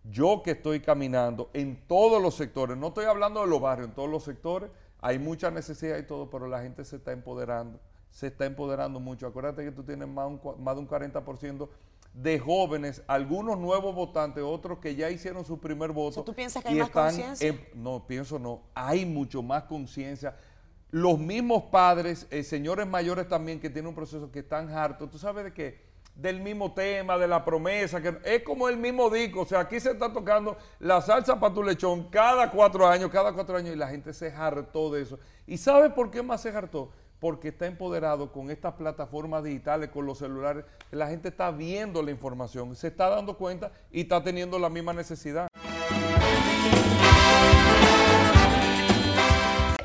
yo 0.03 0.41
que 0.43 0.51
estoy 0.51 0.79
caminando 0.79 1.49
en 1.53 1.87
todos 1.87 2.21
los 2.21 2.35
sectores, 2.35 2.77
no 2.77 2.87
estoy 2.87 3.05
hablando 3.05 3.41
de 3.41 3.47
los 3.47 3.61
barrios, 3.61 3.89
en 3.89 3.95
todos 3.95 4.09
los 4.09 4.23
sectores, 4.23 4.69
hay 4.99 5.19
mucha 5.19 5.51
necesidad 5.51 5.97
y 5.97 6.03
todo, 6.03 6.29
pero 6.29 6.47
la 6.47 6.61
gente 6.61 6.85
se 6.85 6.97
está 6.97 7.11
empoderando, 7.11 7.79
se 8.09 8.27
está 8.27 8.45
empoderando 8.45 8.99
mucho. 8.99 9.27
Acuérdate 9.27 9.63
que 9.63 9.71
tú 9.71 9.83
tienes 9.83 10.07
más, 10.07 10.31
más 10.59 10.75
de 10.75 10.81
un 10.81 10.87
40% 10.87 11.69
de 12.13 12.39
jóvenes, 12.39 13.03
algunos 13.07 13.57
nuevos 13.57 13.95
votantes, 13.95 14.43
otros 14.43 14.79
que 14.79 14.95
ya 14.95 15.09
hicieron 15.09 15.45
su 15.45 15.59
primer 15.59 15.91
voto. 15.91 16.23
¿Tú 16.23 16.33
piensas 16.33 16.63
que 16.63 16.69
hay 16.69 16.79
más 16.79 16.89
conciencia? 16.89 17.55
no, 17.73 18.05
pienso 18.05 18.37
no, 18.37 18.63
hay 18.73 19.05
mucho 19.05 19.41
más 19.41 19.63
conciencia. 19.63 20.35
Los 20.89 21.17
mismos 21.17 21.63
padres, 21.71 22.27
eh, 22.31 22.43
señores 22.43 22.85
mayores 22.85 23.27
también 23.29 23.59
que 23.59 23.69
tienen 23.69 23.89
un 23.89 23.95
proceso 23.95 24.29
que 24.29 24.39
están 24.39 24.69
hartos. 24.69 25.09
¿Tú 25.09 25.17
sabes 25.17 25.45
de 25.45 25.53
qué? 25.53 25.91
del 26.15 26.41
mismo 26.41 26.73
tema, 26.73 27.17
de 27.17 27.27
la 27.27 27.43
promesa, 27.43 28.01
que 28.01 28.17
es 28.25 28.43
como 28.43 28.67
el 28.67 28.77
mismo 28.77 29.09
disco, 29.09 29.41
o 29.41 29.45
sea, 29.45 29.61
aquí 29.61 29.79
se 29.79 29.91
está 29.91 30.11
tocando 30.11 30.57
la 30.79 31.01
salsa 31.01 31.39
para 31.39 31.53
tu 31.53 31.63
lechón 31.63 32.09
cada 32.09 32.51
cuatro 32.51 32.87
años, 32.87 33.09
cada 33.09 33.33
cuatro 33.33 33.57
años, 33.57 33.73
y 33.73 33.77
la 33.77 33.87
gente 33.87 34.13
se 34.13 34.31
hartó 34.31 34.91
de 34.91 35.03
eso. 35.03 35.19
¿Y 35.47 35.57
sabe 35.57 35.89
por 35.89 36.11
qué 36.11 36.21
más 36.21 36.41
se 36.41 36.49
hartó? 36.49 36.91
Porque 37.21 37.49
está 37.49 37.67
empoderado 37.67 38.31
con 38.31 38.49
estas 38.49 38.73
plataformas 38.73 39.43
digitales, 39.43 39.91
con 39.91 40.07
los 40.07 40.17
celulares, 40.17 40.65
la 40.89 41.07
gente 41.07 41.29
está 41.29 41.51
viendo 41.51 42.01
la 42.01 42.09
información, 42.09 42.75
se 42.75 42.87
está 42.87 43.09
dando 43.09 43.37
cuenta 43.37 43.71
y 43.91 44.01
está 44.01 44.23
teniendo 44.23 44.57
la 44.57 44.69
misma 44.69 44.91
necesidad. 44.91 45.47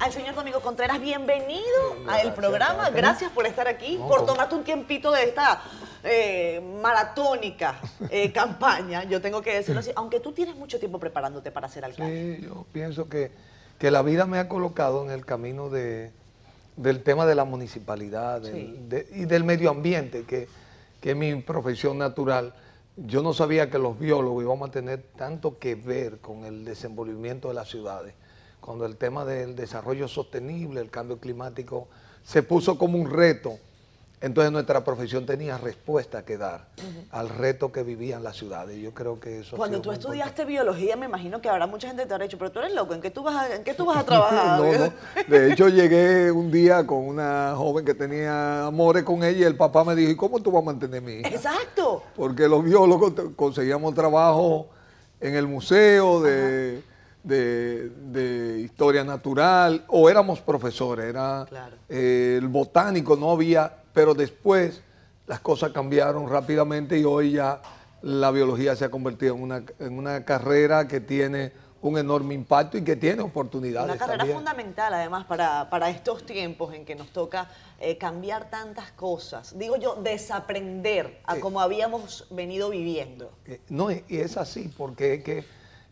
al 0.00 0.12
señor 0.12 0.34
Domingo 0.34 0.61
Contreras, 0.61 0.98
bienvenido 0.98 1.96
al 2.08 2.32
programa. 2.32 2.88
Gracias 2.88 3.30
por 3.32 3.44
estar 3.44 3.68
aquí, 3.68 3.98
por 4.08 4.24
tomarte 4.24 4.54
un 4.54 4.64
tiempito 4.64 5.11
de 5.11 5.24
esta 5.24 5.62
eh, 6.04 6.62
maratónica 6.80 7.80
eh, 8.08 8.32
campaña, 8.32 9.04
yo 9.04 9.20
tengo 9.20 9.42
que 9.42 9.52
decirlo 9.52 9.80
así, 9.80 9.90
aunque 9.94 10.20
tú 10.20 10.32
tienes 10.32 10.56
mucho 10.56 10.78
tiempo 10.78 10.98
preparándote 10.98 11.50
para 11.50 11.68
ser 11.68 11.84
alcalde. 11.84 12.37
Sí, 12.37 12.46
yo 12.46 12.64
pienso 12.72 13.11
que, 13.11 13.30
que 13.78 13.90
la 13.90 14.00
vida 14.00 14.24
me 14.24 14.38
ha 14.38 14.48
colocado 14.48 15.04
en 15.04 15.11
el 15.11 15.26
camino 15.26 15.68
de, 15.68 16.12
del 16.76 17.02
tema 17.02 17.26
de 17.26 17.34
la 17.34 17.44
municipalidad 17.44 18.42
y 18.44 19.24
del 19.24 19.44
medio 19.44 19.70
ambiente, 19.70 20.24
que, 20.24 20.48
que 21.00 21.10
es 21.10 21.16
mi 21.16 21.34
profesión 21.36 21.98
natural. 21.98 22.54
Yo 22.96 23.22
no 23.22 23.34
sabía 23.34 23.70
que 23.70 23.78
los 23.78 23.98
biólogos 23.98 24.44
íbamos 24.44 24.68
a 24.68 24.72
tener 24.72 25.02
tanto 25.16 25.58
que 25.58 25.74
ver 25.74 26.18
con 26.18 26.44
el 26.44 26.64
desenvolvimiento 26.64 27.48
de 27.48 27.54
las 27.54 27.68
ciudades 27.68 28.14
cuando 28.66 28.84
el 28.84 28.96
tema 28.96 29.24
del 29.24 29.54
desarrollo 29.54 30.08
sostenible, 30.08 30.80
el 30.80 30.90
cambio 30.90 31.18
climático, 31.18 31.86
se 32.24 32.42
puso 32.42 32.76
como 32.76 32.98
un 32.98 33.08
reto. 33.08 33.60
Entonces 34.20 34.50
nuestra 34.50 34.83
profesión 34.83 35.26
tenía 35.26 35.59
respuesta 35.59 36.24
que 36.24 36.38
dar 36.38 36.68
al 37.11 37.29
reto 37.29 37.70
que 37.70 37.83
vivían 37.83 38.24
las 38.24 38.37
ciudades. 38.37 38.79
Yo 38.79 38.94
creo 38.94 39.20
que 39.20 39.40
eso... 39.40 39.57
Cuando 39.57 39.81
tú 39.83 39.92
estudiaste 39.92 40.46
biología, 40.46 40.96
me 40.96 41.05
imagino 41.05 41.40
que 41.42 41.50
habrá 41.50 41.66
mucha 41.66 41.88
gente 41.88 42.02
que 42.02 42.09
te 42.09 42.14
habrá 42.14 42.24
dicho, 42.24 42.38
pero 42.38 42.50
tú 42.50 42.61
eres 42.61 42.74
loco, 42.74 42.94
¿en 42.94 43.02
qué 43.02 43.11
tú 43.11 43.22
vas 43.22 43.37
a, 43.37 43.55
en 43.55 43.62
qué 43.62 43.74
tú 43.74 43.85
vas 43.85 43.98
a 43.98 44.05
trabajar? 44.07 44.92
De 45.29 45.52
hecho, 45.52 45.68
llegué 45.68 46.33
un 46.33 46.50
día 46.50 46.87
con 46.87 47.07
una 47.07 47.55
joven 47.57 47.85
que 47.85 47.94
tenía 47.94 48.66
amores 48.66 49.02
con 49.02 49.22
ella 49.22 49.38
y 49.38 49.42
el 49.44 49.57
papá 49.57 49.85
me 49.85 49.94
dijo, 49.94 50.11
¿y 50.11 50.16
cómo 50.16 50.40
tú 50.40 50.50
vas 50.50 50.62
a 50.62 50.66
mantener 50.66 51.02
a 51.02 51.07
mi 51.07 51.12
hija? 51.16 51.29
Exacto. 51.29 52.02
Porque 52.16 52.48
los 52.48 52.64
biólogos 52.64 53.12
conseguíamos 53.37 53.94
trabajo 53.94 54.70
en 55.20 55.35
el 55.35 55.46
museo 55.46 56.22
de 56.22 56.83
de, 57.26 58.60
historia 58.64 59.04
natural, 59.04 59.84
o 59.88 60.08
éramos 60.08 60.40
profesores, 60.40 61.06
era 61.06 61.46
eh, 61.88 62.36
el 62.38 62.48
botánico, 62.48 63.16
no 63.16 63.30
había, 63.30 63.72
pero 63.92 64.14
después 64.14 64.82
las 65.26 65.40
cosas 65.40 65.72
cambiaron 65.72 66.28
rápidamente 66.28 66.98
y 66.98 67.04
hoy 67.04 67.32
ya 67.32 67.60
la 68.02 68.30
biología 68.30 68.76
se 68.76 68.84
ha 68.84 68.90
convertido 68.90 69.34
en 69.34 69.42
una, 69.42 69.62
en 69.80 69.98
una 69.98 70.24
carrera 70.24 70.86
que 70.86 71.00
tiene 71.00 71.52
un 71.82 71.98
enorme 71.98 72.34
impacto 72.34 72.78
y 72.78 72.84
que 72.84 72.96
tiene 72.96 73.22
oportunidades. 73.22 73.88
Una 73.88 73.98
carrera 73.98 74.24
fundamental 74.24 74.94
además 74.94 75.24
para, 75.26 75.68
para, 75.70 75.90
estos 75.90 76.24
tiempos 76.24 76.74
en 76.74 76.84
que 76.84 76.94
nos 76.94 77.08
toca 77.08 77.48
eh, 77.80 77.98
cambiar 77.98 78.50
tantas 78.50 78.90
cosas. 78.92 79.56
Digo 79.58 79.76
yo, 79.76 79.96
desaprender 79.96 81.20
a 81.24 81.36
como 81.36 81.60
habíamos 81.60 82.26
venido 82.30 82.70
viviendo. 82.70 83.32
no, 83.68 83.90
y 83.90 84.04
es 84.08 84.36
así, 84.36 84.72
porque 84.76 85.14
es 85.14 85.24
que 85.24 85.44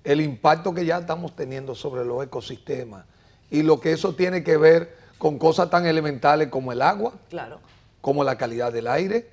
el 0.05 0.21
impacto 0.21 0.75
que 0.75 0.85
ya 0.85 0.99
estamos 0.99 1.35
teniendo 1.35 1.75
sobre 1.75 2.05
los 2.05 2.23
ecosistemas 2.23 3.07
y 3.51 3.62
lo 3.62 3.81
que 3.81 3.93
eso 3.93 4.14
tiene 4.14 4.45
que 4.45 4.57
ver 4.57 4.97
con 5.19 5.38
cosas 5.38 5.71
tan 5.71 5.87
elementales 5.87 6.49
como 6.49 6.73
el 6.73 6.83
agua, 6.83 7.14
claro. 7.31 7.61
como 8.01 8.23
la 8.23 8.37
calidad 8.37 8.73
del 8.73 8.87
aire, 8.87 9.31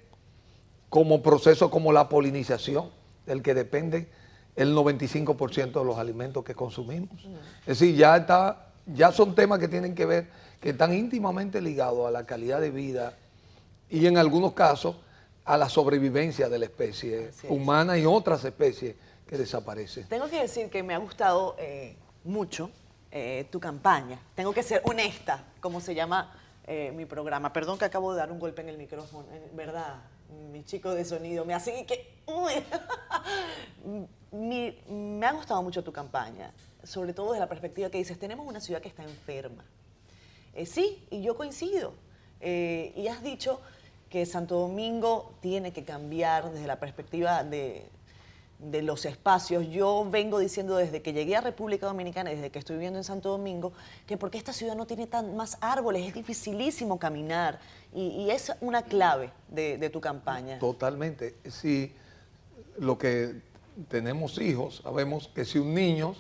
como 0.90 1.22
procesos 1.22 1.70
como 1.70 1.92
la 1.92 2.08
polinización, 2.08 2.90
del 3.26 3.42
que 3.42 3.54
depende 3.54 4.10
el 4.56 4.76
95% 4.76 5.72
de 5.72 5.86
los 5.86 5.98
alimentos 5.98 6.44
que 6.44 6.56
consumimos. 6.56 7.26
Es 7.62 7.80
decir, 7.80 7.96
ya, 7.96 8.18
está, 8.18 8.68
ya 8.86 9.12
son 9.12 9.36
temas 9.36 9.60
que 9.60 9.68
tienen 9.68 9.96
que 9.96 10.06
ver, 10.06 10.30
que 10.60 10.70
están 10.70 10.94
íntimamente 10.94 11.62
ligados 11.62 12.08
a 12.08 12.12
la 12.12 12.26
calidad 12.26 12.62
de 12.62 12.72
vida 12.72 13.18
y 13.90 14.06
en 14.06 14.18
algunos 14.18 14.54
casos 14.54 14.96
a 15.46 15.58
la 15.58 15.70
sobrevivencia 15.70 16.50
de 16.50 16.60
la 16.60 16.66
especie 16.66 17.32
humana 17.50 17.98
y 17.98 18.06
otras 18.06 18.44
especies 18.46 18.96
desaparece. 19.38 20.04
Tengo 20.04 20.30
que 20.30 20.42
decir 20.42 20.70
que 20.70 20.84
me 20.84 20.94
ha 20.94 20.98
gustado 20.98 21.56
eh, 21.58 21.96
mucho 22.24 22.70
eh, 23.12 23.48
tu 23.52 23.60
campaña. 23.60 24.20
Tengo 24.36 24.54
que 24.54 24.64
ser 24.64 24.82
honesta, 24.86 25.44
como 25.60 25.82
se 25.82 25.96
llama 25.96 26.34
eh, 26.68 26.92
mi 26.94 27.06
programa. 27.06 27.54
Perdón 27.54 27.78
que 27.78 27.86
acabo 27.86 28.14
de 28.14 28.20
dar 28.20 28.32
un 28.32 28.40
golpe 28.40 28.62
en 28.62 28.70
el 28.70 28.78
micrófono, 28.78 29.26
¿verdad? 29.54 30.02
Mi 30.52 30.64
chico 30.64 30.94
de 30.94 31.06
sonido 31.06 31.46
me 31.46 31.54
hace 31.54 31.86
que... 31.86 32.22
me 34.32 35.26
ha 35.26 35.32
gustado 35.34 35.62
mucho 35.62 35.84
tu 35.84 35.92
campaña, 35.92 36.54
sobre 36.84 37.14
todo 37.14 37.32
desde 37.32 37.42
la 37.42 37.50
perspectiva 37.50 37.90
que 37.90 37.98
dices, 37.98 38.18
tenemos 38.18 38.48
una 38.48 38.62
ciudad 38.62 38.82
que 38.82 38.88
está 38.88 39.04
enferma. 39.04 39.66
sí, 40.66 41.06
y 41.10 41.22
yo 41.22 41.36
coincido. 41.36 41.94
y 42.40 43.08
has 43.08 43.22
dicho 43.24 43.60
que 44.10 44.26
Santo 44.26 44.60
Domingo 44.60 45.34
tiene 45.42 45.74
que 45.74 45.84
cambiar 45.84 46.52
desde 46.52 46.68
la 46.68 46.80
perspectiva 46.80 47.44
de, 47.44 47.90
de 48.62 48.82
los 48.84 49.06
espacios. 49.06 49.68
Yo 49.70 50.08
vengo 50.10 50.40
diciendo 50.40 50.76
desde 50.76 51.02
que 51.02 51.14
llegué 51.14 51.36
a 51.36 51.42
República 51.42 51.88
Dominicana, 51.88 52.30
desde 52.30 52.52
que 52.52 52.60
estoy 52.60 52.76
viviendo 52.76 53.00
en 53.00 53.04
Santo 53.04 53.30
Domingo, 53.30 53.74
que 54.06 54.18
porque 54.18 54.38
esta 54.38 54.54
ciudad 54.54 54.76
no 54.76 54.86
tiene 54.86 55.08
tan 55.08 55.36
más 55.36 55.58
árboles, 55.62 56.08
es 56.08 56.14
dificilísimo 56.14 57.00
caminar 57.00 57.60
y, 57.94 58.30
es 58.30 58.54
una 58.62 58.84
clave 58.84 59.32
de, 59.50 59.90
tu 59.90 60.00
campaña. 60.00 60.60
Totalmente. 60.60 61.36
Si 61.50 61.92
lo 62.78 62.98
que 62.98 63.42
tenemos 63.90 64.38
hijos, 64.38 64.82
sabemos 64.84 65.30
que 65.34 65.44
si 65.44 65.58
un 65.58 65.74
niño 65.74 66.16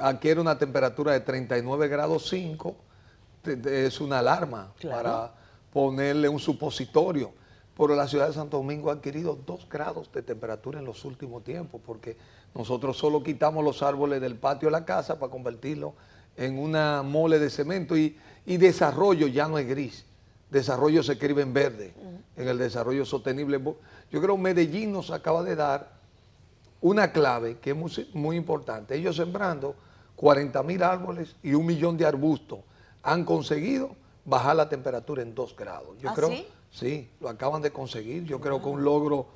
adquiere 0.00 0.40
una 0.40 0.56
temperatura 0.56 1.12
de 1.12 1.20
39 1.20 1.88
grados 1.88 2.28
5, 2.28 2.76
es 3.66 4.00
una 4.00 4.20
alarma 4.20 4.72
para 4.82 5.34
ponerle 5.72 6.28
un 6.28 6.38
supositorio. 6.38 7.32
Pero 7.76 7.96
la 7.96 8.06
ciudad 8.06 8.28
de 8.28 8.34
Santo 8.34 8.58
Domingo 8.58 8.90
ha 8.90 8.94
adquirido 8.94 9.38
2 9.46 9.68
grados 9.68 10.10
de 10.12 10.22
temperatura 10.22 10.78
en 10.78 10.84
los 10.84 11.04
últimos 11.04 11.42
tiempos, 11.42 11.80
porque 11.84 12.16
nosotros 12.54 12.96
solo 12.96 13.22
quitamos 13.22 13.64
los 13.64 13.82
árboles 13.82 14.20
del 14.20 14.36
patio 14.36 14.68
de 14.68 14.72
la 14.72 14.84
casa 14.84 15.18
para 15.18 15.30
convertirlo 15.30 15.94
en 16.36 16.58
una 16.58 17.02
mole 17.02 17.38
de 17.38 17.50
cemento 17.50 17.96
y, 17.96 18.16
desarrollo 18.46 19.26
ya 19.26 19.48
no 19.48 19.58
es 19.58 19.66
gris, 19.66 20.04
desarrollo 20.50 21.02
se 21.02 21.12
escribe 21.12 21.42
en 21.42 21.52
verde, 21.52 21.94
en 22.36 22.48
el 22.48 22.58
desarrollo 22.58 23.04
sostenible. 23.04 23.60
Yo 24.10 24.20
creo 24.20 24.36
que 24.36 24.42
Medellín 24.42 24.92
nos 24.92 25.10
acaba 25.10 25.42
de 25.42 25.56
dar 25.56 25.94
una 26.80 27.12
clave 27.12 27.58
que 27.58 27.70
es 27.70 28.14
muy, 28.14 28.36
importante. 28.36 28.94
Ellos 28.94 29.16
sembrando 29.16 29.74
40 30.16 30.62
mil 30.62 30.82
árboles 30.82 31.34
y 31.42 31.54
un 31.54 31.66
millón 31.66 31.96
de 31.96 32.06
arbustos 32.06 32.60
han 33.02 33.24
conseguido 33.24 33.96
bajar 34.24 34.56
la 34.56 34.68
temperatura 34.68 35.22
en 35.22 35.34
2 35.34 35.56
grados. 35.56 35.96
Yo 36.00 36.10
¿Ah, 36.10 36.14
creo, 36.14 36.28
sí? 36.28 36.46
Sí, 36.74 37.08
lo 37.20 37.30
acaban 37.30 37.62
de 37.62 37.70
conseguir. 37.70 38.24
Yo 38.24 38.40
creo 38.40 38.60
que 38.60 38.68
un 38.68 38.84
logro. 38.84 39.28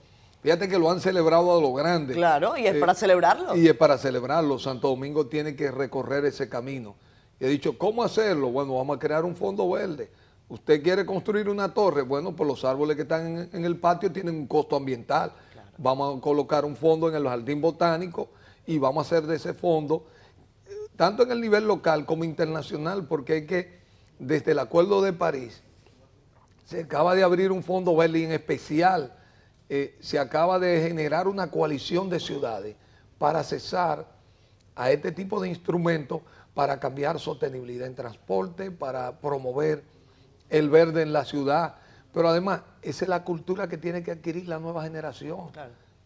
Fíjate 0.42 0.68
que 0.68 0.78
lo 0.78 0.90
han 0.90 1.00
celebrado 1.00 1.56
a 1.56 1.60
lo 1.60 1.72
grande. 1.72 2.14
Claro, 2.14 2.56
y 2.56 2.66
es 2.66 2.76
para 2.76 2.92
eh, 2.92 2.96
celebrarlo. 2.96 3.56
Y 3.56 3.66
es 3.66 3.74
para 3.74 3.96
celebrarlo. 3.96 4.58
Santo 4.58 4.88
Domingo 4.88 5.26
tiene 5.26 5.56
que 5.56 5.70
recorrer 5.70 6.24
ese 6.26 6.48
camino. 6.48 6.96
Y 7.40 7.46
he 7.46 7.48
dicho, 7.48 7.78
¿cómo 7.78 8.02
hacerlo? 8.02 8.50
Bueno, 8.50 8.76
vamos 8.76 8.96
a 8.96 9.00
crear 9.00 9.24
un 9.24 9.34
fondo 9.34 9.68
verde. 9.70 10.10
Usted 10.48 10.82
quiere 10.82 11.06
construir 11.06 11.48
una 11.48 11.72
torre, 11.72 12.02
bueno, 12.02 12.34
pues 12.34 12.46
los 12.46 12.64
árboles 12.64 12.96
que 12.96 13.02
están 13.02 13.48
en 13.52 13.64
el 13.64 13.78
patio 13.78 14.10
tienen 14.10 14.34
un 14.34 14.46
costo 14.46 14.76
ambiental 14.76 15.32
vamos 15.78 16.18
a 16.18 16.20
colocar 16.20 16.64
un 16.64 16.76
fondo 16.76 17.08
en 17.08 17.14
el 17.14 17.26
jardín 17.26 17.60
botánico 17.60 18.28
y 18.66 18.78
vamos 18.78 19.04
a 19.04 19.06
hacer 19.06 19.26
de 19.26 19.36
ese 19.36 19.54
fondo, 19.54 20.04
tanto 20.96 21.22
en 21.22 21.30
el 21.30 21.40
nivel 21.40 21.66
local 21.66 22.04
como 22.04 22.24
internacional, 22.24 23.06
porque 23.06 23.32
hay 23.34 23.46
que, 23.46 23.78
desde 24.18 24.52
el 24.52 24.58
Acuerdo 24.58 25.00
de 25.00 25.12
París, 25.12 25.62
se 26.68 26.82
acaba 26.82 27.14
de 27.14 27.22
abrir 27.22 27.50
un 27.50 27.62
fondo 27.62 28.02
en 28.02 28.30
especial 28.30 29.10
eh, 29.70 29.96
se 30.00 30.18
acaba 30.18 30.58
de 30.58 30.82
generar 30.82 31.26
una 31.26 31.50
coalición 31.50 32.10
de 32.10 32.20
ciudades 32.20 32.76
para 33.16 33.42
cesar 33.42 34.06
a 34.76 34.90
este 34.90 35.10
tipo 35.10 35.40
de 35.40 35.48
instrumentos 35.48 36.20
para 36.52 36.78
cambiar 36.78 37.18
sostenibilidad 37.18 37.86
en 37.86 37.94
transporte, 37.94 38.70
para 38.70 39.18
promover 39.18 39.82
el 40.50 40.68
verde 40.68 41.00
en 41.00 41.14
la 41.14 41.24
ciudad, 41.24 41.76
pero 42.12 42.28
además, 42.28 42.60
esa 42.82 43.06
es 43.06 43.08
la 43.08 43.24
cultura 43.24 43.66
que 43.66 43.78
tiene 43.78 44.02
que 44.02 44.10
adquirir 44.10 44.46
la 44.46 44.58
nueva 44.58 44.82
generación. 44.82 45.50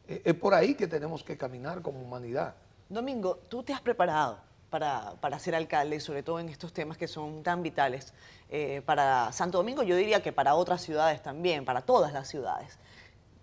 Es, 0.06 0.34
por 0.34 0.54
ahí 0.54 0.76
que 0.76 0.86
tenemos 0.86 1.24
que 1.24 1.36
caminar 1.36 1.82
como 1.82 2.00
humanidad. 2.00 2.54
Domingo, 2.88 3.40
tú 3.48 3.64
te 3.64 3.72
has 3.72 3.80
preparado 3.80 4.38
para, 4.72 5.38
ser 5.38 5.54
alcalde, 5.54 6.00
sobre 6.00 6.22
todo 6.22 6.40
en 6.40 6.48
estos 6.48 6.72
temas 6.72 6.96
que 6.96 7.06
son 7.06 7.42
tan 7.42 7.62
vitales 7.62 8.14
eh, 8.48 8.80
para 8.86 9.30
Santo 9.32 9.58
Domingo, 9.58 9.82
yo 9.82 9.96
diría 9.96 10.22
que 10.22 10.32
para 10.32 10.54
otras 10.54 10.80
ciudades 10.80 11.22
también, 11.22 11.66
para 11.66 11.82
todas 11.82 12.14
las 12.14 12.26
ciudades. 12.26 12.78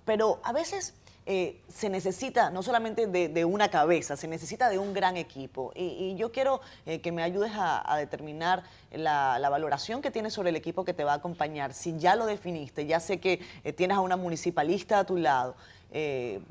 Pero 0.05 0.39
a 0.43 0.51
veces 0.51 0.95
eh, 1.27 1.61
se 1.67 1.87
necesita 1.89 2.49
no 2.49 2.63
solamente 2.63 3.05
de, 3.05 3.45
una 3.45 3.69
cabeza, 3.69 4.17
se 4.17 4.27
necesita 4.27 4.69
de 4.69 4.79
un 4.79 4.91
gran 4.91 5.17
equipo. 5.17 5.71
Y, 5.75 6.15
yo 6.15 6.31
quiero 6.31 6.61
eh, 6.87 6.99
que 6.99 7.11
me 7.11 7.21
ayudes 7.21 7.51
a, 7.53 7.95
determinar 7.97 8.63
la, 8.91 9.37
valoración 9.51 10.01
que 10.01 10.09
tienes 10.09 10.33
sobre 10.33 10.49
el 10.49 10.55
equipo 10.55 10.83
que 10.83 10.95
te 10.95 11.03
va 11.03 11.11
a 11.11 11.17
acompañar. 11.17 11.75
Si 11.75 11.95
ya 11.99 12.15
lo 12.15 12.25
definiste, 12.25 12.87
ya 12.87 12.99
sé 12.99 13.19
que 13.19 13.37
tienes 13.77 13.97
a 13.97 14.01
una 14.01 14.17
municipalista 14.17 14.97
a 14.97 15.03
tu 15.03 15.15
lado 15.15 15.55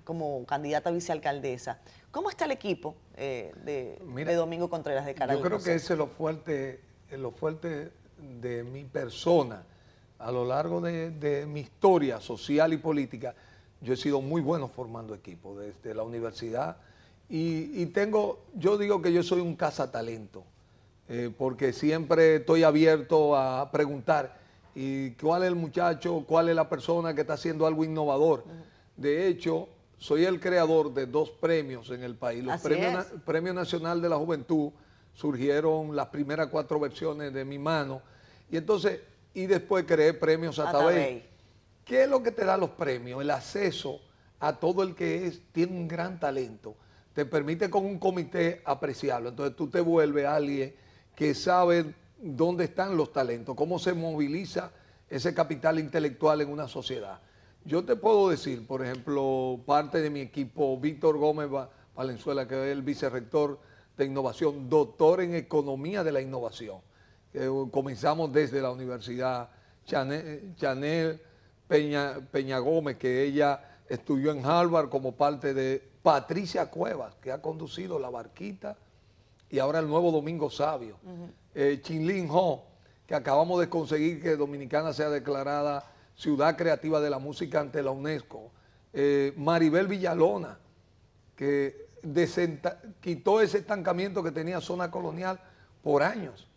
como 0.04 0.44
candidata 0.46 0.90
a 0.90 0.92
vicealcaldesa. 0.92 1.78
¿Cómo 2.18 2.30
está 2.30 2.46
el 2.46 2.50
equipo 2.50 2.96
de, 3.16 4.34
Domingo 4.34 4.68
Contreras 4.68 5.06
de 5.06 5.14
Caracas? 5.14 5.38
Yo 5.38 5.44
creo 5.44 5.62
que 5.62 5.76
ese 5.76 5.92
es 5.92 5.98
lo 6.00 6.08
fuerte, 6.08 6.80
lo 7.12 7.30
fuerte 7.30 7.92
de 8.40 8.64
mi 8.64 8.82
persona 8.82 9.62
a 10.18 10.32
lo 10.32 10.44
largo 10.44 10.80
de 10.80 11.46
mi 11.48 11.60
historia 11.60 12.20
social 12.20 12.72
y 12.72 12.78
política 12.78 13.36
yo 13.80 13.92
he 13.92 13.96
sido 13.96 14.20
muy 14.20 14.42
bueno 14.42 14.66
formando 14.66 15.14
equipos 15.14 15.60
desde 15.60 15.94
la 15.94 16.02
universidad 16.02 16.78
y, 17.28 17.86
tengo, 17.86 18.40
yo 18.56 18.78
digo 18.78 19.00
que 19.00 19.12
yo 19.12 19.22
soy 19.22 19.40
un 19.40 19.54
cazatalento, 19.54 20.42
eh, 21.08 21.30
porque 21.38 21.72
siempre 21.72 22.36
estoy 22.36 22.64
abierto 22.64 23.36
a 23.36 23.70
preguntar 23.70 24.38
y 24.74 25.12
cuál 25.12 25.44
es 25.44 25.48
el 25.50 25.54
muchacho, 25.54 26.24
cuál 26.26 26.48
es 26.48 26.56
la 26.56 26.68
persona 26.68 27.14
que 27.14 27.20
está 27.20 27.34
haciendo 27.34 27.64
algo 27.64 27.84
innovador. 27.84 28.42
De 28.96 29.28
hecho, 29.28 29.68
soy 29.98 30.24
el 30.24 30.40
creador 30.40 30.94
de 30.94 31.06
dos 31.06 31.30
premios 31.30 31.90
en 31.90 32.02
el 32.02 32.14
país. 32.14 32.42
Los 32.44 32.60
premios, 32.60 33.06
Premio 33.24 33.52
Nacional 33.52 34.00
de 34.00 34.08
la 34.08 34.16
Juventud 34.16 34.70
surgieron 35.12 35.94
las 35.94 36.06
primeras 36.06 36.48
cuatro 36.48 36.78
versiones 36.78 37.32
de 37.32 37.44
mi 37.44 37.58
mano 37.58 38.00
y 38.50 38.56
entonces, 38.56 39.00
y 39.34 39.46
después 39.46 39.84
creé 39.86 40.14
premios 40.14 40.58
a 40.58 40.70
Atabey 40.70 41.28
¿Qué 41.84 42.02
es 42.02 42.08
lo 42.08 42.22
que 42.22 42.30
te 42.30 42.44
da 42.44 42.58
los 42.58 42.70
premios? 42.70 43.22
El 43.22 43.30
acceso 43.30 44.00
a 44.40 44.52
todo 44.54 44.82
el 44.82 44.94
que 44.94 45.26
es, 45.26 45.40
tiene 45.52 45.72
un 45.72 45.88
gran 45.88 46.20
talento. 46.20 46.76
Te 47.14 47.24
permite 47.24 47.70
con 47.70 47.86
un 47.86 47.98
comité 47.98 48.60
apreciarlo. 48.64 49.30
Entonces 49.30 49.56
tú 49.56 49.68
te 49.68 49.80
vuelves 49.80 50.26
alguien 50.26 50.74
que 51.16 51.34
sabe 51.34 51.94
dónde 52.18 52.64
están 52.64 52.94
los 52.94 53.10
talentos, 53.10 53.56
cómo 53.56 53.78
se 53.78 53.94
moviliza 53.94 54.70
ese 55.08 55.32
capital 55.32 55.78
intelectual 55.78 56.42
en 56.42 56.50
una 56.50 56.68
sociedad. 56.68 57.20
Yo 57.64 57.84
te 57.84 57.96
puedo 57.96 58.30
decir, 58.30 58.66
por 58.66 58.84
ejemplo, 58.84 59.60
parte 59.66 60.00
de 60.00 60.10
mi 60.10 60.20
equipo, 60.20 60.78
Víctor 60.78 61.18
Gómez 61.18 61.48
Valenzuela, 61.94 62.48
que 62.48 62.54
es 62.54 62.72
el 62.72 62.82
vicerrector 62.82 63.58
de 63.96 64.04
innovación, 64.06 64.68
doctor 64.68 65.20
en 65.20 65.34
economía 65.34 66.04
de 66.04 66.12
la 66.12 66.20
innovación. 66.20 66.80
comenzamos 67.70 68.32
desde 68.32 68.62
la 68.62 68.70
Universidad 68.70 69.50
Chanel 69.84 71.20
Peña, 71.66 72.20
Peña 72.30 72.58
Gómez, 72.58 72.96
que 72.96 73.24
ella 73.24 73.60
estudió 73.88 74.32
en 74.32 74.44
Harvard 74.44 74.88
como 74.88 75.12
parte 75.12 75.52
de 75.52 75.82
Patricia 76.02 76.70
Cuevas, 76.70 77.16
que 77.16 77.32
ha 77.32 77.42
conducido 77.42 77.98
La 77.98 78.08
Barquita 78.08 78.76
y 79.50 79.58
ahora 79.58 79.80
el 79.80 79.88
nuevo 79.88 80.10
Domingo 80.10 80.48
Sabio. 80.50 80.96
Uh 81.04 81.28
Chinlin 81.82 82.28
Ho, 82.30 82.64
que 83.06 83.14
acabamos 83.14 83.58
de 83.60 83.68
conseguir 83.68 84.22
que 84.22 84.36
Dominicana 84.36 84.92
sea 84.92 85.10
declarada 85.10 85.84
Ciudad 86.18 86.56
Creativa 86.56 87.00
de 87.00 87.10
la 87.10 87.20
Música 87.20 87.60
ante 87.60 87.80
la 87.80 87.92
UNESCO. 87.92 88.50
Eh, 88.92 89.32
Maribel 89.36 89.86
Villalona, 89.86 90.58
que 91.36 91.86
quitó 93.00 93.40
ese 93.40 93.58
estancamiento 93.58 94.22
que 94.22 94.32
tenía 94.32 94.60
zona 94.60 94.90
colonial 94.90 95.40
por 95.82 96.02
años 96.02 96.48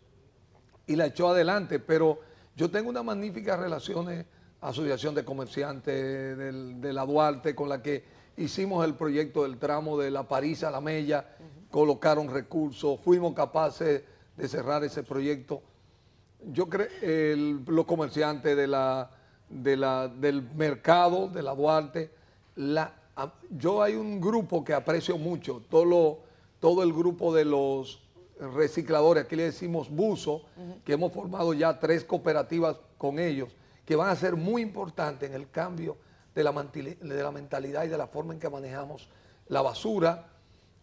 y 0.86 0.96
la 0.96 1.06
echó 1.06 1.28
adelante, 1.28 1.78
pero 1.78 2.18
yo 2.56 2.70
tengo 2.72 2.90
unas 2.90 3.04
magníficas 3.04 3.58
relaciones 3.58 4.26
Asociación 4.60 5.14
de 5.14 5.24
Comerciantes 5.24 6.36
de 6.36 6.92
la 6.92 7.04
Duarte, 7.04 7.54
con 7.54 7.68
la 7.68 7.82
que 7.82 8.04
hicimos 8.36 8.84
el 8.84 8.94
proyecto 8.94 9.42
del 9.42 9.58
tramo 9.58 9.98
de 9.98 10.10
la 10.10 10.26
París 10.26 10.62
a 10.62 10.70
la 10.70 10.80
Mella, 10.80 11.24
colocaron 11.70 12.28
recursos, 12.30 13.00
fuimos 13.00 13.34
capaces 13.34 14.02
de 14.36 14.48
cerrar 14.48 14.84
ese 14.84 15.02
proyecto. 15.02 15.62
Yo 16.52 16.68
creo, 16.68 16.88
los 17.66 17.86
comerciantes 17.86 18.56
de 18.56 18.68
la, 18.68 19.10
del 19.52 20.48
mercado 20.54 21.28
de 21.28 21.42
la 21.42 21.54
Duarte, 21.54 22.10
la, 22.56 22.92
yo 23.50 23.82
hay 23.82 23.94
un 23.94 24.20
grupo 24.20 24.64
que 24.64 24.72
aprecio 24.72 25.18
mucho, 25.18 25.62
todo, 25.68 26.20
todo 26.60 26.82
el 26.82 26.92
grupo 26.92 27.34
de 27.34 27.44
los 27.44 28.02
recicladores, 28.54 29.24
aquí 29.24 29.36
le 29.36 29.44
decimos 29.44 29.90
buzo, 29.90 30.42
que 30.84 30.94
hemos 30.94 31.12
formado 31.12 31.54
ya 31.54 31.78
tres 31.78 32.04
cooperativas 32.04 32.76
con 32.98 33.18
ellos 33.18 33.54
que 33.84 33.96
van 33.96 34.08
a 34.08 34.16
ser 34.16 34.36
muy 34.36 34.62
importantes 34.62 35.28
en 35.28 35.34
el 35.34 35.50
cambio 35.50 35.96
de 36.34 36.44
la, 36.44 36.52
de 36.52 37.22
la 37.22 37.30
mentalidad 37.30 37.84
y 37.84 37.88
de 37.88 37.98
la 37.98 38.06
forma 38.06 38.32
en 38.32 38.40
que 38.40 38.48
manejamos 38.48 39.08
la 39.48 39.60
basura 39.60 40.28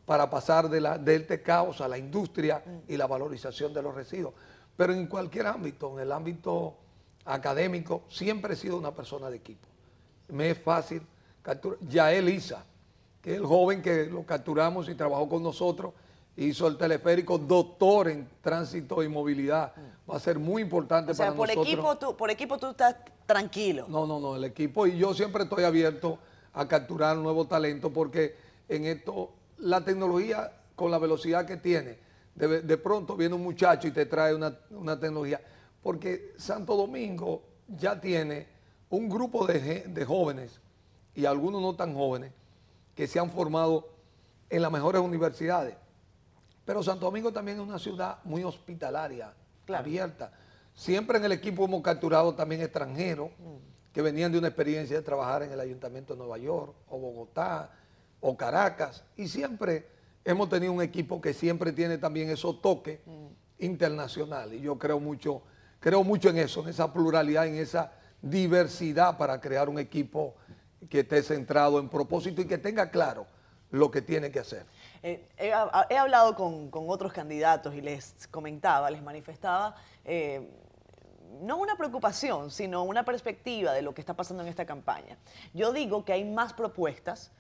para 0.06 0.30
pasar 0.30 0.70
de, 0.70 0.82
la, 0.82 0.98
de 0.98 1.16
este 1.16 1.42
caos 1.42 1.82
a 1.82 1.88
la 1.88 1.98
industria 1.98 2.64
y 2.88 2.98
la 2.98 3.08
valorización 3.08 3.74
de 3.74 3.82
los 3.82 3.96
residuos. 3.96 4.34
Pero 4.76 4.94
en 4.94 5.08
cualquier 5.08 5.48
ámbito, 5.48 5.94
en 5.94 6.00
el 6.00 6.12
ámbito 6.12 6.76
académico, 7.30 8.04
siempre 8.10 8.54
he 8.54 8.58
sido 8.58 8.78
una 8.78 8.92
persona 8.92 9.30
de 9.30 9.38
equipo. 9.38 9.68
Me 10.30 10.52
es 10.52 10.58
fácil 10.58 11.02
capturar. 11.42 11.80
Ya 11.88 12.12
Elisa, 12.12 12.66
que 13.22 13.34
es 13.34 13.38
el 13.38 13.46
joven 13.46 13.82
que 13.82 14.06
lo 14.06 14.26
capturamos 14.26 14.90
y 14.90 14.96
trabajó 14.96 15.30
con 15.30 15.44
nosotros, 15.44 15.94
hizo 16.36 16.68
el 16.68 16.78
teleférico 16.78 17.38
doctor 17.38 18.10
en 18.10 18.28
tránsito 18.42 19.04
y 19.04 19.08
movilidad. 19.08 19.74
Va 20.10 20.16
a 20.16 20.20
ser 20.20 20.40
muy 20.40 20.62
importante 20.62 21.12
o 21.12 21.16
sea, 21.16 21.28
para 21.28 21.38
por 21.38 21.48
nosotros. 21.48 21.68
Equipo 21.68 21.98
tú, 21.98 22.18
por 22.18 22.30
equipo 22.30 22.58
tú 22.58 22.68
estás 22.68 22.96
tranquilo. 23.26 23.86
No, 23.88 24.08
no, 24.08 24.20
no, 24.20 24.36
el 24.36 24.44
equipo 24.44 24.88
y 24.88 24.98
yo 24.98 25.14
siempre 25.14 25.44
estoy 25.44 25.64
abierto 25.64 26.18
a 26.54 26.68
capturar 26.68 27.16
nuevo 27.18 27.46
talento 27.46 27.92
porque 27.92 28.36
en 28.68 28.86
esto 28.86 29.32
la 29.60 29.84
tecnología 29.84 30.52
con 30.76 30.90
la 30.90 30.98
velocidad 30.98 31.46
que 31.46 31.58
tiene, 31.58 31.98
de, 32.36 32.78
pronto 32.78 33.18
viene 33.18 33.36
un 33.36 33.44
muchacho 33.44 33.88
y 33.88 33.92
te 33.92 34.06
trae 34.06 34.34
una, 34.34 35.00
tecnología. 35.00 35.42
Porque 35.82 36.34
Santo 36.38 36.76
Domingo 36.76 37.44
ya 37.68 38.00
tiene 38.00 38.48
un 38.90 39.10
grupo 39.10 39.46
de, 39.46 39.84
de 39.84 40.06
jóvenes 40.06 40.60
y 41.16 41.26
algunos 41.26 41.62
no 41.62 41.76
tan 41.76 41.94
jóvenes 41.94 42.32
que 42.96 43.08
se 43.08 43.20
han 43.20 43.30
formado 43.30 43.88
en 44.50 44.62
las 44.62 44.72
mejores 44.72 45.02
universidades 45.02 45.76
Pero 46.66 46.84
Santo 46.84 47.06
Domingo 47.06 47.32
también 47.32 47.58
es 47.60 47.64
una 47.64 47.80
ciudad 47.80 48.20
muy 48.24 48.44
hospitalaria, 48.44 49.34
abierta. 49.68 50.32
Siempre 50.74 51.18
en 51.18 51.26
el 51.26 51.32
equipo 51.32 51.66
hemos 51.66 51.82
capturado 51.82 52.34
también 52.34 52.62
extranjeros 52.62 53.30
mm. 53.38 53.92
que 53.94 54.02
venían 54.02 54.32
de 54.32 54.38
una 54.38 54.48
experiencia 54.48 54.98
de 54.98 55.04
trabajar 55.04 55.44
en 55.44 55.52
el 55.52 55.60
Ayuntamiento 55.60 56.14
de 56.14 56.20
Nueva 56.20 56.38
York, 56.38 56.74
o 56.90 56.98
Bogotá, 56.98 57.72
o 58.22 58.36
Caracas, 58.36 59.04
y 59.16 59.28
siempre 59.28 59.88
hemos 60.26 60.50
tenido 60.50 60.74
un 60.74 60.82
equipo 60.82 61.22
que 61.22 61.34
siempre 61.34 61.72
tiene 61.72 61.98
también 61.98 62.30
esos 62.30 62.62
toques 62.62 63.00
mm. 63.06 63.28
internacionales. 63.60 64.60
Y 64.60 64.64
yo 64.64 64.78
creo 64.78 65.00
mucho, 65.00 65.42
creo 65.80 66.04
mucho 66.04 66.30
en 66.30 66.38
eso, 66.38 66.62
en 66.62 66.70
esa 66.70 66.92
pluralidad, 66.92 67.48
en 67.48 67.56
esa 67.56 67.92
diversidad 68.22 69.18
para 69.18 69.40
crear 69.40 69.70
un 69.70 69.80
equipo 69.80 70.36
que 70.90 71.02
esté 71.02 71.24
centrado 71.24 71.80
en 71.80 71.90
propósito 71.90 72.42
y 72.42 72.46
que 72.46 72.58
tenga 72.58 72.90
claro 72.90 73.26
lo 73.72 73.92
que 73.92 74.02
tiene 74.02 74.32
que 74.32 74.40
hacer. 74.40 74.66
Eh, 75.04 75.28
he, 75.38 75.98
hablado 75.98 76.36
con, 76.36 76.70
otros 76.90 77.14
candidatos 77.14 77.76
y 77.76 77.82
les 77.82 78.28
comentaba, 78.32 78.90
les 78.90 79.02
manifestaba, 79.02 79.76
eh, 80.06 80.50
no 81.42 81.58
una 81.58 81.76
preocupación, 81.76 82.50
sino 82.50 82.84
una 82.84 83.06
perspectiva 83.06 83.74
de 83.74 83.82
lo 83.82 83.94
que 83.94 84.02
está 84.02 84.16
pasando 84.16 84.44
en 84.44 84.50
esta 84.50 84.66
campaña. 84.66 85.18
Yo 85.54 85.72
digo 85.72 86.04
que 86.04 86.14
hay 86.14 86.26
más 86.26 86.54
propuestas 86.54 87.32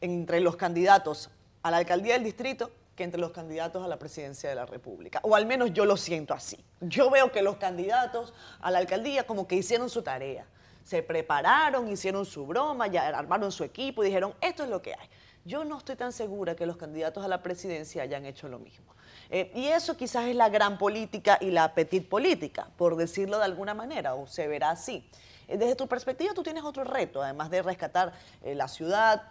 entre 0.00 0.40
los 0.40 0.56
candidatos 0.56 1.30
a 1.62 1.70
la 1.70 1.78
alcaldía 1.78 2.14
del 2.14 2.24
distrito 2.24 2.70
que 2.96 3.04
entre 3.04 3.20
los 3.20 3.30
candidatos 3.30 3.84
a 3.84 3.88
la 3.88 3.98
presidencia 3.98 4.48
de 4.48 4.56
la 4.56 4.66
República. 4.66 5.20
O 5.22 5.36
al 5.36 5.46
menos 5.46 5.72
yo 5.72 5.84
lo 5.84 5.96
siento 5.96 6.34
así. 6.34 6.58
Yo 6.80 7.10
veo 7.10 7.30
que 7.30 7.42
los 7.42 7.56
candidatos 7.56 8.32
a 8.60 8.70
la 8.70 8.78
alcaldía 8.78 9.26
como 9.26 9.46
que 9.46 9.54
hicieron 9.54 9.90
su 9.90 10.02
tarea. 10.02 10.46
Se 10.82 11.02
prepararon, 11.02 11.88
hicieron 11.88 12.24
su 12.24 12.46
broma, 12.46 12.86
ya 12.86 13.06
armaron 13.08 13.52
su 13.52 13.64
equipo 13.64 14.02
y 14.02 14.06
dijeron, 14.06 14.34
esto 14.40 14.64
es 14.64 14.70
lo 14.70 14.80
que 14.80 14.94
hay. 14.94 15.08
Yo 15.44 15.64
no 15.64 15.78
estoy 15.78 15.94
tan 15.94 16.12
segura 16.12 16.56
que 16.56 16.66
los 16.66 16.76
candidatos 16.76 17.24
a 17.24 17.28
la 17.28 17.42
presidencia 17.42 18.02
hayan 18.02 18.24
hecho 18.24 18.48
lo 18.48 18.58
mismo. 18.58 18.96
Eh, 19.30 19.52
y 19.54 19.66
eso 19.66 19.96
quizás 19.96 20.26
es 20.26 20.36
la 20.36 20.48
gran 20.48 20.78
política 20.78 21.38
y 21.40 21.50
la 21.50 21.74
petit 21.74 22.08
política, 22.08 22.68
por 22.76 22.96
decirlo 22.96 23.38
de 23.38 23.44
alguna 23.44 23.74
manera, 23.74 24.14
o 24.14 24.26
se 24.26 24.48
verá 24.48 24.70
así. 24.70 25.08
Eh, 25.48 25.56
desde 25.56 25.76
tu 25.76 25.86
perspectiva, 25.86 26.34
tú 26.34 26.42
tienes 26.42 26.64
otro 26.64 26.84
reto, 26.84 27.22
además 27.22 27.50
de 27.50 27.62
rescatar 27.62 28.12
eh, 28.42 28.54
la 28.54 28.68
ciudad, 28.68 29.22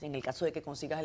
en 0.00 0.14
el 0.14 0.22
caso 0.22 0.44
de 0.44 0.52
que 0.52 0.62
consigas 0.62 1.04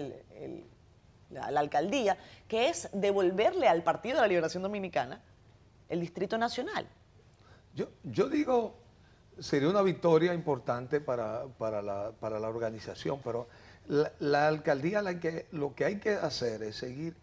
la, 1.29 1.51
la, 1.51 1.59
alcaldía, 1.59 2.17
que 2.47 2.69
es 2.69 2.89
devolverle 2.93 3.67
al 3.67 3.83
Partido 3.83 4.15
de 4.15 4.21
la 4.21 4.27
Liberación 4.27 4.63
Dominicana 4.63 5.21
el 5.89 5.99
Distrito 5.99 6.37
Nacional. 6.37 6.87
Yo, 7.75 7.89
yo 8.03 8.29
digo, 8.29 8.75
sería 9.39 9.69
una 9.69 9.81
victoria 9.81 10.33
importante 10.33 11.01
para, 11.01 11.45
para, 11.57 11.81
la, 11.81 12.11
para 12.19 12.39
la 12.39 12.49
organización, 12.49 13.19
pero 13.23 13.47
la, 13.87 14.47
alcaldía 14.47 15.19
que, 15.19 15.47
lo 15.51 15.73
que 15.73 15.85
hay 15.85 15.99
que 15.99 16.11
hacer 16.11 16.63
es 16.63 16.75
seguir 16.75 17.15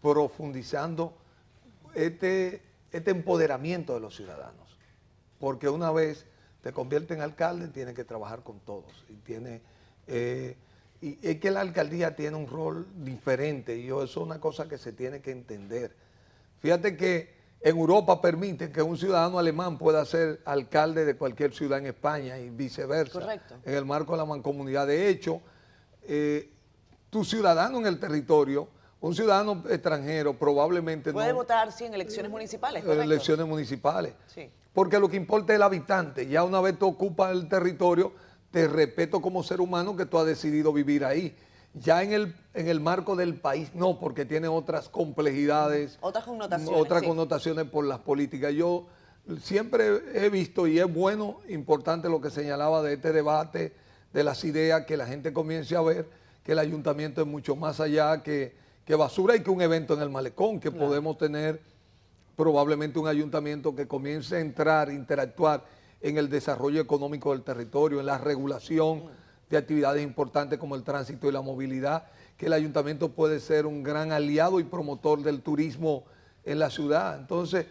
profundizando 0.00 1.16
este, 1.94 2.62
este 2.92 3.10
empoderamiento 3.10 3.94
de 3.94 4.00
los 4.00 4.16
ciudadanos. 4.16 4.78
Porque 5.38 5.68
una 5.68 5.90
vez 5.90 6.26
te 6.62 6.72
convierte 6.72 7.14
en 7.14 7.20
alcalde, 7.20 7.68
tiene 7.68 7.94
que 7.94 8.04
trabajar 8.04 8.42
con 8.42 8.60
todos. 8.60 9.04
Y, 9.08 9.14
tiene, 9.16 9.60
eh, 10.06 10.56
y 11.00 11.18
es 11.22 11.38
que 11.38 11.50
la 11.50 11.60
alcaldía 11.60 12.16
tiene 12.16 12.36
un 12.36 12.46
rol 12.46 12.86
diferente 12.96 13.76
y 13.76 13.86
eso 13.86 14.02
es 14.02 14.16
una 14.16 14.40
cosa 14.40 14.68
que 14.68 14.78
se 14.78 14.92
tiene 14.92 15.20
que 15.20 15.30
entender. 15.30 15.94
Fíjate 16.60 16.96
que 16.96 17.38
en 17.60 17.76
Europa 17.76 18.20
permiten 18.20 18.72
que 18.72 18.82
un 18.82 18.96
ciudadano 18.96 19.38
alemán 19.38 19.78
pueda 19.78 20.04
ser 20.04 20.40
alcalde 20.44 21.04
de 21.04 21.16
cualquier 21.16 21.52
ciudad 21.52 21.78
en 21.78 21.86
España 21.86 22.38
y 22.38 22.50
viceversa. 22.50 23.20
Correcto. 23.20 23.56
En 23.64 23.74
el 23.74 23.84
marco 23.84 24.12
de 24.12 24.18
la 24.18 24.24
mancomunidad. 24.24 24.86
De 24.86 25.08
hecho, 25.08 25.40
eh, 26.02 26.50
tu 27.10 27.24
ciudadano 27.24 27.78
en 27.78 27.86
el 27.86 27.98
territorio, 27.98 28.68
un 29.00 29.14
ciudadano 29.14 29.64
extranjero 29.70 30.34
probablemente 30.34 31.12
Puede 31.12 31.32
votar, 31.32 31.72
sí, 31.72 31.84
en 31.84 31.94
elecciones 31.94 32.30
municipales, 32.30 32.84
En 32.84 33.00
elecciones 33.00 33.46
municipales. 33.46 34.14
Sí. 34.26 34.50
Porque 34.72 34.98
lo 34.98 35.08
que 35.08 35.16
importa 35.16 35.52
es 35.52 35.56
el 35.56 35.62
habitante. 35.62 36.26
Ya 36.26 36.44
una 36.44 36.60
vez 36.60 36.78
tú 36.78 36.86
ocupas 36.86 37.32
el 37.32 37.48
territorio, 37.48 38.12
te 38.50 38.66
respeto 38.68 39.20
como 39.20 39.42
ser 39.42 39.60
humano 39.60 39.96
que 39.96 40.06
tú 40.06 40.18
has 40.18 40.26
decidido 40.26 40.72
vivir 40.72 41.04
ahí. 41.04 41.36
Ya 41.74 42.02
en 42.02 42.12
el, 42.12 42.34
en 42.54 42.68
el 42.68 42.80
marco 42.80 43.14
del 43.14 43.34
país, 43.34 43.70
no, 43.74 44.00
porque 44.00 44.24
tiene 44.24 44.48
otras 44.48 44.88
complejidades. 44.88 45.98
Otras 46.00 46.24
connotaciones. 46.24 46.80
Otras 46.80 47.02
connotaciones 47.02 47.64
por 47.66 47.84
las 47.84 47.98
políticas. 47.98 48.54
Yo 48.54 48.86
siempre 49.42 50.00
he 50.14 50.30
visto, 50.30 50.66
y 50.66 50.78
es 50.78 50.92
bueno, 50.92 51.40
importante 51.48 52.08
lo 52.08 52.20
que 52.20 52.30
señalaba 52.30 52.82
de 52.82 52.94
este 52.94 53.12
debate, 53.12 53.74
de 54.12 54.24
las 54.24 54.42
ideas, 54.44 54.86
que 54.86 54.96
la 54.96 55.06
gente 55.06 55.32
comience 55.32 55.76
a 55.76 55.82
ver 55.82 56.08
que 56.42 56.52
el 56.52 56.58
ayuntamiento 56.58 57.20
es 57.20 57.26
mucho 57.26 57.54
más 57.56 57.78
allá 57.78 58.22
que, 58.22 58.54
basura 58.96 59.36
y 59.36 59.42
que 59.42 59.50
un 59.50 59.60
evento 59.60 59.92
en 59.92 60.00
el 60.00 60.08
malecón, 60.08 60.58
que 60.58 60.70
podemos 60.70 61.18
tener 61.18 61.60
probablemente 62.34 62.98
un 62.98 63.06
ayuntamiento 63.06 63.76
que 63.76 63.86
comience 63.86 64.36
a 64.36 64.40
entrar, 64.40 64.90
interactuar 64.90 65.62
en 66.00 66.18
el 66.18 66.28
desarrollo 66.28 66.80
económico 66.80 67.32
del 67.32 67.42
territorio, 67.42 68.00
en 68.00 68.06
la 68.06 68.18
regulación 68.18 69.04
de 69.50 69.56
actividades 69.56 70.02
importantes 70.02 70.58
como 70.58 70.76
el 70.76 70.82
tránsito 70.82 71.28
y 71.28 71.32
la 71.32 71.40
movilidad, 71.40 72.04
que 72.36 72.46
el 72.46 72.52
ayuntamiento 72.52 73.10
puede 73.10 73.40
ser 73.40 73.66
un 73.66 73.82
gran 73.82 74.12
aliado 74.12 74.60
y 74.60 74.64
promotor 74.64 75.22
del 75.22 75.42
turismo 75.42 76.04
en 76.44 76.58
la 76.58 76.70
ciudad. 76.70 77.18
Entonces, 77.18 77.66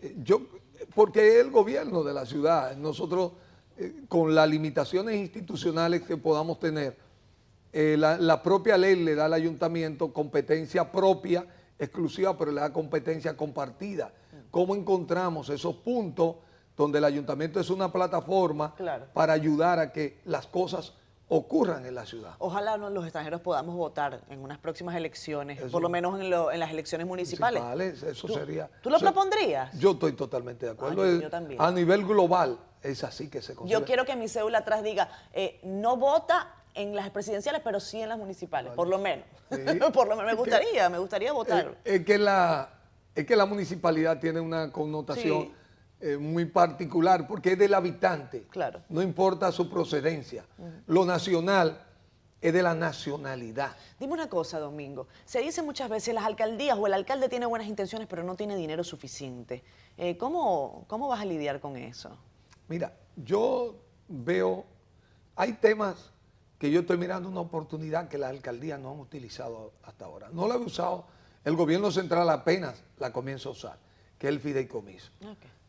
eh, 0.00 0.14
yo, 0.22 0.42
porque 0.94 1.28
es 1.28 1.44
el 1.44 1.50
gobierno 1.50 2.04
de 2.04 2.14
la 2.14 2.26
ciudad, 2.26 2.76
nosotros 2.76 3.32
eh, 3.76 4.04
con 4.08 4.34
las 4.34 4.48
limitaciones 4.48 5.16
institucionales 5.16 6.02
que 6.02 6.16
podamos 6.16 6.60
tener, 6.60 6.96
eh, 7.72 7.96
la, 7.98 8.40
propia 8.40 8.78
ley 8.78 8.94
le 8.94 9.16
da 9.16 9.24
al 9.24 9.32
ayuntamiento 9.32 10.12
competencia 10.12 10.92
propia, 10.92 11.44
exclusiva, 11.76 12.38
pero 12.38 12.52
le 12.52 12.60
da 12.60 12.72
competencia 12.72 13.36
compartida. 13.36 14.12
¿Cómo 14.52 14.76
encontramos 14.76 15.48
esos 15.48 15.74
puntos 15.74 16.36
donde 16.76 16.98
el 16.98 17.04
ayuntamiento 17.04 17.60
es 17.60 17.70
una 17.70 17.92
plataforma 17.92 18.74
para 19.12 19.32
ayudar 19.32 19.78
a 19.78 19.92
que 19.92 20.20
las 20.24 20.46
cosas 20.46 20.94
ocurran 21.28 21.86
en 21.86 21.94
la 21.94 22.04
ciudad. 22.04 22.34
Ojalá 22.38 22.76
los 22.76 23.04
extranjeros 23.04 23.40
podamos 23.40 23.74
votar 23.76 24.20
en 24.28 24.40
unas 24.40 24.58
próximas 24.58 24.94
elecciones, 24.94 25.60
por 25.70 25.82
lo 25.82 25.88
menos 25.88 26.20
en, 26.20 26.30
las 26.30 26.70
elecciones 26.70 27.06
municipales. 27.06 28.02
eso 28.02 28.28
sería. 28.28 28.68
¿Tú 28.82 28.90
lo 28.90 28.98
propondrías? 28.98 29.76
Yo 29.78 29.92
estoy 29.92 30.12
totalmente 30.12 30.66
de 30.66 30.72
acuerdo. 30.72 31.02
Ah, 31.02 31.20
yo, 31.22 31.30
también. 31.30 31.60
A 31.60 31.70
nivel 31.70 32.04
global 32.04 32.58
es 32.82 33.02
así 33.04 33.28
que 33.28 33.40
se 33.40 33.54
considera. 33.54 33.80
Yo 33.80 33.86
quiero 33.86 34.04
que 34.04 34.16
mi 34.16 34.28
cédula 34.28 34.58
atrás 34.58 34.82
diga, 34.82 35.08
eh, 35.32 35.60
no 35.62 35.96
vota 35.96 36.54
en 36.74 36.94
las 36.94 37.10
presidenciales, 37.10 37.62
pero 37.64 37.80
sí 37.80 38.00
en 38.00 38.08
las 38.10 38.18
municipales, 38.18 38.72
por 38.72 38.88
lo 38.88 38.98
menos. 38.98 39.24
por 39.94 40.08
lo 40.08 40.16
menos 40.16 40.32
me 40.32 40.34
gustaría, 40.34 40.88
me 40.88 40.98
gustaría 40.98 41.32
votar. 41.32 41.78
Es, 41.84 42.04
que 42.04 42.18
la, 42.18 42.68
es 43.14 43.24
que 43.24 43.36
la 43.36 43.46
municipalidad 43.46 44.18
tiene 44.18 44.40
una 44.40 44.70
connotación 44.70 45.52
eh, 46.06 46.18
muy 46.18 46.44
particular 46.44 47.26
porque 47.26 47.52
es 47.52 47.58
del 47.58 47.72
habitante. 47.72 48.42
Claro. 48.50 48.82
No 48.90 49.00
importa 49.00 49.50
su 49.50 49.70
procedencia. 49.70 50.44
Lo 50.86 51.06
nacional 51.06 51.82
es 52.42 52.52
de 52.52 52.62
la 52.62 52.74
nacionalidad. 52.74 53.74
Dime 53.98 54.12
una 54.12 54.28
cosa, 54.28 54.58
Domingo. 54.58 55.08
Se 55.24 55.40
dice 55.40 55.62
muchas 55.62 55.88
veces 55.88 56.14
las 56.14 56.24
alcaldías 56.24 56.76
o 56.78 56.86
el 56.86 56.92
alcalde 56.92 57.30
tiene 57.30 57.46
buenas 57.46 57.68
intenciones 57.68 58.06
pero 58.06 58.22
no 58.22 58.36
tiene 58.36 58.54
dinero 58.54 58.84
suficiente. 58.84 59.64
Eh, 59.96 60.18
¿cómo, 60.18 60.84
¿Cómo 60.88 61.08
vas 61.08 61.22
a 61.22 61.24
lidiar 61.24 61.58
con 61.58 61.74
eso? 61.78 62.18
Mira, 62.68 62.92
yo 63.16 63.74
veo, 64.06 64.66
hay 65.36 65.54
temas 65.54 66.10
que 66.58 66.70
yo 66.70 66.80
estoy 66.80 66.98
mirando 66.98 67.30
una 67.30 67.40
oportunidad 67.40 68.08
que 68.08 68.18
las 68.18 68.28
alcaldías 68.28 68.78
no 68.78 68.90
han 68.90 69.00
utilizado 69.00 69.72
hasta 69.82 70.04
ahora. 70.04 70.28
No 70.30 70.48
la 70.48 70.56
he 70.56 70.58
usado, 70.58 71.06
el 71.46 71.56
gobierno 71.56 71.90
central 71.90 72.28
apenas 72.28 72.82
la 72.98 73.10
comienza 73.10 73.48
a 73.48 73.52
usar, 73.52 73.78
que 74.18 74.26
es 74.26 74.34
el 74.34 74.40
fideicomiso. 74.40 75.10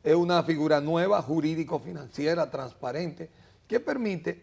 Es 0.05 0.13
una 0.13 0.43
figura 0.43 0.79
nueva, 0.79 1.19
jurídico-financiera, 1.23 2.51
transparente, 2.51 3.27
que 3.67 3.79
permite 3.79 4.39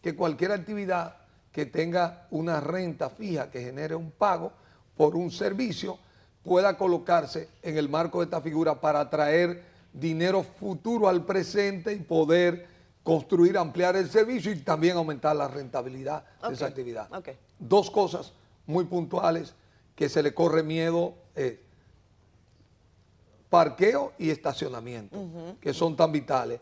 que 0.00 0.16
cualquier 0.16 0.52
actividad 0.52 1.16
que 1.52 1.66
tenga 1.66 2.26
una 2.30 2.58
renta 2.58 3.10
fija 3.10 3.50
que 3.50 3.60
genere 3.60 3.94
un 3.94 4.10
pago 4.12 4.50
por 4.96 5.14
un 5.14 5.30
servicio 5.30 5.98
pueda 6.42 6.78
colocarse 6.78 7.50
en 7.62 7.76
el 7.76 7.90
marco 7.90 8.20
de 8.20 8.24
esta 8.24 8.40
figura 8.40 8.80
para 8.80 9.00
atraer 9.00 9.62
dinero 9.92 10.42
futuro 10.42 11.06
al 11.06 11.26
presente 11.26 11.92
y 11.92 11.98
poder 12.00 12.66
construir, 13.02 13.58
ampliar 13.58 13.96
el 13.96 14.10
servicio 14.10 14.52
y 14.52 14.60
también 14.60 14.96
aumentar 14.96 15.36
la 15.36 15.48
rentabilidad 15.48 16.24
de 16.48 16.54
esa 16.54 16.64
actividad. 16.64 17.10
Dos 17.58 17.90
cosas 17.90 18.32
muy 18.66 18.86
puntuales 18.86 19.54
que 19.94 20.08
se 20.08 20.22
le 20.22 20.32
corre 20.32 20.62
miedo, 20.62 21.14
eh, 21.36 21.62
parqueo 23.54 24.14
y 24.18 24.30
estacionamiento, 24.30 25.16
que 25.60 25.72
son 25.72 25.94
tan 25.94 26.10
vitales. 26.10 26.58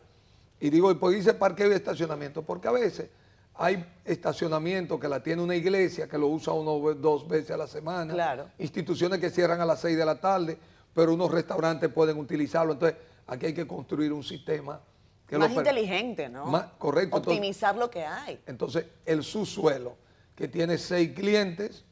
Y 0.61 0.69
digo, 0.69 0.91
¿y 0.91 0.95
por 0.97 1.11
qué 1.11 1.17
dice 1.17 1.33
parqueo 1.33 1.73
y 1.73 1.75
estacionamiento? 1.75 2.43
Porque 2.43 2.69
a 2.69 2.71
veces 2.71 3.09
hay 3.55 3.83
estacionamiento 4.05 5.01
que 5.01 5.09
la 5.09 5.23
tiene 5.23 5.41
una 5.41 5.57
iglesia 5.57 6.07
que 6.07 6.19
lo 6.19 6.27
usa 6.27 6.53
uno 6.53 6.93
dos 6.93 7.27
veces 7.27 7.53
a 7.53 7.57
la 7.57 7.67
semana, 7.67 8.13
claro. 8.13 8.51
instituciones 8.59 9.21
que 9.21 9.31
cierran 9.31 9.59
a 9.63 9.65
las 9.65 9.81
seis 9.81 9.97
de 9.97 10.05
la 10.05 10.21
tarde, 10.21 10.59
pero 10.93 11.15
unos 11.15 11.31
restaurantes 11.31 11.89
pueden 11.89 12.19
utilizarlo. 12.19 12.75
Entonces, 12.75 12.99
aquí 13.27 13.47
hay 13.47 13.55
que 13.55 13.67
construir 13.67 14.13
un 14.13 14.23
sistema 14.23 14.79
que 15.27 15.39
más 15.39 15.51
inteligente, 15.51 16.29
¿no? 16.29 16.45
Más, 16.45 16.67
correcto. 16.77 17.17
Optimizar 17.17 17.75
lo 17.75 17.89
que 17.89 18.05
hay. 18.05 18.39
Entonces, 18.45 18.85
el 19.07 19.23
subsuelo, 19.23 19.97
que 20.37 20.47
tiene 20.47 20.77
seis 20.77 21.13
clientes, 21.15 21.87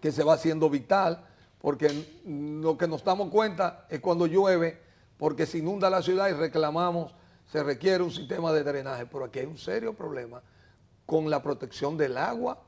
que 0.00 0.10
se 0.10 0.24
va 0.24 0.34
haciendo 0.34 0.68
vital, 0.68 1.24
porque 1.64 1.88
lo 2.26 2.76
que 2.76 2.86
nos 2.86 3.02
damos 3.02 3.30
cuenta 3.30 3.86
es 3.88 3.98
cuando 4.00 4.26
llueve, 4.26 4.78
porque 5.16 5.46
se 5.46 5.56
inunda 5.56 5.88
la 5.88 6.02
ciudad 6.02 6.28
y 6.28 6.34
reclamamos, 6.34 7.14
se 7.50 7.62
requiere 7.62 8.04
un 8.04 8.10
sistema 8.10 8.52
de 8.52 8.62
drenaje, 8.62 9.06
pero 9.06 9.24
aquí 9.24 9.38
hay 9.38 9.46
un 9.46 9.56
serio 9.56 9.94
problema 9.94 10.42
con 11.06 11.30
la 11.30 11.42
protección 11.42 11.96
del 11.96 12.18
agua 12.18 12.60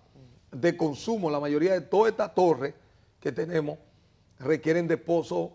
de 0.51 0.79
consumo. 0.79 1.31
La 1.31 1.39
mayoría 1.39 1.75
de 1.75 1.83
todas 1.83 2.13
estas 2.13 2.35
torres 2.35 2.73
que 3.21 3.33
tenemos 3.33 3.77
requieren 4.39 4.89
de 4.89 4.97
pozos 4.97 5.51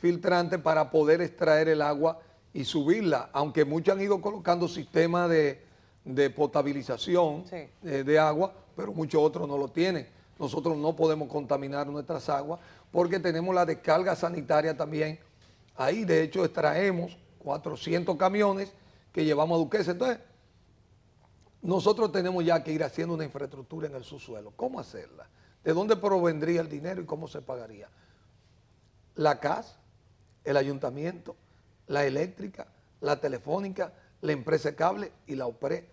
filtrantes 0.00 0.58
para 0.58 0.90
poder 0.90 1.22
extraer 1.22 1.68
el 1.68 1.82
agua 1.82 2.18
y 2.52 2.64
subirla, 2.64 3.30
aunque 3.32 3.64
muchos 3.64 3.94
han 3.94 4.02
ido 4.02 4.20
colocando 4.20 4.66
sistemas 4.66 5.30
de, 5.30 5.64
potabilización 6.34 7.44
eh, 7.52 8.02
de 8.04 8.18
agua, 8.18 8.52
pero 8.74 8.92
muchos 8.92 9.22
otros 9.22 9.46
no 9.46 9.56
lo 9.56 9.68
tienen. 9.68 10.08
Nosotros 10.38 10.76
no 10.76 10.96
podemos 10.96 11.28
contaminar 11.28 11.86
nuestras 11.86 12.28
aguas 12.28 12.60
porque 12.90 13.18
tenemos 13.20 13.54
la 13.54 13.64
descarga 13.64 14.16
sanitaria 14.16 14.76
también. 14.76 15.18
Ahí, 15.76 16.04
de 16.04 16.22
hecho, 16.22 16.44
extraemos 16.44 17.16
400 17.38 18.16
camiones 18.16 18.72
que 19.12 19.24
llevamos 19.24 19.56
a 19.56 19.58
Duquesa. 19.58 19.92
Entonces, 19.92 20.18
nosotros 21.62 22.10
tenemos 22.10 22.44
ya 22.44 22.62
que 22.62 22.72
ir 22.72 22.82
haciendo 22.82 23.14
una 23.14 23.24
infraestructura 23.24 23.86
en 23.86 23.94
el 23.94 24.04
subsuelo. 24.04 24.52
¿Cómo 24.56 24.80
hacerla? 24.80 25.28
¿De 25.62 25.72
dónde 25.72 25.96
provendría 25.96 26.60
el 26.60 26.68
dinero 26.68 27.00
y 27.00 27.06
cómo 27.06 27.28
se 27.28 27.40
pagaría? 27.40 27.88
La 29.14 29.38
CAS, 29.38 29.76
el 30.44 30.56
ayuntamiento, 30.56 31.36
la 31.86 32.04
eléctrica, 32.04 32.66
la 33.00 33.20
telefónica, 33.20 33.92
la 34.22 34.32
empresa 34.32 34.74
cable 34.74 35.12
y 35.26 35.36
la 35.36 35.46
OPRE 35.46 35.88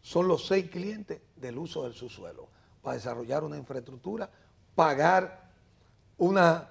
son 0.00 0.28
los 0.28 0.46
seis 0.46 0.70
clientes 0.70 1.20
del 1.36 1.58
uso 1.58 1.82
del 1.84 1.94
subsuelo 1.94 2.48
para 2.82 2.96
desarrollar 2.96 3.44
una 3.44 3.56
infraestructura, 3.56 4.28
pagar 4.74 5.50
una, 6.18 6.68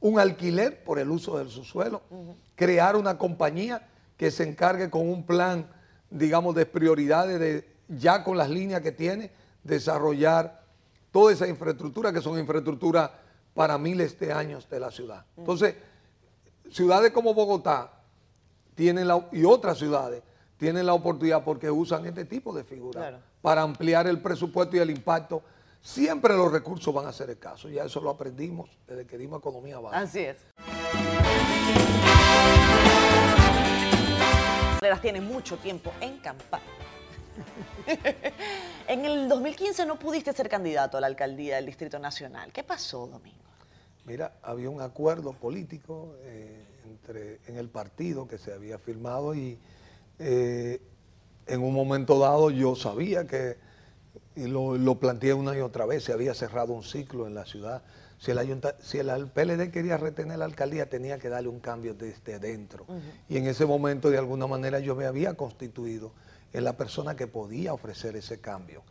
un 0.00 0.20
alquiler 0.20 0.84
por 0.84 0.98
el 0.98 1.10
uso 1.10 1.38
del 1.38 1.48
subsuelo, 1.48 2.02
crear 2.54 2.96
una 2.96 3.16
compañía 3.18 3.88
que 4.16 4.30
se 4.30 4.46
encargue 4.46 4.90
con 4.90 5.08
un 5.08 5.24
plan, 5.24 5.66
digamos, 6.10 6.54
de 6.54 6.66
prioridades 6.66 7.40
de 7.40 7.74
ya 7.88 8.22
con 8.22 8.36
las 8.36 8.50
líneas 8.50 8.82
que 8.82 8.92
tiene, 8.92 9.30
desarrollar 9.62 10.62
toda 11.10 11.32
esa 11.32 11.48
infraestructura, 11.48 12.12
que 12.12 12.20
son 12.20 12.38
infraestructuras 12.38 13.10
para 13.54 13.78
miles 13.78 14.18
de 14.18 14.32
años 14.32 14.68
de 14.68 14.80
la 14.80 14.90
ciudad. 14.90 15.24
Entonces, 15.36 15.76
ciudades 16.70 17.10
como 17.12 17.34
Bogotá 17.34 17.90
tienen 18.74 19.08
la, 19.08 19.28
y 19.32 19.44
otras 19.44 19.78
ciudades 19.78 20.22
tienen 20.58 20.86
la 20.86 20.94
oportunidad 20.94 21.44
porque 21.44 21.70
usan 21.70 22.04
este 22.06 22.24
tipo 22.24 22.54
de 22.54 22.64
figuras 22.64 23.14
para 23.44 23.60
ampliar 23.60 24.06
el 24.06 24.22
presupuesto 24.22 24.74
y 24.74 24.78
el 24.78 24.88
impacto. 24.88 25.42
Siempre 25.82 26.34
los 26.34 26.50
recursos 26.50 26.94
van 26.94 27.04
a 27.04 27.12
ser 27.12 27.28
escasos, 27.28 27.70
ya 27.70 27.84
eso 27.84 28.00
lo 28.00 28.08
aprendimos 28.08 28.70
desde 28.88 29.06
que 29.06 29.18
dimos 29.18 29.40
economía 29.40 29.78
básica. 29.78 30.00
Así 30.00 30.20
es. 30.20 30.38
tiene 35.02 35.20
mucho 35.20 35.58
tiempo 35.58 35.92
en 36.00 36.18
campaña 36.18 36.62
en 38.88 39.04
el 39.04 39.28
2015 39.28 39.84
no 39.84 39.98
pudiste 39.98 40.32
ser 40.32 40.48
candidato 40.48 40.96
a 40.96 41.00
la 41.00 41.06
alcaldía 41.08 41.56
del 41.56 41.66
Distrito 41.66 41.98
Nacional. 41.98 42.52
¿Qué 42.52 42.62
pasó, 42.62 43.06
Domingo? 43.06 43.44
Mira, 44.06 44.36
había 44.42 44.70
un 44.70 44.80
acuerdo 44.80 45.32
político 45.32 46.14
eh, 46.22 46.64
entre, 46.84 47.40
en 47.46 47.58
el 47.58 47.68
partido 47.68 48.26
que 48.26 48.38
se 48.38 48.54
había 48.54 48.78
firmado 48.78 49.34
y 49.34 49.58
eh, 50.18 50.80
en 51.46 51.62
un 51.62 51.74
momento 51.74 52.18
dado 52.18 52.50
yo 52.50 52.74
sabía 52.74 53.26
que, 53.26 53.56
y 54.36 54.46
lo, 54.46 54.98
planteé 54.98 55.34
una 55.34 55.56
y 55.56 55.60
otra 55.60 55.86
vez, 55.86 56.04
se 56.04 56.12
había 56.12 56.34
cerrado 56.34 56.72
un 56.72 56.82
ciclo 56.82 57.26
en 57.26 57.34
la 57.34 57.44
ciudad. 57.44 57.82
Si 58.18 58.30
el, 58.30 58.60
si 58.80 58.98
el 58.98 59.26
PLD 59.28 59.70
quería 59.70 59.96
retener 59.96 60.38
la 60.38 60.44
alcaldía, 60.46 60.88
tenía 60.88 61.18
que 61.18 61.28
darle 61.28 61.48
un 61.48 61.60
cambio 61.60 61.94
desde 61.94 62.38
dentro. 62.38 62.86
Y 63.28 63.36
en 63.36 63.46
ese 63.46 63.66
momento, 63.66 64.10
de 64.10 64.18
alguna 64.18 64.46
manera, 64.46 64.78
yo 64.80 64.94
me 64.94 65.06
había 65.06 65.34
constituido 65.34 66.12
es 66.54 66.62
la 66.62 66.74
persona 66.74 67.16
que 67.16 67.26
podía 67.26 67.74
ofrecer 67.74 68.16
ese 68.16 68.40
cambio. 68.40 68.82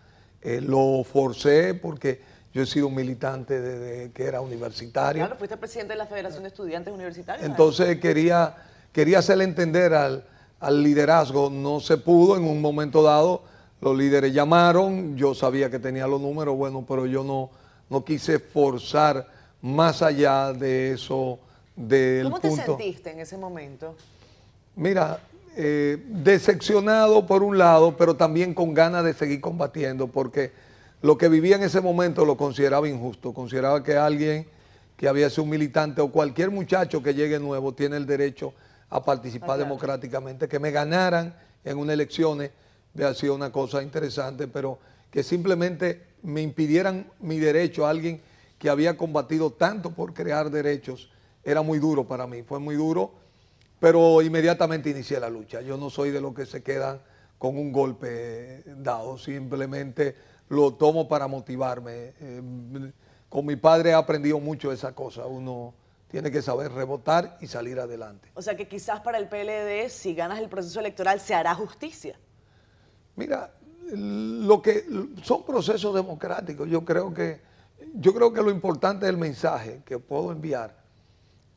Eh, 0.41 0.59
lo 0.59 1.03
forcé 1.05 1.73
porque 1.73 2.21
yo 2.53 2.61
he 2.61 2.65
sido 2.65 2.87
un 2.87 2.95
militante 2.95 3.59
desde 3.59 4.11
que 4.11 4.25
era 4.25 4.41
universitario. 4.41 5.21
Claro, 5.21 5.37
fuiste 5.37 5.55
presidente 5.55 5.93
de 5.93 5.97
la 5.97 6.05
Federación 6.05 6.43
de 6.43 6.49
Estudiantes 6.49 6.93
Universitarios. 6.93 7.49
Entonces 7.49 7.99
quería, 8.01 8.57
quería 8.91 9.19
hacerle 9.19 9.45
entender 9.45 9.93
al, 9.93 10.25
liderazgo, 10.71 11.49
no 11.49 11.79
se 11.79 11.97
pudo 11.97 12.37
en 12.37 12.43
un 12.43 12.61
momento 12.61 13.03
dado, 13.03 13.43
los 13.81 13.97
líderes 13.97 14.33
llamaron, 14.33 15.17
yo 15.17 15.35
sabía 15.35 15.69
que 15.69 15.79
tenía 15.79 16.07
los 16.07 16.21
números, 16.21 16.55
bueno, 16.55 16.85
pero 16.87 17.05
yo 17.05 17.23
no, 17.23 17.49
no 17.89 18.05
quise 18.05 18.39
forzar 18.39 19.27
más 19.61 20.01
allá 20.01 20.53
de 20.53 20.93
eso. 20.93 21.39
Del 21.75 22.25
¿Cómo 22.25 22.39
te 22.39 22.51
sentiste 22.51 23.11
en 23.11 23.19
ese 23.19 23.35
momento? 23.35 23.95
Mira, 24.75 25.19
eh, 25.55 26.03
decepcionado 26.07 27.25
por 27.25 27.43
un 27.43 27.57
lado, 27.57 27.97
pero 27.97 28.15
también 28.15 28.53
con 28.53 28.73
ganas 28.73 29.03
de 29.03 29.13
seguir 29.13 29.41
combatiendo, 29.41 30.07
porque 30.07 30.51
lo 31.01 31.17
que 31.17 31.29
vivía 31.29 31.55
en 31.57 31.63
ese 31.63 31.81
momento 31.81 32.25
lo 32.25 32.37
consideraba 32.37 32.87
injusto, 32.87 33.33
consideraba 33.33 33.83
que 33.83 33.95
alguien 33.95 34.47
que 34.95 35.07
había 35.07 35.29
sido 35.29 35.43
un 35.43 35.49
militante 35.49 35.99
o 36.01 36.11
cualquier 36.11 36.51
muchacho 36.51 37.03
que 37.03 37.13
llegue 37.13 37.39
nuevo 37.39 37.73
tiene 37.73 37.97
el 37.97 38.05
derecho 38.05 38.53
a 38.93 39.03
participar 39.03 39.57
democráticamente, 39.57 40.47
que 40.47 40.59
me 40.59 40.71
ganaran 40.71 41.35
en 41.63 41.77
unas 41.77 41.93
elecciones, 41.93 42.51
había 42.93 43.13
sido 43.13 43.35
una 43.35 43.51
cosa 43.51 43.81
interesante, 43.81 44.47
pero 44.47 44.79
que 45.09 45.23
simplemente 45.23 46.03
me 46.21 46.41
impidieran 46.41 47.11
mi 47.19 47.39
derecho 47.39 47.85
a 47.85 47.89
alguien 47.89 48.21
que 48.59 48.69
había 48.69 48.95
combatido 48.95 49.51
tanto 49.51 49.91
por 49.91 50.13
crear 50.13 50.49
derechos, 50.49 51.09
era 51.43 51.61
muy 51.61 51.79
duro 51.79 52.07
para 52.07 52.27
mí, 52.27 52.43
fue 52.43 52.59
muy 52.59 52.75
duro 52.75 53.23
pero 53.83 54.21
inmediatamente 54.21 54.89
inicié 54.89 55.19
la 55.19 55.29
lucha. 55.29 55.59
Yo 55.59 55.75
no 55.75 55.89
soy 55.89 56.09
de 56.09 56.21
los 56.21 56.33
que 56.33 56.45
se 56.45 56.63
quedan 56.63 57.01
con 57.37 57.57
un 57.57 57.73
golpe 57.73 58.63
dado, 58.77 59.17
simplemente 59.17 60.15
lo 60.47 60.75
tomo 60.75 61.09
para 61.09 61.27
motivarme. 61.27 62.13
Eh, 62.21 62.41
con 63.27 63.45
mi 63.45 63.57
padre 63.57 63.89
he 63.89 63.93
aprendido 63.93 64.39
mucho 64.39 64.71
esa 64.71 64.95
cosa, 64.95 65.25
uno 65.25 65.73
tiene 66.13 66.29
que 66.29 66.43
saber 66.43 66.71
rebotar 66.71 67.39
y 67.41 67.47
salir 67.47 67.79
adelante. 67.79 68.29
O 68.35 68.41
sea 68.43 68.55
que 68.55 68.67
quizás 68.67 68.99
para 68.99 69.17
el 69.17 69.27
PLD, 69.27 69.89
si 69.89 70.13
ganas 70.13 70.37
el 70.37 70.47
proceso 70.47 70.79
electoral, 70.79 71.19
se 71.19 71.33
hará 71.33 71.55
justicia. 71.55 72.19
Mira, 73.15 73.51
lo 73.91 74.61
que 74.61 74.85
son 75.23 75.43
procesos 75.43 75.95
democráticos. 75.95 76.69
Yo 76.69 76.85
creo 76.85 77.11
que, 77.15 77.41
yo 77.95 78.13
creo 78.13 78.31
que 78.31 78.43
lo 78.43 78.51
importante 78.51 79.07
es 79.07 79.09
el 79.09 79.17
mensaje 79.17 79.81
que 79.83 79.97
puedo 79.97 80.31
enviar. 80.31 80.83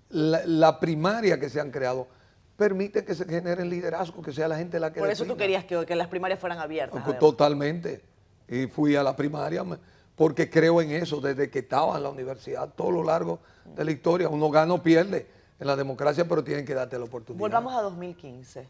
la 0.08 0.80
primaria 0.80 1.38
que 1.38 1.50
se 1.50 1.60
han 1.60 1.70
creado 1.70 2.08
permite 2.56 3.04
que 3.04 3.14
se 3.14 3.26
generen 3.26 3.68
liderazgo, 3.68 4.22
que 4.22 4.32
sea 4.32 4.48
la 4.48 4.56
gente 4.56 4.80
la 4.80 4.90
que... 4.90 5.00
Por 5.00 5.10
eso 5.10 5.26
tú 5.26 5.36
querías 5.36 5.66
que, 5.66 5.94
las 5.94 6.08
primarias 6.08 6.40
fueran 6.40 6.60
abiertas. 6.60 7.18
Totalmente. 7.18 8.02
Y 8.48 8.68
fui 8.68 8.96
a 8.96 9.02
la 9.02 9.14
primaria 9.14 9.62
porque 10.16 10.48
creo 10.50 10.80
en 10.80 10.90
eso 10.90 11.20
desde 11.20 11.50
que 11.50 11.60
estaba 11.60 11.96
en 11.96 12.02
la 12.02 12.10
universidad, 12.10 12.72
todo 12.74 12.90
lo 12.90 13.04
largo 13.04 13.38
de 13.64 13.84
la 13.84 13.90
historia. 13.90 14.28
Uno 14.28 14.50
gana 14.50 14.74
o 14.74 14.82
pierde 14.82 15.26
en 15.60 15.66
la 15.66 15.76
democracia, 15.76 16.26
pero 16.26 16.42
tienen 16.42 16.64
que 16.64 16.74
darte 16.74 16.98
la 16.98 17.04
oportunidad. 17.04 17.40
Volvamos 17.40 17.74
a 17.74 17.82
2015. 17.82 18.66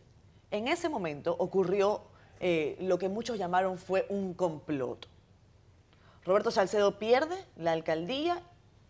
En 0.51 0.69
ese 0.69 0.89
momento 0.89 1.35
ocurrió 1.39 2.03
eh, 2.41 2.77
lo 2.81 2.99
que 2.99 3.09
muchos 3.09 3.39
llamaron 3.39 3.79
fue 3.79 4.07
un 4.09 4.35
complot. 4.35 5.09
Roberto 6.25 6.51
Salcedo 6.51 6.99
pierde 6.99 7.37
la 7.57 7.73
alcaldía 7.73 8.43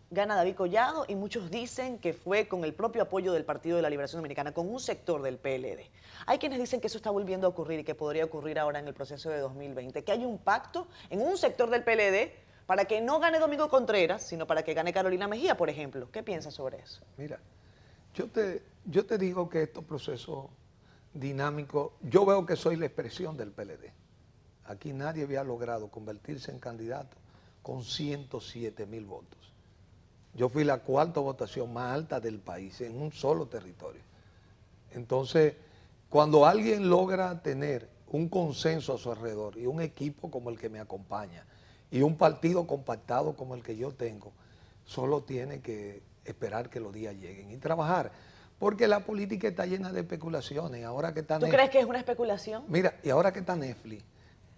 gana 0.09 0.35
David 0.35 0.55
Collado 0.55 1.05
y 1.07 1.15
muchos 1.15 1.51
dicen 1.51 1.99
que 1.99 2.13
fue 2.13 2.47
con 2.47 2.63
el 2.63 2.73
propio 2.73 3.03
apoyo 3.03 3.33
del 3.33 3.43
Partido 3.43 3.75
de 3.75 3.81
la 3.81 3.89
Liberación 3.89 4.19
Dominicana, 4.19 4.53
con 4.53 4.69
un 4.69 4.79
sector 4.79 5.21
del 5.21 5.37
PLD. 5.37 5.89
Hay 6.25 6.37
quienes 6.37 6.59
dicen 6.59 6.79
que 6.79 6.87
eso 6.87 6.97
está 6.97 7.11
volviendo 7.11 7.45
a 7.45 7.49
ocurrir 7.49 7.81
y 7.81 7.83
que 7.83 7.93
podría 7.93 8.25
ocurrir 8.25 8.57
ahora 8.57 8.79
en 8.79 8.87
el 8.87 8.93
proceso 8.93 9.29
de 9.29 9.39
2020, 9.39 10.03
que 10.03 10.11
hay 10.11 10.23
un 10.23 10.37
pacto 10.37 10.87
en 11.09 11.21
un 11.21 11.37
sector 11.37 11.69
del 11.69 11.83
PLD 11.83 12.46
para 12.67 12.85
que 12.85 12.99
no 13.01 13.19
gane 13.19 13.39
Domingo 13.39 13.69
Contreras, 13.69 14.21
sino 14.21 14.45
para 14.45 14.61
que 14.61 14.73
gane 14.73 14.93
Carolina 14.93 15.27
Mejía, 15.27 15.55
por 15.55 15.69
ejemplo. 15.69 16.11
¿Qué 16.11 16.21
piensas 16.21 16.53
sobre 16.53 16.79
eso? 16.79 17.01
Mira, 17.17 17.39
yo 18.13 18.27
te, 18.27 18.61
yo 18.85 19.05
te 19.05 19.17
digo 19.17 19.49
que 19.49 19.63
estos 19.63 19.85
procesos 19.85 20.47
dinámicos, 21.13 21.93
yo 22.01 22.25
veo 22.25 22.45
que 22.45 22.57
soy 22.57 22.75
la 22.75 22.85
expresión 22.85 23.37
del 23.37 23.51
PLD. 23.51 23.89
Aquí 24.65 24.91
nadie 24.91 25.23
había 25.23 25.45
logrado 25.45 25.87
convertirse 25.89 26.51
en 26.51 26.59
candidato 26.59 27.15
con 27.63 27.83
107 27.83 28.85
mil 28.85 29.05
votos. 29.05 29.53
Yo 30.33 30.49
fui 30.49 30.65
la 30.65 30.79
cuarta 30.79 31.21
votación 31.21 31.71
más 31.71 31.93
alta 31.93 32.19
del 32.19 32.39
país 32.39 32.81
en 32.81 33.01
un 33.01 33.13
solo 33.13 33.47
territorio. 33.47 34.01
Entonces, 34.91 35.55
cuando 36.09 36.45
alguien 36.45 36.89
logra 36.89 37.41
tener 37.41 37.89
un 38.11 38.27
consenso 38.27 38.93
a 38.93 38.97
su 38.97 39.09
alrededor 39.09 39.57
y 39.57 39.65
un 39.67 39.81
equipo 39.81 40.29
como 40.29 40.49
el 40.49 40.59
que 40.59 40.69
me 40.69 40.79
acompaña 40.79 41.45
y 41.91 42.01
un 42.01 42.17
partido 42.17 42.67
compactado 42.67 43.35
como 43.35 43.55
el 43.55 43.63
que 43.63 43.75
yo 43.77 43.91
tengo, 43.91 44.31
solo 44.85 45.21
tiene 45.21 45.61
que 45.61 46.01
esperar 46.25 46.69
que 46.69 46.79
los 46.79 46.93
días 46.93 47.15
lleguen 47.15 47.51
y 47.51 47.57
trabajar. 47.57 48.11
Porque 48.59 48.87
la 48.87 49.01
política 49.01 49.47
está 49.47 49.65
llena 49.65 49.91
de 49.91 50.01
especulaciones. 50.01 50.83
Ahora 50.83 51.13
que 51.13 51.19
está 51.19 51.39
¿Tú 51.39 51.47
crees 51.47 51.69
que 51.69 51.79
es 51.79 51.85
una 51.85 51.99
especulación? 51.99 52.63
Mira, 52.67 52.95
y 53.03 53.09
ahora 53.09 53.31
que 53.31 53.39
está 53.39 53.55
Netflix, 53.55 54.03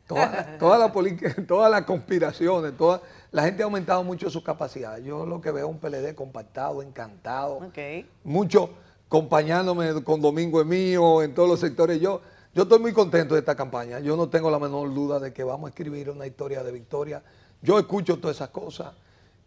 todas 0.08 0.32
las 0.32 0.58
todas 1.48 1.70
las 1.70 1.84
conspiraciones, 1.84 2.78
toda, 2.78 3.02
la 3.32 3.44
gente 3.44 3.62
ha 3.62 3.66
aumentado 3.66 4.04
mucho 4.04 4.30
sus 4.30 4.44
capacidades. 4.44 5.04
Yo 5.04 5.26
lo 5.26 5.42
que 5.42 5.52
veo 5.52 5.68
es 5.68 5.72
un 5.72 5.80
PLD 5.80 6.16
compactado, 6.16 6.82
encantado, 6.82 7.60
mucho 8.24 8.74
acompañándome 9.08 10.04
con 10.04 10.22
Domingo 10.22 10.64
mío 10.64 11.22
en 11.22 11.34
todos 11.34 11.50
los 11.50 11.60
sectores. 11.60 12.00
Yo, 12.00 12.22
yo 12.54 12.64
estoy 12.64 12.80
muy 12.80 12.93
contento 12.93 13.36
de 13.36 13.41
esta 13.41 13.56
campaña. 13.56 14.00
Yo 14.00 14.18
no 14.18 14.30
tengo 14.30 14.50
la 14.50 14.60
menor 14.60 14.93
duda 14.93 15.20
de 15.20 15.34
que 15.34 15.43
vamos 15.43 15.68
a 15.68 15.70
escribir 15.70 16.10
una 16.10 16.26
historia 16.26 16.64
de 16.64 16.72
victoria. 16.72 17.22
Yo 17.62 17.78
escucho 17.78 18.20
todas 18.20 18.38
esas 18.38 18.50
cosas 18.50 18.93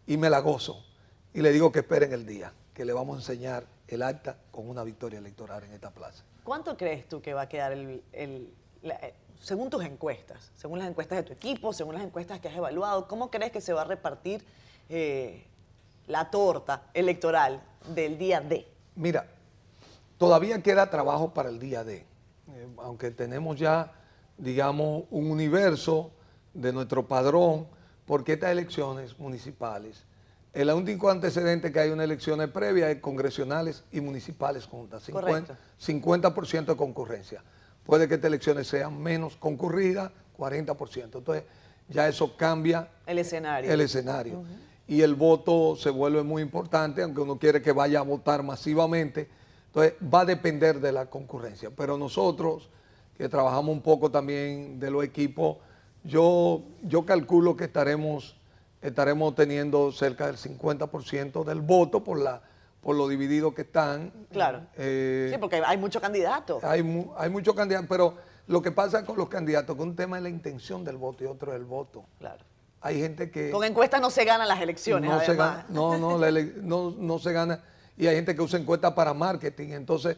y 0.07 0.17
me 0.17 0.29
la 0.29 0.39
gozo. 0.39 0.83
Y 1.33 1.41
le 1.41 1.51
digo 1.51 1.71
que 1.71 1.79
esperen 1.79 2.13
el 2.13 2.25
día, 2.25 2.53
que 2.73 2.85
le 2.85 2.93
vamos 2.93 3.15
a 3.15 3.19
enseñar 3.19 3.65
el 3.87 4.01
acta 4.03 4.37
con 4.51 4.69
una 4.69 4.83
victoria 4.83 5.19
electoral 5.19 5.63
en 5.63 5.73
esta 5.73 5.91
plaza. 5.91 6.23
¿Cuánto 6.43 6.77
crees 6.77 7.07
tú 7.07 7.21
que 7.21 7.33
va 7.33 7.43
a 7.43 7.49
quedar 7.49 7.71
el, 7.71 8.03
eh, 8.13 9.13
según 9.41 9.69
tus 9.69 9.83
encuestas, 9.83 10.51
según 10.55 10.79
las 10.79 10.87
encuestas 10.87 11.17
de 11.17 11.23
tu 11.23 11.33
equipo, 11.33 11.73
según 11.73 11.95
las 11.95 12.03
encuestas 12.03 12.39
que 12.39 12.47
has 12.47 12.55
evaluado, 12.55 13.07
cómo 13.07 13.29
crees 13.29 13.51
que 13.51 13.61
se 13.61 13.73
va 13.73 13.81
a 13.81 13.85
repartir 13.85 14.43
eh, 14.89 15.45
la 16.07 16.29
torta 16.29 16.83
electoral 16.93 17.61
del 17.93 18.17
día 18.17 18.41
D? 18.41 18.67
Mira, 18.95 19.27
todavía 20.17 20.61
queda 20.61 20.89
trabajo 20.89 21.33
para 21.33 21.49
el 21.49 21.59
día 21.59 21.83
D, 21.83 22.05
eh, 22.49 22.67
aunque 22.77 23.11
tenemos 23.11 23.57
ya, 23.57 23.93
digamos, 24.37 25.03
un 25.11 25.31
universo 25.31 26.11
de 26.53 26.73
nuestro 26.73 27.07
padrón, 27.07 27.67
porque 28.05 28.33
estas 28.33 28.51
elecciones 28.51 29.17
municipales 29.17 30.05
el 30.53 30.69
único 30.69 31.09
antecedente 31.09 31.71
que 31.71 31.79
hay 31.79 31.89
una 31.89 32.03
elecciones 32.03 32.47
previas 32.49 32.91
es 32.91 32.99
congresionales 32.99 33.83
y 33.91 34.01
municipales 34.01 34.65
juntas. 34.65 35.09
50%, 35.09 35.55
50 35.77 36.31
de 36.71 36.77
concurrencia. 36.77 37.43
Puede 37.83 38.07
que 38.07 38.15
estas 38.15 38.27
elecciones 38.29 38.67
sean 38.67 39.01
menos 39.01 39.35
concurridas, 39.35 40.11
40%. 40.37 41.03
Entonces, 41.17 41.43
ya 41.89 42.07
eso 42.07 42.37
cambia 42.37 42.87
el 43.07 43.17
escenario. 43.17 43.71
El 43.71 43.81
escenario. 43.81 44.43
Y 44.87 45.01
el 45.01 45.15
voto 45.15 45.75
se 45.75 45.89
vuelve 45.89 46.21
muy 46.21 46.43
importante, 46.43 47.01
aunque 47.01 47.21
uno 47.21 47.39
quiere 47.39 47.61
que 47.61 47.71
vaya 47.71 47.99
a 47.99 48.03
votar 48.03 48.43
masivamente. 48.43 49.27
Entonces, 49.75 49.93
va 50.13 50.21
a 50.21 50.25
depender 50.25 50.79
de 50.79 50.91
la 50.91 51.07
concurrencia. 51.07 51.71
Pero 51.75 51.97
nosotros, 51.97 52.69
que 53.17 53.27
trabajamos 53.27 53.71
un 53.71 53.81
poco 53.81 54.11
también 54.11 54.79
de 54.79 54.91
los 54.91 55.03
equipos, 55.03 55.57
yo, 56.03 56.61
yo 56.83 57.05
calculo 57.05 57.57
que 57.57 57.65
estaremos 57.65 58.35
estaremos 58.83 59.33
teniendo 59.33 59.91
cerca 59.91 60.27
del 60.27 60.35
50% 60.35 61.43
del 61.45 61.61
voto 61.61 62.03
por 62.03 62.19
la 62.19 62.41
por 62.81 62.97
lo 62.97 63.07
dividido 63.07 63.53
que 63.55 63.61
están. 63.61 64.11
Claro. 64.29 64.61
Eh, 64.75 65.29
sí, 65.31 65.37
porque 65.37 65.63
hay 65.65 65.77
muchos 65.77 66.01
candidatos. 66.01 66.61
Hay, 66.65 66.81
hay 67.17 67.29
muchos 67.29 67.55
candidatos, 67.55 67.87
pero 67.87 68.15
lo 68.47 68.61
que 68.61 68.71
pasa 68.71 69.05
con 69.05 69.15
los 69.15 69.29
candidatos, 69.29 69.73
que 69.77 69.81
un 69.81 69.95
tema 69.95 70.17
es 70.17 70.23
la 70.23 70.27
intención 70.27 70.83
del 70.83 70.97
voto 70.97 71.23
y 71.23 71.27
otro 71.27 71.53
es 71.53 71.59
el 71.59 71.63
voto. 71.63 72.03
Claro. 72.19 72.43
Hay 72.81 72.99
gente 72.99 73.31
que... 73.31 73.51
Con 73.51 73.63
encuestas 73.63 74.01
no 74.01 74.09
se 74.09 74.25
ganan 74.25 74.49
las 74.49 74.59
elecciones, 74.59 75.09
no 75.09 75.21
Se 75.21 75.33
gana, 75.33 75.65
no, 75.69 75.97
no, 75.97 76.17
no, 76.61 76.91
no 76.91 77.19
se 77.19 77.31
gana. 77.31 77.63
Y 77.97 78.07
hay 78.07 78.15
gente 78.15 78.35
que 78.35 78.41
usa 78.41 78.59
encuestas 78.59 78.93
para 78.93 79.13
marketing, 79.13 79.69
entonces, 79.69 80.17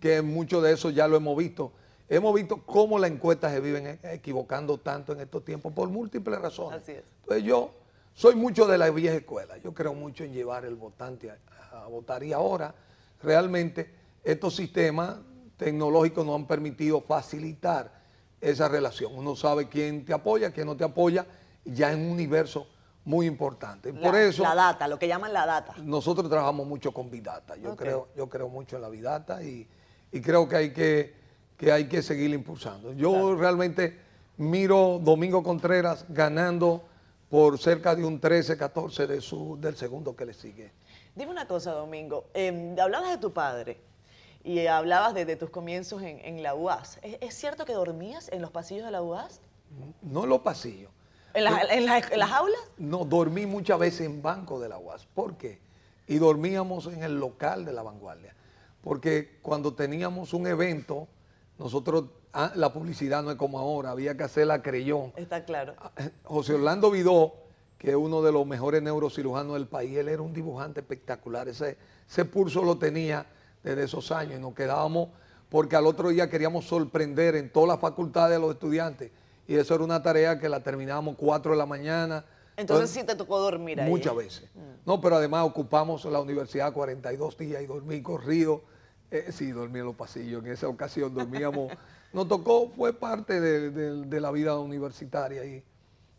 que 0.00 0.22
mucho 0.22 0.60
de 0.60 0.72
eso 0.72 0.90
ya 0.90 1.06
lo 1.06 1.16
hemos 1.16 1.36
visto. 1.36 1.72
Hemos 2.08 2.34
visto 2.34 2.62
cómo 2.64 2.98
las 2.98 3.10
encuestas 3.10 3.52
se 3.52 3.60
viven 3.60 3.98
equivocando 4.02 4.78
tanto 4.78 5.12
en 5.12 5.20
estos 5.20 5.44
tiempos 5.44 5.72
por 5.72 5.88
múltiples 5.88 6.38
razones. 6.38 6.82
Así 6.82 6.92
es. 6.92 7.04
Entonces 7.22 7.44
yo 7.44 7.70
soy 8.14 8.34
mucho 8.34 8.66
de 8.66 8.78
la 8.78 8.90
vieja 8.90 9.16
escuela, 9.16 9.56
yo 9.58 9.72
creo 9.72 9.94
mucho 9.94 10.22
en 10.22 10.32
llevar 10.32 10.64
el 10.64 10.76
votante 10.76 11.30
a, 11.30 11.86
votar 11.88 12.22
y 12.22 12.32
ahora 12.32 12.74
realmente 13.22 13.90
estos 14.22 14.54
sistemas 14.54 15.16
tecnológicos 15.56 16.24
nos 16.24 16.36
han 16.36 16.46
permitido 16.46 17.00
facilitar 17.00 17.92
esa 18.40 18.68
relación. 18.68 19.12
Uno 19.14 19.34
sabe 19.34 19.68
quién 19.68 20.04
te 20.04 20.12
apoya, 20.12 20.52
quién 20.52 20.66
no 20.66 20.76
te 20.76 20.84
apoya, 20.84 21.26
ya 21.64 21.92
en 21.92 22.00
un 22.00 22.12
universo 22.12 22.68
muy 23.04 23.26
importante. 23.26 23.92
La, 23.92 24.00
Por 24.00 24.16
eso, 24.16 24.42
la 24.42 24.54
data, 24.54 24.88
lo 24.88 24.98
que 24.98 25.08
llaman 25.08 25.32
la 25.32 25.46
data. 25.46 25.74
Nosotros 25.82 26.28
trabajamos 26.28 26.66
mucho 26.66 26.92
con 26.92 27.10
Bidata. 27.10 27.56
Yo, 27.56 27.76
creo, 27.76 28.08
yo 28.16 28.28
creo 28.28 28.48
mucho 28.48 28.76
en 28.76 28.82
la 28.82 28.88
Bidata 28.88 29.42
y, 29.42 29.68
y 30.10 30.20
creo 30.20 30.48
que 30.48 30.56
hay 30.56 30.72
que, 30.72 31.14
que 31.56 31.72
hay 31.72 31.88
que 31.88 32.02
seguir 32.02 32.30
impulsando. 32.30 32.92
Yo 32.92 33.34
realmente 33.34 33.98
miro 34.36 34.98
Domingo 35.02 35.42
Contreras 35.42 36.06
ganando 36.08 36.84
por 37.28 37.58
cerca 37.58 37.94
de 37.94 38.04
un 38.04 38.20
13, 38.20 38.56
14 38.56 39.06
de 39.06 39.20
su, 39.20 39.58
del 39.60 39.76
segundo 39.76 40.14
que 40.14 40.24
le 40.24 40.34
sigue. 40.34 40.72
Dime 41.14 41.30
una 41.30 41.46
cosa, 41.46 41.72
Domingo. 41.72 42.26
Em, 42.34 42.78
hablabas 42.78 43.10
de 43.10 43.18
tu 43.18 43.32
padre 43.32 43.80
y 44.42 44.66
hablabas 44.66 45.14
de, 45.14 45.36
tus 45.36 45.50
comienzos 45.50 46.02
en, 46.02 46.42
la 46.42 46.54
UAS. 46.54 46.98
¿Es, 47.02 47.34
cierto 47.34 47.64
que 47.64 47.72
dormías 47.72 48.28
en 48.30 48.42
los 48.42 48.50
pasillos 48.50 48.84
de 48.84 48.90
la 48.90 49.02
UAS? 49.02 49.40
No 50.02 50.24
en 50.24 50.30
los 50.30 50.40
pasillos. 50.40 50.90
¿En, 51.34 51.44
las 51.44 52.30
aulas? 52.30 52.60
No, 52.78 53.04
dormí 53.04 53.46
muchas 53.46 53.78
veces 53.78 54.02
en 54.02 54.22
banco 54.22 54.60
de 54.60 54.68
la 54.68 54.78
UAS. 54.78 55.06
¿Por 55.06 55.36
qué? 55.36 55.60
Y 56.06 56.18
dormíamos 56.18 56.86
en 56.86 57.02
el 57.02 57.18
local 57.18 57.64
de 57.64 57.72
la 57.72 57.82
vanguardia. 57.82 58.34
Porque 58.82 59.38
cuando 59.42 59.74
teníamos 59.74 60.32
un 60.32 60.46
evento, 60.46 61.08
nosotros 61.58 62.04
Ah, 62.36 62.50
la 62.56 62.72
publicidad 62.72 63.22
no 63.22 63.30
es 63.30 63.36
como 63.36 63.60
ahora, 63.60 63.92
había 63.92 64.16
que 64.16 64.24
hacerla 64.24 64.60
creyón. 64.60 65.12
Está 65.14 65.44
claro. 65.44 65.74
Ah, 65.78 65.92
eh, 65.96 66.10
José 66.24 66.54
Orlando 66.54 66.90
Vidó, 66.90 67.32
que 67.78 67.90
es 67.90 67.94
uno 67.94 68.22
de 68.22 68.32
los 68.32 68.44
mejores 68.44 68.82
neurocirujanos 68.82 69.54
del 69.54 69.68
país, 69.68 69.96
él 69.96 70.08
era 70.08 70.20
un 70.20 70.32
dibujante 70.32 70.80
espectacular. 70.80 71.46
Ese, 71.48 71.78
ese 72.10 72.24
pulso 72.24 72.64
lo 72.64 72.76
tenía 72.76 73.24
desde 73.62 73.84
esos 73.84 74.10
años 74.10 74.38
y 74.38 74.42
nos 74.42 74.52
quedábamos 74.52 75.10
porque 75.48 75.76
al 75.76 75.86
otro 75.86 76.08
día 76.08 76.28
queríamos 76.28 76.64
sorprender 76.64 77.36
en 77.36 77.50
todas 77.50 77.68
las 77.68 77.78
facultades 77.78 78.36
a 78.36 78.40
los 78.40 78.54
estudiantes. 78.54 79.12
Y 79.46 79.56
eso 79.56 79.74
era 79.74 79.84
una 79.84 80.02
tarea 80.02 80.38
que 80.38 80.48
la 80.48 80.60
terminábamos 80.60 81.16
4 81.16 81.52
de 81.52 81.58
la 81.58 81.66
mañana. 81.66 82.24
Entonces, 82.56 82.90
sí 82.90 83.04
te 83.04 83.14
tocó 83.14 83.40
dormir 83.40 83.80
ahí. 83.80 83.90
Muchas 83.90 84.14
veces. 84.14 84.48
Mm. 84.54 84.86
No, 84.86 85.00
pero 85.00 85.16
además 85.16 85.44
ocupamos 85.44 86.04
la 86.04 86.20
universidad 86.20 86.72
42 86.72 87.36
días 87.36 87.62
y 87.62 87.66
dormí 87.66 88.00
corrido. 88.02 88.62
Eh, 89.10 89.30
sí, 89.32 89.50
dormí 89.52 89.80
en 89.80 89.86
los 89.86 89.96
pasillos. 89.96 90.44
En 90.44 90.52
esa 90.52 90.68
ocasión 90.68 91.14
dormíamos 91.14 91.72
nos 92.14 92.28
tocó, 92.28 92.70
fue 92.70 92.92
parte 92.92 93.40
de, 93.40 94.20
la 94.20 94.30
vida 94.30 94.56
universitaria 94.58 95.44
y, 95.44 95.64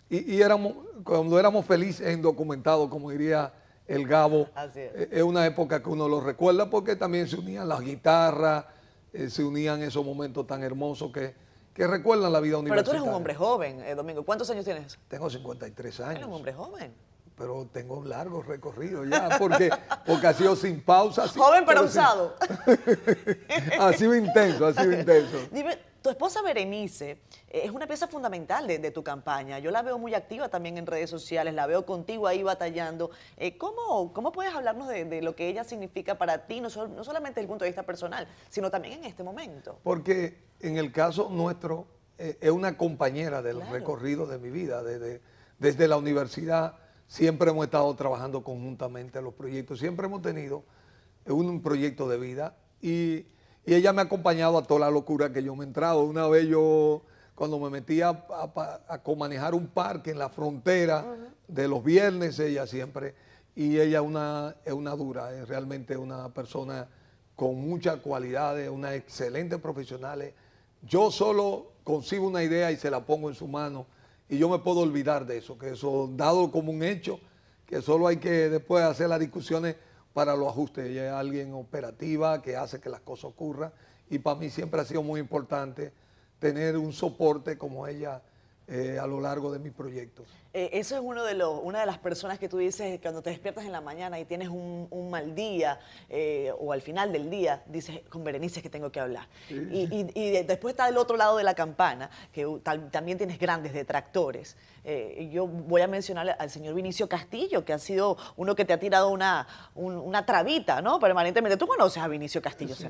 y, 0.09 0.41
éramos, 0.41 0.73
cuando 1.03 1.39
éramos 1.39 1.65
felices 1.65 2.05
e 2.05 2.11
indocumentados, 2.11 2.89
como 2.89 3.09
diría 3.09 3.53
el 3.87 4.05
Gabo, 4.05 4.49
eh, 4.75 5.07
es. 5.09 5.23
una 5.23 5.45
época 5.45 5.81
que 5.81 5.89
uno 5.89 6.09
lo 6.09 6.19
recuerda 6.19 6.69
porque 6.69 6.97
también 6.97 7.27
se 7.29 7.37
unían 7.37 7.69
las 7.69 7.79
guitarras, 7.79 8.65
eh, 9.13 9.29
se 9.29 9.43
unían 9.43 9.81
esos 9.81 10.05
momentos 10.05 10.45
tan 10.45 10.63
hermosos 10.63 11.13
que, 11.13 11.33
que 11.75 11.85
recuerdan 11.85 12.31
la 12.31 12.39
vida 12.39 12.57
universitaria. 12.57 12.83
Pero 12.83 12.83
tú 12.83 13.03
eres 13.03 13.07
un 13.09 13.13
hombre 13.13 13.35
joven, 13.35 13.81
eh, 13.81 13.95
Domingo. 13.95 14.23
¿Cuántos 14.23 14.49
años 14.49 14.63
tienes? 14.63 14.97
Tengo 15.09 15.29
53 15.29 15.99
años. 15.99 16.15
Eres 16.15 16.25
un 16.25 16.33
hombre 16.33 16.53
joven. 16.53 16.93
Pero 17.37 17.67
tengo 17.73 17.97
un 17.97 18.07
largo 18.07 18.41
recorrido 18.41 19.03
ya, 19.03 19.37
porque, 19.37 19.69
porque 20.05 20.25
ha 20.25 20.33
sido 20.33 20.55
sin 20.55 20.81
pausa. 20.81 21.27
joven 21.27 21.65
pero, 21.67 21.83
usado. 21.83 22.37
ha 23.79 23.91
sido 23.91 24.15
intenso, 24.15 24.67
ha 24.67 24.73
sido 24.73 24.93
intenso. 24.93 25.37
Dime, 25.51 25.77
tu 26.05 26.11
esposa 26.11 26.43
Berenice 26.43 27.17
eh, 27.47 27.61
es 27.63 27.71
una 27.71 27.87
pieza 27.87 28.07
fundamental 28.07 28.67
de, 28.67 28.91
tu 28.91 29.03
campaña. 29.03 29.57
Yo 29.57 29.71
la 29.71 29.81
veo 29.81 29.97
muy 29.97 30.13
activa 30.13 30.49
también 30.49 30.77
en 30.77 30.85
redes 30.85 31.09
sociales, 31.09 31.55
la 31.55 31.65
veo 31.65 31.83
contigo 31.83 32.27
ahí 32.27 32.43
batallando. 32.43 33.09
Eh, 33.37 33.57
¿cómo, 33.57 34.13
¿cómo, 34.13 34.31
puedes 34.31 34.53
hablarnos 34.53 34.87
de, 34.87 35.23
lo 35.23 35.35
que 35.35 35.47
ella 35.47 35.63
significa 35.63 36.15
para 36.19 36.45
ti, 36.45 36.61
no, 36.61 36.69
no, 36.69 37.03
solamente 37.03 37.39
desde 37.39 37.41
el 37.41 37.47
punto 37.47 37.63
de 37.65 37.71
vista 37.71 37.81
personal, 37.81 38.27
sino 38.49 38.69
también 38.69 38.99
en 38.99 39.05
este 39.05 39.23
momento? 39.23 39.79
Porque 39.81 40.43
en 40.59 40.77
el 40.77 40.91
caso 40.91 41.27
nuestro, 41.31 41.87
eh, 42.19 42.37
es 42.39 42.51
una 42.51 42.77
compañera 42.77 43.41
del 43.41 43.67
recorrido 43.67 44.27
de 44.27 44.37
mi 44.37 44.51
vida. 44.51 44.83
Desde, 44.83 45.23
desde 45.57 45.87
la 45.87 45.97
universidad 45.97 46.75
siempre 47.07 47.49
hemos 47.49 47.65
estado 47.65 47.91
trabajando 47.95 48.43
conjuntamente 48.43 49.17
en 49.17 49.25
los 49.25 49.33
proyectos, 49.33 49.79
siempre 49.79 50.05
hemos 50.05 50.21
tenido 50.21 50.65
un 51.25 51.63
proyecto 51.63 52.07
de 52.07 52.19
vida 52.19 52.57
y 52.79 53.25
y 53.65 53.73
ella 53.73 53.93
me 53.93 54.01
ha 54.01 54.05
acompañado 54.05 54.57
a 54.57 54.63
toda 54.63 54.81
la 54.81 54.91
locura 54.91 55.31
que 55.31 55.41
yo 55.41 55.55
me 55.55 55.63
he 55.63 55.67
entrado. 55.67 56.03
Una 56.03 56.27
vez 56.27 56.47
yo, 56.47 57.01
cuando 57.33 57.59
me 57.59 57.69
metí 57.69 58.01
a, 58.01 58.09
a, 58.09 59.01
comanejar 59.01 59.55
un 59.55 59.67
parque 59.67 60.11
en 60.11 60.19
la 60.19 60.29
frontera 60.29 61.05
de 61.47 61.67
los 61.67 61.83
viernes, 61.83 62.37
ella 62.39 62.67
siempre, 62.67 63.15
y 63.55 63.79
ella 63.79 64.01
una, 64.01 64.55
es 64.65 64.73
una 64.73 64.91
dura, 64.91 65.33
es 65.33 65.47
realmente 65.47 65.97
una 65.97 66.29
persona 66.29 66.87
con 67.35 67.55
muchas 67.55 67.97
cualidades, 67.97 68.69
una 68.69 68.93
excelente 68.93 69.57
profesional. 69.57 70.31
Yo 70.83 71.09
solo 71.09 71.71
consigo 71.83 72.27
una 72.27 72.43
idea 72.43 72.71
y 72.71 72.77
se 72.77 72.91
la 72.91 73.05
pongo 73.05 73.29
en 73.29 73.35
su 73.35 73.47
mano 73.47 73.87
y 74.29 74.37
yo 74.37 74.49
me 74.49 74.59
puedo 74.59 74.79
olvidar 74.79 75.25
de 75.25 75.37
eso, 75.37 75.57
que 75.57 75.71
eso 75.71 76.09
dado 76.15 76.51
como 76.51 76.71
un 76.71 76.83
hecho, 76.83 77.19
que 77.65 77.81
solo 77.81 78.07
hay 78.07 78.17
que 78.17 78.49
después 78.49 78.83
hacer 78.83 79.09
las 79.09 79.19
discusiones 79.19 79.75
para 80.15 80.33
los 80.33 80.47
ajustes. 80.47 80.85
Ella 80.85 81.07
es 81.07 81.11
alguien 81.11 81.53
operativa 81.53 82.41
que 82.41 82.55
hace 82.55 82.79
que 82.79 82.89
las 82.89 83.01
cosas 83.01 83.25
ocurran 83.25 83.73
y 84.09 84.17
para 84.17 84.39
mí 84.39 84.49
siempre 84.49 84.79
ha 84.79 84.85
sido 84.85 85.03
muy 85.03 85.19
importante 85.19 85.91
tener 86.39 86.77
un 86.77 86.93
soporte 86.93 87.57
como 87.57 87.85
ella 87.85 88.21
eh, 88.67 88.97
a 88.99 89.05
lo 89.05 89.21
largo 89.21 89.51
de 89.51 89.59
mis 89.59 89.71
proyectos. 89.71 90.27
Eh, 90.51 90.71
eso 90.73 90.95
es 90.95 91.01
uno 91.03 91.23
de 91.23 91.35
los, 91.35 91.59
una 91.61 91.81
de 91.81 91.85
las 91.85 91.99
personas 91.99 92.39
que 92.39 92.49
tú 92.49 92.57
dices 92.57 92.99
cuando 92.99 93.21
te 93.21 93.29
despiertas 93.29 93.63
en 93.63 93.71
la 93.71 93.79
mañana 93.79 94.19
y 94.19 94.25
tienes 94.25 94.49
un, 94.49 94.87
mal 95.11 95.35
día 95.35 95.79
eh, 96.09 96.51
o 96.57 96.73
al 96.73 96.81
final 96.81 97.11
del 97.11 97.29
día, 97.29 97.61
dices, 97.67 98.01
con 98.09 98.23
Berenice 98.23 98.63
que 98.63 98.69
tengo 98.71 98.91
que 98.91 98.99
hablar. 98.99 99.27
Y, 99.49 100.03
después 100.47 100.73
está 100.73 100.89
el 100.89 100.97
otro 100.97 101.15
lado 101.15 101.37
de 101.37 101.43
la 101.43 101.53
campana, 101.53 102.09
que 102.31 102.47
también 102.63 103.19
tienes 103.19 103.37
grandes 103.37 103.71
detractores. 103.71 104.57
yo 105.29 105.45
voy 105.45 105.81
a 105.83 105.87
mencionar 105.87 106.35
al 106.39 106.49
señor 106.49 106.73
Vinicio 106.73 107.07
Castillo, 107.07 107.63
que 107.65 107.73
ha 107.73 107.79
sido 107.79 108.17
uno 108.35 108.55
que 108.55 108.65
te 108.65 108.73
ha 108.73 108.79
tirado 108.79 109.09
una, 109.09 109.47
una 109.75 110.25
trabita, 110.25 110.81
¿no? 110.81 110.99
Permanentemente. 110.99 111.55
¿Tú 111.55 111.67
conoces 111.67 112.01
a 112.01 112.07
Vinicio 112.07 112.41
Castillo, 112.41 112.73
sí. 112.73 112.87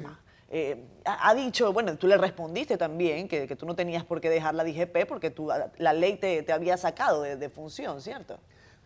Eh, 0.49 0.85
ha 1.05 1.33
dicho, 1.33 1.73
bueno, 1.73 1.97
tú 1.97 2.07
le 2.07 2.17
respondiste 2.17 2.77
también 2.77 3.27
que, 3.27 3.47
tú 3.55 3.65
no 3.65 3.75
tenías 3.75 4.03
por 4.03 4.21
qué 4.21 4.29
dejar 4.29 4.53
la 4.53 4.63
DGP 4.63 5.07
porque 5.07 5.31
tú, 5.31 5.49
la 5.77 5.93
ley 5.93 6.17
te, 6.17 6.45
había 6.51 6.77
sacado 6.77 7.23
de, 7.23 7.49
función, 7.49 8.01
¿cierto? 8.01 8.39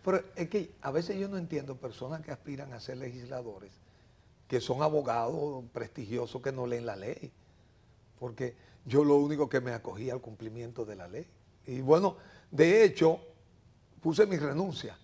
Pero 0.04 0.24
es 0.36 0.50
que 0.50 0.72
a 0.82 0.92
veces 0.92 1.18
yo 1.18 1.28
no 1.28 1.38
entiendo 1.38 1.76
personas 1.76 2.22
que 2.22 2.32
aspiran 2.32 2.72
a 2.72 2.80
ser 2.80 2.98
legisladores, 2.98 3.72
que 4.48 4.62
son 4.62 4.82
abogados 4.82 5.66
prestigiosos 5.74 6.42
que 6.42 6.52
no 6.52 6.66
leen 6.66 6.86
la 6.86 6.96
ley, 6.96 7.32
porque 8.20 8.56
yo 8.86 9.04
lo 9.04 9.18
único 9.18 9.50
que 9.50 9.60
me 9.60 9.74
acogía 9.74 10.14
al 10.14 10.22
cumplimiento 10.22 10.86
de 10.86 10.96
la 10.96 11.08
ley. 11.10 11.28
Y 11.68 11.82
bueno, 11.82 12.16
de 12.50 12.84
hecho, 12.86 13.20
puse 14.02 14.26
mi 14.26 14.38
renuncia, 14.38 14.98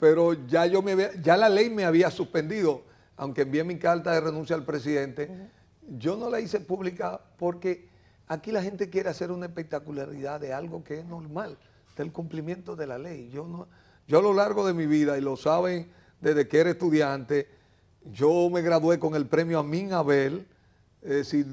pero 0.00 0.34
ya, 0.48 0.66
yo 0.66 0.82
me 0.82 1.10
ya 1.22 1.36
la 1.36 1.48
ley 1.48 1.70
me 1.70 1.84
había 1.84 2.10
suspendido, 2.10 2.82
aunque 3.16 3.42
envié 3.42 3.62
mi 3.62 3.78
carta 3.78 4.12
de 4.12 4.20
renuncia 4.20 4.56
al 4.56 4.64
presidente. 4.64 5.30
Yo 5.88 6.16
no 6.16 6.30
la 6.30 6.40
hice 6.40 6.60
pública 6.60 7.20
porque 7.38 7.88
aquí 8.26 8.52
la 8.52 8.62
gente 8.62 8.90
quiere 8.90 9.08
hacer 9.08 9.30
una 9.30 9.46
espectacularidad 9.46 10.40
de 10.40 10.52
algo 10.52 10.82
que 10.82 11.00
es 11.00 11.04
normal, 11.04 11.56
del 11.96 12.12
cumplimiento 12.12 12.76
de 12.76 12.86
la 12.86 12.98
ley. 12.98 13.30
Yo, 13.30 13.46
no, 13.46 13.68
yo 14.06 14.18
a 14.18 14.22
lo 14.22 14.34
largo 14.34 14.66
de 14.66 14.74
mi 14.74 14.86
vida, 14.86 15.18
y 15.18 15.20
lo 15.20 15.36
saben 15.36 15.90
desde 16.20 16.48
que 16.48 16.58
era 16.58 16.70
estudiante, 16.70 17.48
yo 18.12 18.50
me 18.50 18.62
gradué 18.62 18.98
con 18.98 19.14
el 19.14 19.26
premio 19.26 19.58
Amin 19.58 19.92
Abel, 19.92 20.46
es 21.02 21.10
decir, 21.10 21.46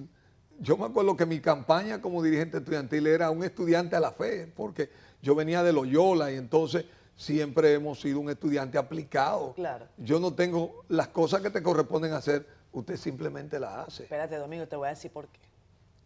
yo 0.59 0.77
me 0.77 0.85
acuerdo 0.85 1.17
que 1.17 1.25
mi 1.25 1.39
campaña 1.39 2.01
como 2.01 2.21
dirigente 2.21 2.57
estudiantil 2.57 3.07
era 3.07 3.31
un 3.31 3.43
estudiante 3.43 3.95
a 3.95 3.99
la 3.99 4.11
fe, 4.11 4.51
porque 4.55 4.89
yo 5.21 5.35
venía 5.35 5.63
de 5.63 5.73
Loyola 5.73 6.31
y 6.31 6.35
entonces 6.35 6.85
siempre 7.15 7.73
hemos 7.73 7.99
sido 7.99 8.19
un 8.19 8.29
estudiante 8.29 8.77
aplicado. 8.77 9.53
Claro. 9.53 9.87
Yo 9.97 10.19
no 10.19 10.33
tengo 10.33 10.83
las 10.87 11.09
cosas 11.09 11.41
que 11.41 11.49
te 11.49 11.61
corresponden 11.61 12.13
hacer 12.13 12.47
usted 12.73 12.97
simplemente 12.97 13.59
la 13.59 13.83
hace. 13.83 14.03
Espérate, 14.03 14.35
Domingo, 14.37 14.67
te 14.67 14.75
voy 14.75 14.87
a 14.87 14.91
decir 14.91 15.11
por 15.11 15.27
qué. 15.27 15.39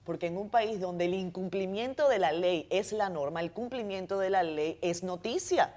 Porque 0.03 0.27
en 0.27 0.37
un 0.37 0.49
país 0.49 0.79
donde 0.79 1.05
el 1.05 1.15
incumplimiento 1.15 2.07
de 2.09 2.19
la 2.19 2.31
ley 2.31 2.67
es 2.69 2.91
la 2.91 3.09
norma, 3.09 3.41
el 3.41 3.51
cumplimiento 3.51 4.19
de 4.19 4.29
la 4.29 4.43
ley 4.43 4.77
es 4.81 5.03
noticia. 5.03 5.73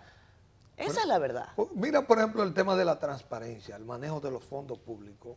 Esa 0.77 1.01
es 1.01 1.07
la 1.07 1.19
verdad. 1.19 1.49
Mira, 1.75 2.07
por 2.07 2.19
ejemplo, 2.19 2.43
el 2.43 2.55
tema 2.55 2.77
de 2.77 2.85
la 2.85 2.99
transparencia, 2.99 3.75
el 3.77 3.85
manejo 3.85 4.21
de 4.21 4.31
los 4.31 4.45
fondos 4.45 4.79
públicos. 4.79 5.37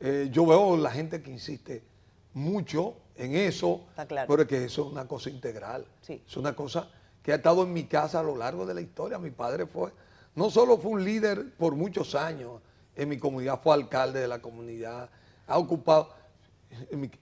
Eh, 0.00 0.28
yo 0.32 0.46
veo 0.46 0.76
la 0.76 0.90
gente 0.90 1.22
que 1.22 1.30
insiste 1.30 1.84
mucho 2.32 2.96
en 3.16 3.34
eso, 3.36 3.82
Está 3.90 4.06
claro. 4.06 4.26
pero 4.28 4.42
es 4.42 4.48
que 4.48 4.64
eso 4.64 4.86
es 4.86 4.92
una 4.92 5.06
cosa 5.06 5.28
integral. 5.30 5.86
Sí. 6.00 6.22
Es 6.26 6.36
una 6.36 6.56
cosa 6.56 6.88
que 7.22 7.32
ha 7.32 7.36
estado 7.36 7.62
en 7.64 7.72
mi 7.72 7.84
casa 7.84 8.20
a 8.20 8.22
lo 8.22 8.34
largo 8.36 8.64
de 8.64 8.72
la 8.74 8.80
historia. 8.80 9.18
Mi 9.18 9.30
padre 9.30 9.66
fue, 9.66 9.92
no 10.34 10.50
solo 10.50 10.78
fue 10.78 10.92
un 10.92 11.04
líder 11.04 11.52
por 11.54 11.74
muchos 11.76 12.14
años, 12.14 12.60
en 13.00 13.08
mi 13.08 13.18
comunidad, 13.18 13.58
fue 13.62 13.72
alcalde 13.74 14.20
de 14.20 14.28
la 14.28 14.42
comunidad, 14.42 15.08
ha 15.46 15.56
ocupado, 15.56 16.10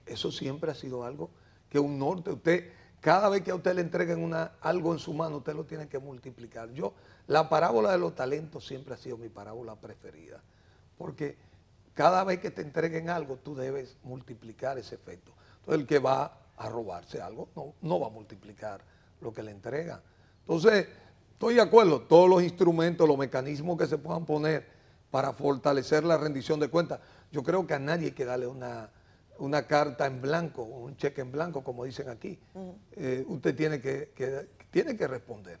eso 0.05 0.29
siempre 0.29 0.69
ha 0.71 0.75
sido 0.75 1.05
algo 1.05 1.29
que 1.69 1.79
un 1.79 1.97
norte, 1.97 2.31
usted, 2.31 2.69
cada 2.99 3.29
vez 3.29 3.43
que 3.43 3.51
a 3.51 3.55
usted 3.55 3.75
le 3.75 3.81
entreguen 3.81 4.21
una, 4.21 4.51
algo 4.59 4.91
en 4.91 4.99
su 4.99 5.13
mano, 5.13 5.37
usted 5.37 5.55
lo 5.55 5.63
tiene 5.63 5.87
que 5.87 5.97
multiplicar. 5.97 6.69
Yo, 6.73 6.93
la 7.27 7.47
parábola 7.47 7.93
de 7.93 7.97
los 7.97 8.13
talentos 8.13 8.67
siempre 8.67 8.93
ha 8.93 8.97
sido 8.97 9.17
mi 9.17 9.29
parábola 9.29 9.77
preferida, 9.77 10.41
porque 10.97 11.37
cada 11.93 12.25
vez 12.25 12.39
que 12.39 12.51
te 12.51 12.61
entreguen 12.61 13.09
algo, 13.09 13.37
tú 13.37 13.55
debes 13.55 13.95
multiplicar 14.03 14.77
ese 14.77 14.95
efecto. 14.95 15.31
Entonces, 15.59 15.79
el 15.79 15.87
que 15.87 15.99
va 15.99 16.39
a 16.57 16.67
robarse 16.67 17.21
algo, 17.21 17.47
no, 17.55 17.73
no 17.81 18.01
va 18.01 18.07
a 18.07 18.11
multiplicar 18.11 18.81
lo 19.21 19.33
que 19.33 19.43
le 19.43 19.51
entregan. 19.51 20.01
Entonces, 20.41 20.89
estoy 21.31 21.55
de 21.55 21.61
acuerdo, 21.61 22.01
todos 22.01 22.29
los 22.29 22.43
instrumentos, 22.43 23.07
los 23.07 23.17
mecanismos 23.17 23.77
que 23.77 23.87
se 23.87 23.97
puedan 23.97 24.25
poner 24.25 24.78
para 25.11 25.33
fortalecer 25.33 26.03
la 26.03 26.17
rendición 26.17 26.59
de 26.59 26.69
cuentas. 26.69 26.99
Yo 27.31 27.43
creo 27.43 27.65
que 27.65 27.73
a 27.73 27.79
nadie 27.79 28.07
hay 28.07 28.11
que 28.11 28.25
darle 28.25 28.47
una, 28.47 28.89
una 29.37 29.67
carta 29.67 30.05
en 30.05 30.21
blanco, 30.21 30.63
un 30.63 30.97
cheque 30.97 31.21
en 31.21 31.31
blanco, 31.31 31.63
como 31.63 31.85
dicen 31.85 32.09
aquí. 32.09 32.39
Eh, 32.93 33.23
usted 33.27 33.55
tiene 33.55 33.81
que, 33.81 34.11
tiene 34.71 34.95
que 34.95 35.07
responder 35.07 35.59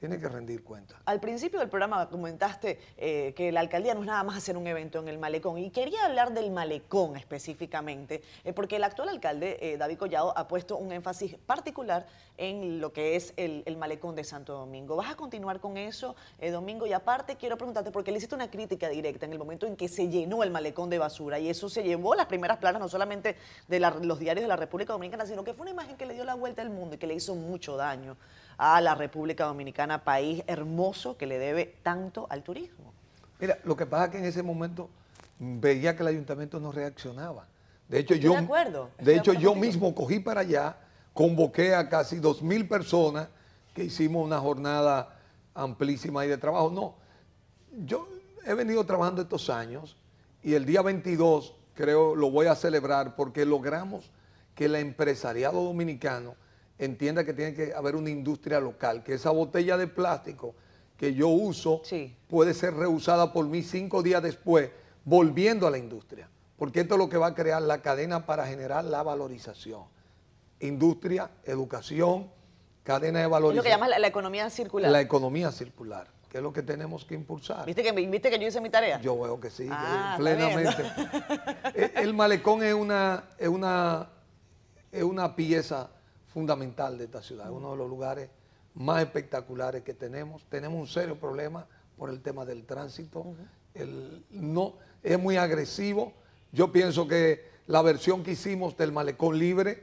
tiene 0.00 0.18
que 0.18 0.28
rendir 0.28 0.64
cuenta. 0.64 0.96
Al 1.04 1.20
principio 1.20 1.60
del 1.60 1.68
programa 1.68 2.08
comentaste 2.08 2.80
eh, 2.96 3.34
que 3.36 3.52
la 3.52 3.60
alcaldía 3.60 3.94
no 3.94 4.00
es 4.00 4.06
nada 4.06 4.24
más 4.24 4.38
hacer 4.38 4.56
un 4.56 4.66
evento 4.66 4.98
en 4.98 5.08
el 5.08 5.18
malecón 5.18 5.58
y 5.58 5.70
quería 5.70 6.06
hablar 6.06 6.32
del 6.32 6.50
malecón 6.50 7.16
específicamente, 7.16 8.22
eh, 8.44 8.54
porque 8.54 8.76
el 8.76 8.84
actual 8.84 9.10
alcalde, 9.10 9.58
eh, 9.60 9.76
David 9.76 9.98
Collado, 9.98 10.36
ha 10.36 10.48
puesto 10.48 10.78
un 10.78 10.90
énfasis 10.90 11.36
particular 11.46 12.06
en 12.38 12.80
lo 12.80 12.94
que 12.94 13.14
es 13.14 13.34
el, 13.36 13.64
malecón 13.76 14.14
de 14.16 14.24
Santo 14.24 14.54
Domingo. 14.54 14.96
¿Vas 14.96 15.10
a 15.10 15.16
continuar 15.16 15.60
con 15.60 15.76
eso, 15.76 16.16
Domingo? 16.50 16.86
Y 16.86 16.92
aparte 16.92 17.36
quiero 17.36 17.56
preguntarte, 17.56 17.90
porque 17.90 18.10
le 18.10 18.18
hiciste 18.18 18.34
una 18.34 18.50
crítica 18.50 18.88
directa 18.88 19.26
en 19.26 19.32
el 19.32 19.38
momento 19.38 19.66
en 19.66 19.76
que 19.76 19.88
se 19.88 20.08
llenó 20.08 20.42
el 20.42 20.50
malecón 20.50 20.90
de 20.90 20.98
basura 20.98 21.38
y 21.38 21.48
eso 21.48 21.68
se 21.68 21.82
llevó 21.82 22.14
las 22.14 22.26
primeras 22.26 22.58
planas 22.58 22.80
no 22.80 22.88
solamente 22.88 23.36
de 23.68 23.80
los 23.80 24.18
diarios 24.18 24.42
de 24.42 24.48
la 24.48 24.56
República 24.56 24.92
Dominicana, 24.92 25.24
sino 25.24 25.44
que 25.44 25.54
fue 25.54 25.62
una 25.62 25.70
imagen 25.70 25.96
que 25.96 26.04
le 26.04 26.14
dio 26.14 26.24
la 26.24 26.34
vuelta 26.34 26.62
al 26.62 26.70
mundo 26.70 26.96
y 26.96 26.98
que 26.98 27.06
le 27.06 27.14
hizo 27.14 27.34
mucho 27.34 27.76
daño 27.76 28.16
a 28.62 28.78
la 28.82 28.94
República 28.94 29.46
Dominicana, 29.46 30.04
país 30.04 30.44
hermoso 30.46 31.16
que 31.16 31.24
le 31.24 31.38
debe 31.38 31.78
tanto 31.82 32.26
al 32.28 32.42
turismo. 32.42 32.92
Mira, 33.40 33.58
lo 33.64 33.74
que 33.74 33.86
pasa 33.86 34.04
es 34.04 34.10
que 34.10 34.18
en 34.18 34.26
ese 34.26 34.42
momento 34.42 34.90
veía 35.38 35.96
que 35.96 36.02
el 36.02 36.08
ayuntamiento 36.08 36.60
no 36.60 36.70
reaccionaba. 36.70 37.46
De 37.88 38.00
hecho, 38.00 38.14
yo, 38.16 38.34
de, 38.98 39.16
hecho, 39.16 39.32
yo 39.32 39.54
mismo 39.54 39.94
cogí 39.94 40.20
para 40.20 40.42
allá, 40.42 40.76
convoqué 41.14 41.74
a 41.74 41.88
casi 41.88 42.18
dos 42.18 42.42
mil 42.42 42.68
personas 42.68 43.28
que 43.72 43.84
hicimos 43.84 44.26
una 44.26 44.38
jornada 44.38 45.18
amplísima 45.54 46.26
y 46.26 46.28
de 46.28 46.36
trabajo. 46.36 46.70
No, 46.70 46.96
yo 47.86 48.06
he 48.44 48.52
venido 48.52 48.84
trabajando 48.84 49.22
estos 49.22 49.48
años 49.48 49.96
y 50.42 50.52
el 50.52 50.66
día 50.66 50.82
22 50.82 51.54
creo 51.72 52.14
lo 52.14 52.30
voy 52.30 52.46
a 52.46 52.54
celebrar 52.54 53.16
porque 53.16 53.46
logramos 53.46 54.10
que 54.54 54.66
el 54.66 54.74
empresariado 54.74 55.64
dominicano 55.64 56.34
entienda 56.80 57.24
que 57.24 57.34
tiene 57.34 57.54
que 57.54 57.72
haber 57.74 57.94
una 57.94 58.10
industria 58.10 58.58
local, 58.58 59.04
que 59.04 59.14
esa 59.14 59.30
botella 59.30 59.76
de 59.76 59.86
plástico 59.86 60.54
que 60.96 61.14
yo 61.14 61.28
uso 61.28 61.82
puede 62.28 62.54
ser 62.54 62.74
reusada 62.74 63.32
por 63.32 63.46
mí 63.46 63.62
cinco 63.62 64.02
días 64.02 64.22
después, 64.22 64.70
volviendo 65.04 65.66
a 65.66 65.70
la 65.70 65.78
industria. 65.78 66.28
Porque 66.56 66.80
esto 66.80 66.94
es 66.94 66.98
lo 66.98 67.08
que 67.08 67.16
va 67.16 67.28
a 67.28 67.34
crear 67.34 67.62
la 67.62 67.80
cadena 67.80 68.26
para 68.26 68.46
generar 68.46 68.84
la 68.84 69.02
valorización. 69.02 69.84
Industria, 70.58 71.30
educación, 71.44 72.30
cadena 72.82 73.20
de 73.20 73.26
valorización. 73.26 73.50
Es 73.50 73.56
lo 73.56 73.62
que 73.62 73.86
llamas 73.86 74.00
la, 74.00 74.06
economía 74.06 74.50
circular. 74.50 74.90
La 74.90 75.00
economía 75.00 75.52
circular, 75.52 76.06
que 76.28 76.36
es 76.36 76.42
lo 76.42 76.52
que 76.52 76.62
tenemos 76.62 77.06
que 77.06 77.14
impulsar. 77.14 77.64
¿Viste 77.64 77.82
que, 77.82 77.92
¿viste 77.92 78.30
que 78.30 78.38
yo 78.38 78.46
hice 78.46 78.60
mi 78.60 78.68
tarea? 78.68 79.00
Yo 79.00 79.18
veo 79.18 79.40
que 79.40 79.48
sí, 79.48 79.68
ah, 79.70 80.16
plenamente. 80.18 80.82
el, 81.74 81.92
el 81.96 82.14
malecón 82.14 82.62
es 82.62 82.74
una, 82.74 83.24
es 83.38 83.48
una, 83.48 84.10
es 84.92 85.02
una 85.02 85.34
pieza 85.34 85.88
fundamental 86.32 86.96
de 86.96 87.04
esta 87.04 87.22
ciudad, 87.22 87.50
uno 87.50 87.72
de 87.72 87.76
los 87.76 87.88
lugares 87.88 88.30
más 88.74 89.02
espectaculares 89.02 89.82
que 89.82 89.94
tenemos. 89.94 90.44
Tenemos 90.48 90.80
un 90.80 90.86
serio 90.86 91.18
problema 91.18 91.66
por 91.96 92.10
el 92.10 92.20
tema 92.20 92.44
del 92.44 92.64
tránsito. 92.64 93.34
el, 93.74 94.24
no, 94.30 94.74
es 95.02 95.18
muy 95.18 95.36
agresivo. 95.36 96.12
Yo 96.52 96.72
pienso 96.72 97.06
que 97.06 97.48
la 97.66 97.82
versión 97.82 98.22
que 98.22 98.32
hicimos 98.32 98.76
del 98.76 98.92
malecón 98.92 99.38
libre, 99.38 99.82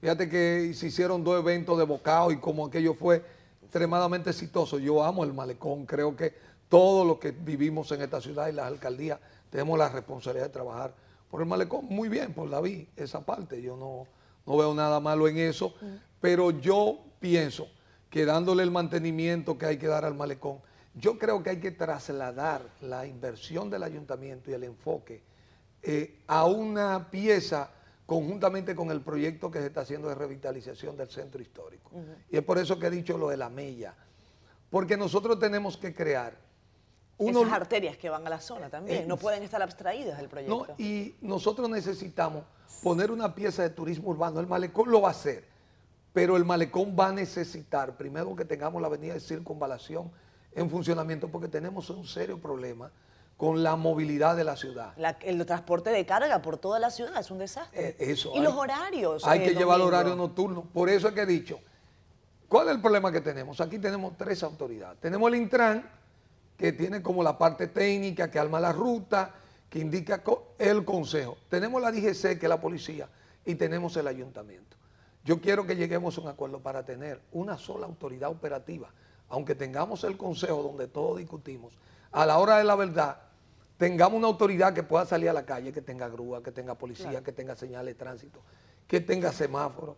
fíjate 0.00 0.28
que 0.28 0.72
se 0.74 0.86
hicieron 0.86 1.24
dos 1.24 1.38
eventos 1.38 1.78
de 1.78 1.84
bocado 1.84 2.30
y 2.30 2.38
como 2.38 2.66
aquello 2.66 2.94
fue 2.94 3.24
extremadamente 3.62 4.30
exitoso. 4.30 4.78
Yo 4.78 5.02
amo 5.02 5.24
el 5.24 5.34
malecón, 5.34 5.84
creo 5.86 6.16
que 6.16 6.34
todos 6.68 7.06
los 7.06 7.18
que 7.18 7.32
vivimos 7.32 7.90
en 7.92 8.02
esta 8.02 8.20
ciudad 8.20 8.48
y 8.48 8.52
las 8.52 8.66
alcaldías 8.66 9.18
tenemos 9.50 9.78
la 9.78 9.88
responsabilidad 9.88 10.46
de 10.46 10.52
trabajar 10.52 10.94
por 11.30 11.40
el 11.40 11.46
malecón. 11.46 11.86
Muy 11.86 12.08
bien, 12.08 12.32
por 12.34 12.48
David, 12.48 12.86
esa 12.96 13.20
parte. 13.20 13.60
Yo 13.62 13.76
no, 13.76 14.06
no 14.48 14.56
veo 14.56 14.72
nada 14.72 14.98
malo 14.98 15.28
en 15.28 15.36
eso, 15.36 15.74
pero 16.22 16.50
yo 16.50 16.98
pienso 17.20 17.68
que 18.08 18.24
dándole 18.24 18.62
el 18.62 18.70
mantenimiento 18.70 19.58
que 19.58 19.66
hay 19.66 19.76
que 19.76 19.86
dar 19.86 20.06
al 20.06 20.14
malecón, 20.14 20.60
yo 20.94 21.18
creo 21.18 21.42
que 21.42 21.50
hay 21.50 21.60
que 21.60 21.70
trasladar 21.70 22.62
la 22.80 23.06
inversión 23.06 23.68
del 23.68 23.82
ayuntamiento 23.82 24.50
y 24.50 24.54
el 24.54 24.64
enfoque 24.64 25.20
eh, 25.82 26.20
a 26.26 26.46
una 26.46 27.10
pieza 27.10 27.70
conjuntamente 28.06 28.74
con 28.74 28.90
el 28.90 29.02
proyecto 29.02 29.50
que 29.50 29.58
se 29.58 29.66
está 29.66 29.82
haciendo 29.82 30.08
de 30.08 30.14
revitalización 30.14 30.96
del 30.96 31.10
centro 31.10 31.42
histórico. 31.42 31.90
Y 32.30 32.38
es 32.38 32.42
por 32.42 32.56
eso 32.56 32.78
que 32.78 32.86
he 32.86 32.90
dicho 32.90 33.18
lo 33.18 33.28
de 33.28 33.36
la 33.36 33.50
mella, 33.50 33.94
porque 34.70 34.96
nosotros 34.96 35.38
tenemos 35.38 35.76
que 35.76 35.92
crear 35.92 36.34
esas 37.18 37.52
arterias 37.52 37.96
que 37.96 38.08
van 38.08 38.26
a 38.26 38.30
la 38.30 38.40
zona 38.40 38.70
también, 38.70 39.08
no 39.08 39.16
pueden 39.16 39.42
estar 39.42 39.60
abstraídas 39.60 40.18
del 40.18 40.28
proyecto. 40.28 40.66
No, 40.68 40.74
y 40.78 41.16
nosotros 41.20 41.68
necesitamos 41.68 42.44
poner 42.82 43.10
una 43.10 43.34
pieza 43.34 43.62
de 43.62 43.70
turismo 43.70 44.10
urbano, 44.10 44.40
el 44.40 44.46
malecón 44.46 44.90
lo 44.90 45.00
va 45.00 45.08
a 45.08 45.12
hacer, 45.12 45.44
pero 46.12 46.36
el 46.36 46.44
malecón 46.44 46.96
va 46.98 47.08
a 47.08 47.12
necesitar, 47.12 47.96
primero 47.96 48.34
que 48.36 48.44
tengamos 48.44 48.80
la 48.80 48.88
avenida 48.88 49.14
de 49.14 49.20
circunvalación 49.20 50.10
en 50.54 50.70
funcionamiento, 50.70 51.28
porque 51.28 51.48
tenemos 51.48 51.90
un 51.90 52.06
serio 52.06 52.40
problema 52.40 52.90
con 53.36 53.62
la 53.62 53.76
movilidad 53.76 54.36
de 54.36 54.42
la 54.42 54.56
ciudad. 54.56 54.92
el 55.22 55.46
transporte 55.46 55.90
de 55.90 56.04
carga 56.04 56.42
por 56.42 56.58
toda 56.58 56.80
la 56.80 56.90
ciudad 56.90 57.18
es 57.20 57.30
un 57.30 57.38
desastre. 57.38 57.90
Eh, 57.90 57.96
eso, 58.00 58.32
y 58.34 58.40
los 58.40 58.52
horarios. 58.54 59.24
Hay 59.24 59.44
que 59.44 59.54
llevar 59.54 59.80
horario 59.80 60.16
nocturno. 60.16 60.62
Por 60.62 60.88
eso 60.88 61.08
es 61.08 61.14
que 61.14 61.22
he 61.22 61.26
dicho, 61.26 61.60
¿cuál 62.48 62.68
es 62.68 62.74
el 62.74 62.80
problema 62.80 63.12
que 63.12 63.20
tenemos? 63.20 63.60
Aquí 63.60 63.78
tenemos 63.78 64.16
tres 64.16 64.42
autoridades. 64.42 64.98
Tenemos 65.00 65.28
el 65.28 65.36
Intran, 65.36 65.88
que 66.58 66.72
tiene 66.72 67.00
como 67.00 67.22
la 67.22 67.38
parte 67.38 67.68
técnica, 67.68 68.30
que 68.30 68.38
arma 68.38 68.58
la 68.58 68.72
ruta, 68.72 69.32
que 69.70 69.78
indica 69.78 70.22
el 70.58 70.84
consejo. 70.84 71.38
Tenemos 71.48 71.80
la 71.80 71.92
DGC, 71.92 72.38
que 72.38 72.46
es 72.46 72.48
la 72.48 72.60
policía, 72.60 73.08
y 73.44 73.54
tenemos 73.54 73.96
el 73.96 74.08
ayuntamiento. 74.08 74.76
Yo 75.24 75.40
quiero 75.40 75.64
que 75.66 75.76
lleguemos 75.76 76.18
a 76.18 76.20
un 76.20 76.28
acuerdo 76.28 76.58
para 76.58 76.84
tener 76.84 77.20
una 77.32 77.56
sola 77.56 77.86
autoridad 77.86 78.30
operativa, 78.30 78.90
aunque 79.28 79.54
tengamos 79.54 80.02
el 80.02 80.16
consejo 80.16 80.62
donde 80.62 80.88
todos 80.88 81.18
discutimos. 81.18 81.72
A 82.10 82.26
la 82.26 82.38
hora 82.38 82.58
de 82.58 82.64
la 82.64 82.74
verdad, 82.74 83.20
tengamos 83.76 84.18
una 84.18 84.26
autoridad 84.26 84.74
que 84.74 84.82
pueda 84.82 85.06
salir 85.06 85.28
a 85.28 85.32
la 85.32 85.46
calle, 85.46 85.72
que 85.72 85.82
tenga 85.82 86.08
grúa, 86.08 86.42
que 86.42 86.50
tenga 86.50 86.74
policía, 86.74 87.22
que 87.22 87.30
tenga 87.30 87.54
señales 87.54 87.94
de 87.94 87.98
tránsito, 87.98 88.40
que 88.88 89.00
tenga 89.00 89.30
semáforo 89.30 89.96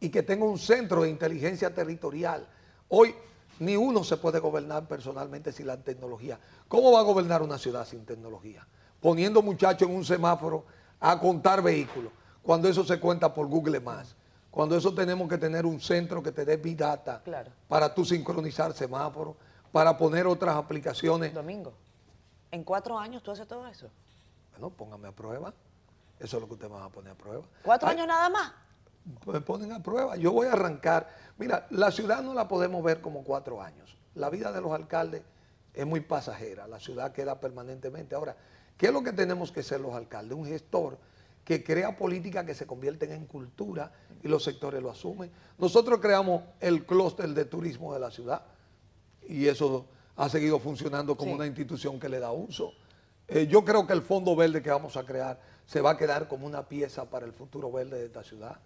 y 0.00 0.08
que 0.08 0.22
tenga 0.22 0.46
un 0.46 0.58
centro 0.58 1.02
de 1.02 1.10
inteligencia 1.10 1.74
territorial. 1.74 2.46
Hoy 2.88 3.14
ni 3.58 3.76
uno 3.76 4.04
se 4.04 4.16
puede 4.16 4.38
gobernar 4.38 4.86
personalmente 4.86 5.52
sin 5.52 5.66
la 5.66 5.76
tecnología. 5.76 6.38
¿Cómo 6.68 6.92
va 6.92 7.00
a 7.00 7.02
gobernar 7.02 7.42
una 7.42 7.58
ciudad 7.58 7.86
sin 7.86 8.04
tecnología? 8.04 8.66
Poniendo 9.00 9.42
muchachos 9.42 9.88
en 9.88 9.94
un 9.94 10.04
semáforo 10.04 10.64
a 11.00 11.18
contar 11.18 11.62
vehículos, 11.62 12.12
cuando 12.42 12.68
eso 12.68 12.84
se 12.84 12.98
cuenta 12.98 13.32
por 13.32 13.46
Google 13.46 13.80
Maps. 13.80 14.14
Cuando 14.50 14.74
eso 14.74 14.94
tenemos 14.94 15.28
que 15.28 15.36
tener 15.36 15.66
un 15.66 15.78
centro 15.80 16.22
que 16.22 16.32
te 16.32 16.44
dé 16.46 16.56
Big 16.56 16.78
Data 16.78 17.22
para 17.68 17.94
tú 17.94 18.06
sincronizar 18.06 18.72
semáforos, 18.72 19.36
para 19.70 19.98
poner 19.98 20.26
otras 20.26 20.56
aplicaciones. 20.56 21.34
Domingo. 21.34 21.74
¿En 22.50 22.64
cuatro 22.64 22.98
años 22.98 23.22
tú 23.22 23.30
haces 23.30 23.46
todo 23.46 23.66
eso? 23.66 23.90
Bueno, 24.52 24.70
póngame 24.70 25.08
a 25.08 25.12
prueba. 25.12 25.52
Eso 26.18 26.36
es 26.38 26.40
lo 26.40 26.48
que 26.48 26.54
usted 26.54 26.68
me 26.68 26.76
va 26.76 26.86
a 26.86 26.88
poner 26.88 27.12
a 27.12 27.14
prueba. 27.14 27.42
¿Cuatro 27.62 27.88
años 27.88 28.06
nada 28.06 28.30
más? 28.30 28.52
Me 29.26 29.40
ponen 29.40 29.72
a 29.72 29.82
prueba. 29.82 30.16
Yo 30.16 30.32
voy 30.32 30.48
a 30.48 30.52
arrancar. 30.52 31.08
Mira, 31.38 31.66
la 31.70 31.90
ciudad 31.90 32.22
no 32.22 32.34
la 32.34 32.48
podemos 32.48 32.82
ver 32.82 33.00
como 33.00 33.22
cuatro 33.24 33.62
años. 33.62 33.96
La 34.14 34.30
vida 34.30 34.52
de 34.52 34.60
los 34.60 34.72
alcaldes 34.72 35.22
es 35.74 35.86
muy 35.86 36.00
pasajera. 36.00 36.66
La 36.66 36.80
ciudad 36.80 37.12
queda 37.12 37.38
permanentemente. 37.38 38.14
Ahora, 38.14 38.36
¿qué 38.76 38.86
es 38.86 38.92
lo 38.92 39.02
que 39.02 39.12
tenemos 39.12 39.52
que 39.52 39.62
ser 39.62 39.80
los 39.80 39.94
alcaldes? 39.94 40.36
Un 40.36 40.46
gestor 40.46 40.98
que 41.44 41.62
crea 41.62 41.96
políticas 41.96 42.44
que 42.44 42.54
se 42.54 42.66
convierten 42.66 43.12
en 43.12 43.26
cultura 43.26 43.92
y 44.22 44.26
los 44.26 44.42
sectores 44.42 44.82
lo 44.82 44.90
asumen. 44.90 45.30
Nosotros 45.58 46.00
creamos 46.00 46.42
el 46.58 46.84
clúster 46.84 47.28
de 47.28 47.44
turismo 47.44 47.94
de 47.94 48.00
la 48.00 48.10
ciudad 48.10 48.42
y 49.28 49.46
eso 49.46 49.86
ha 50.16 50.28
seguido 50.28 50.58
funcionando 50.58 51.16
como 51.16 51.32
una 51.32 51.46
institución 51.46 52.00
que 52.00 52.08
le 52.08 52.18
da 52.18 52.32
uso. 52.32 52.72
Eh, 53.28 53.46
yo 53.46 53.64
creo 53.64 53.86
que 53.86 53.92
el 53.92 54.02
Fondo 54.02 54.34
Verde 54.34 54.62
que 54.62 54.70
vamos 54.70 54.96
a 54.96 55.04
crear 55.04 55.38
se 55.66 55.80
va 55.80 55.92
a 55.92 55.96
quedar 55.96 56.26
como 56.26 56.46
una 56.46 56.68
pieza 56.68 57.08
para 57.10 57.26
el 57.26 57.32
futuro 57.32 57.70
verde 57.70 57.98
de 57.98 58.06
esta 58.06 58.24
ciudad. 58.24 58.58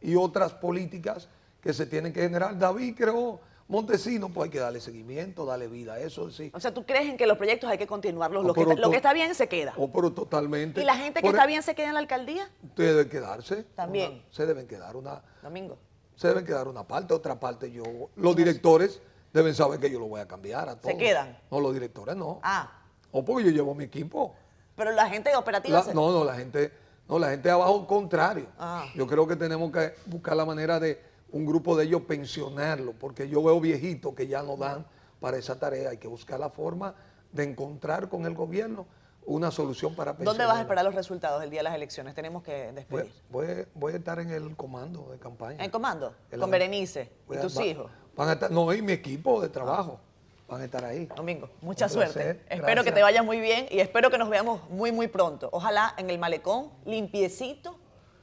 Y 0.00 0.14
otras 0.14 0.52
políticas 0.52 1.28
que 1.60 1.72
se 1.72 1.86
tienen 1.86 2.12
que 2.12 2.20
generar. 2.20 2.58
David 2.58 2.94
creó 2.96 3.40
Montesino, 3.68 4.28
pues 4.28 4.44
hay 4.44 4.50
que 4.50 4.60
darle 4.60 4.80
seguimiento, 4.80 5.44
darle 5.44 5.66
vida 5.66 5.94
a 5.94 5.98
eso. 5.98 6.30
Sí. 6.30 6.50
O 6.54 6.60
sea, 6.60 6.72
¿tú 6.72 6.86
crees 6.86 7.08
en 7.08 7.16
que 7.16 7.26
los 7.26 7.36
proyectos 7.36 7.68
hay 7.68 7.78
que 7.78 7.86
continuarlos? 7.86 8.44
Lo, 8.44 8.54
que, 8.54 8.96
está, 8.96 9.12
bien 9.12 9.34
se 9.34 9.48
queda. 9.48 9.74
O 9.76 9.90
pero 9.90 10.12
totalmente. 10.12 10.80
¿Y 10.80 10.84
la 10.84 10.96
gente 10.96 11.20
que 11.20 11.28
está 11.28 11.44
e- 11.44 11.48
bien 11.48 11.62
se 11.62 11.74
queda 11.74 11.88
en 11.88 11.94
la 11.94 12.00
alcaldía? 12.00 12.48
Deben 12.76 13.08
quedarse. 13.08 13.64
También. 13.74 14.22
se 14.30 14.46
deben 14.46 14.68
quedar 14.68 14.94
una... 14.94 15.20
Domingo. 15.42 15.78
Se 16.14 16.28
deben 16.28 16.44
quedar 16.44 16.68
una 16.68 16.86
parte, 16.86 17.12
otra 17.12 17.40
parte 17.40 17.70
yo... 17.72 17.82
Los 18.14 18.36
directores 18.36 19.00
deben 19.32 19.54
saber 19.54 19.80
que 19.80 19.90
yo 19.90 19.98
lo 19.98 20.06
voy 20.06 20.20
a 20.20 20.28
cambiar 20.28 20.68
a 20.68 20.76
todos. 20.76 20.92
¿Se 20.92 20.96
quedan? 20.96 21.36
No, 21.50 21.58
los 21.58 21.74
directores 21.74 22.14
no. 22.14 22.38
Ah. 22.42 22.70
O 23.10 23.24
porque 23.24 23.46
yo 23.46 23.50
llevo 23.50 23.74
mi 23.74 23.84
equipo. 23.84 24.36
Pero 24.76 24.92
la 24.92 25.08
gente 25.08 25.34
operativa... 25.34 25.84
No, 25.92 26.12
no, 26.12 26.24
la 26.24 26.34
gente, 26.34 26.72
no, 27.08 27.18
la 27.18 27.30
gente 27.30 27.48
de 27.48 27.54
abajo 27.54 27.86
contrario. 27.86 28.46
Ah. 28.58 28.86
Yo 28.94 29.06
creo 29.06 29.26
que 29.26 29.36
tenemos 29.36 29.70
que 29.70 29.94
buscar 30.06 30.36
la 30.36 30.44
manera 30.44 30.80
de 30.80 31.00
un 31.30 31.46
grupo 31.46 31.76
de 31.76 31.84
ellos 31.84 32.02
pensionarlo, 32.02 32.92
porque 32.92 33.28
yo 33.28 33.42
veo 33.42 33.60
viejitos 33.60 34.14
que 34.14 34.26
ya 34.26 34.42
no 34.42 34.56
dan 34.56 34.86
para 35.20 35.36
esa 35.36 35.58
tarea. 35.58 35.90
Hay 35.90 35.98
que 35.98 36.08
buscar 36.08 36.40
la 36.40 36.50
forma 36.50 36.94
de 37.32 37.44
encontrar 37.44 38.08
con 38.08 38.26
el 38.26 38.34
gobierno 38.34 38.86
una 39.24 39.50
solución 39.50 39.94
para 39.94 40.12
pensionar. 40.12 40.34
¿Dónde 40.34 40.46
vas 40.46 40.58
a 40.58 40.60
esperar 40.62 40.84
los 40.84 40.94
resultados 40.94 41.42
el 41.42 41.50
día 41.50 41.60
de 41.60 41.64
las 41.64 41.74
elecciones? 41.74 42.14
Tenemos 42.14 42.42
que 42.42 42.72
despedir. 42.72 43.12
Voy, 43.28 43.92
a 43.92 43.96
estar 43.96 44.18
en 44.20 44.30
el 44.30 44.56
comando 44.56 45.10
de 45.10 45.18
campaña. 45.18 45.64
¿En 45.64 45.70
comando? 45.70 46.14
con 46.38 46.50
Berenice 46.50 47.12
y 47.30 47.36
tus 47.38 47.58
hijos. 47.60 47.90
Van 48.16 48.30
a 48.30 48.32
estar, 48.32 48.50
no, 48.50 48.72
y 48.72 48.82
mi 48.82 48.92
equipo 48.92 49.42
de 49.42 49.48
trabajo 49.48 50.00
van 50.48 50.60
a 50.60 50.64
estar 50.64 50.84
ahí. 50.84 51.06
Domingo, 51.16 51.50
mucha 51.60 51.88
suerte. 51.88 52.40
Espero 52.48 52.84
que 52.84 52.92
te 52.92 53.02
vaya 53.02 53.22
muy 53.22 53.40
bien 53.40 53.66
y 53.70 53.80
espero 53.80 54.10
que 54.10 54.18
nos 54.18 54.28
veamos 54.28 54.68
muy, 54.70 54.92
muy 54.92 55.08
pronto. 55.08 55.48
Ojalá 55.52 55.94
en 55.96 56.10
el 56.10 56.18
malecón, 56.18 56.70
limpiecito. 56.84 57.78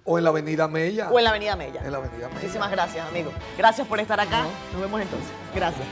O 0.06 0.18
en 0.18 0.26
la 0.26 0.32
Avenida 0.32 0.68
Mella. 0.68 1.10
O 1.12 1.18
en 1.18 1.24
la 1.24 1.30
Avenida 1.30 1.56
Mella. 1.56 1.82
En 1.84 1.92
la 1.92 1.98
Avenida 1.98 2.28
Mella. 2.28 2.40
Muchísimas 2.42 2.72
gracias, 2.72 3.08
amigo. 3.08 3.32
Gracias 3.58 3.88
por 3.88 4.00
estar 4.00 4.20
acá. 4.20 4.46
Nos 4.74 4.82
vemos 4.82 5.02
entonces. 5.02 5.30
Gracias. 5.56 5.88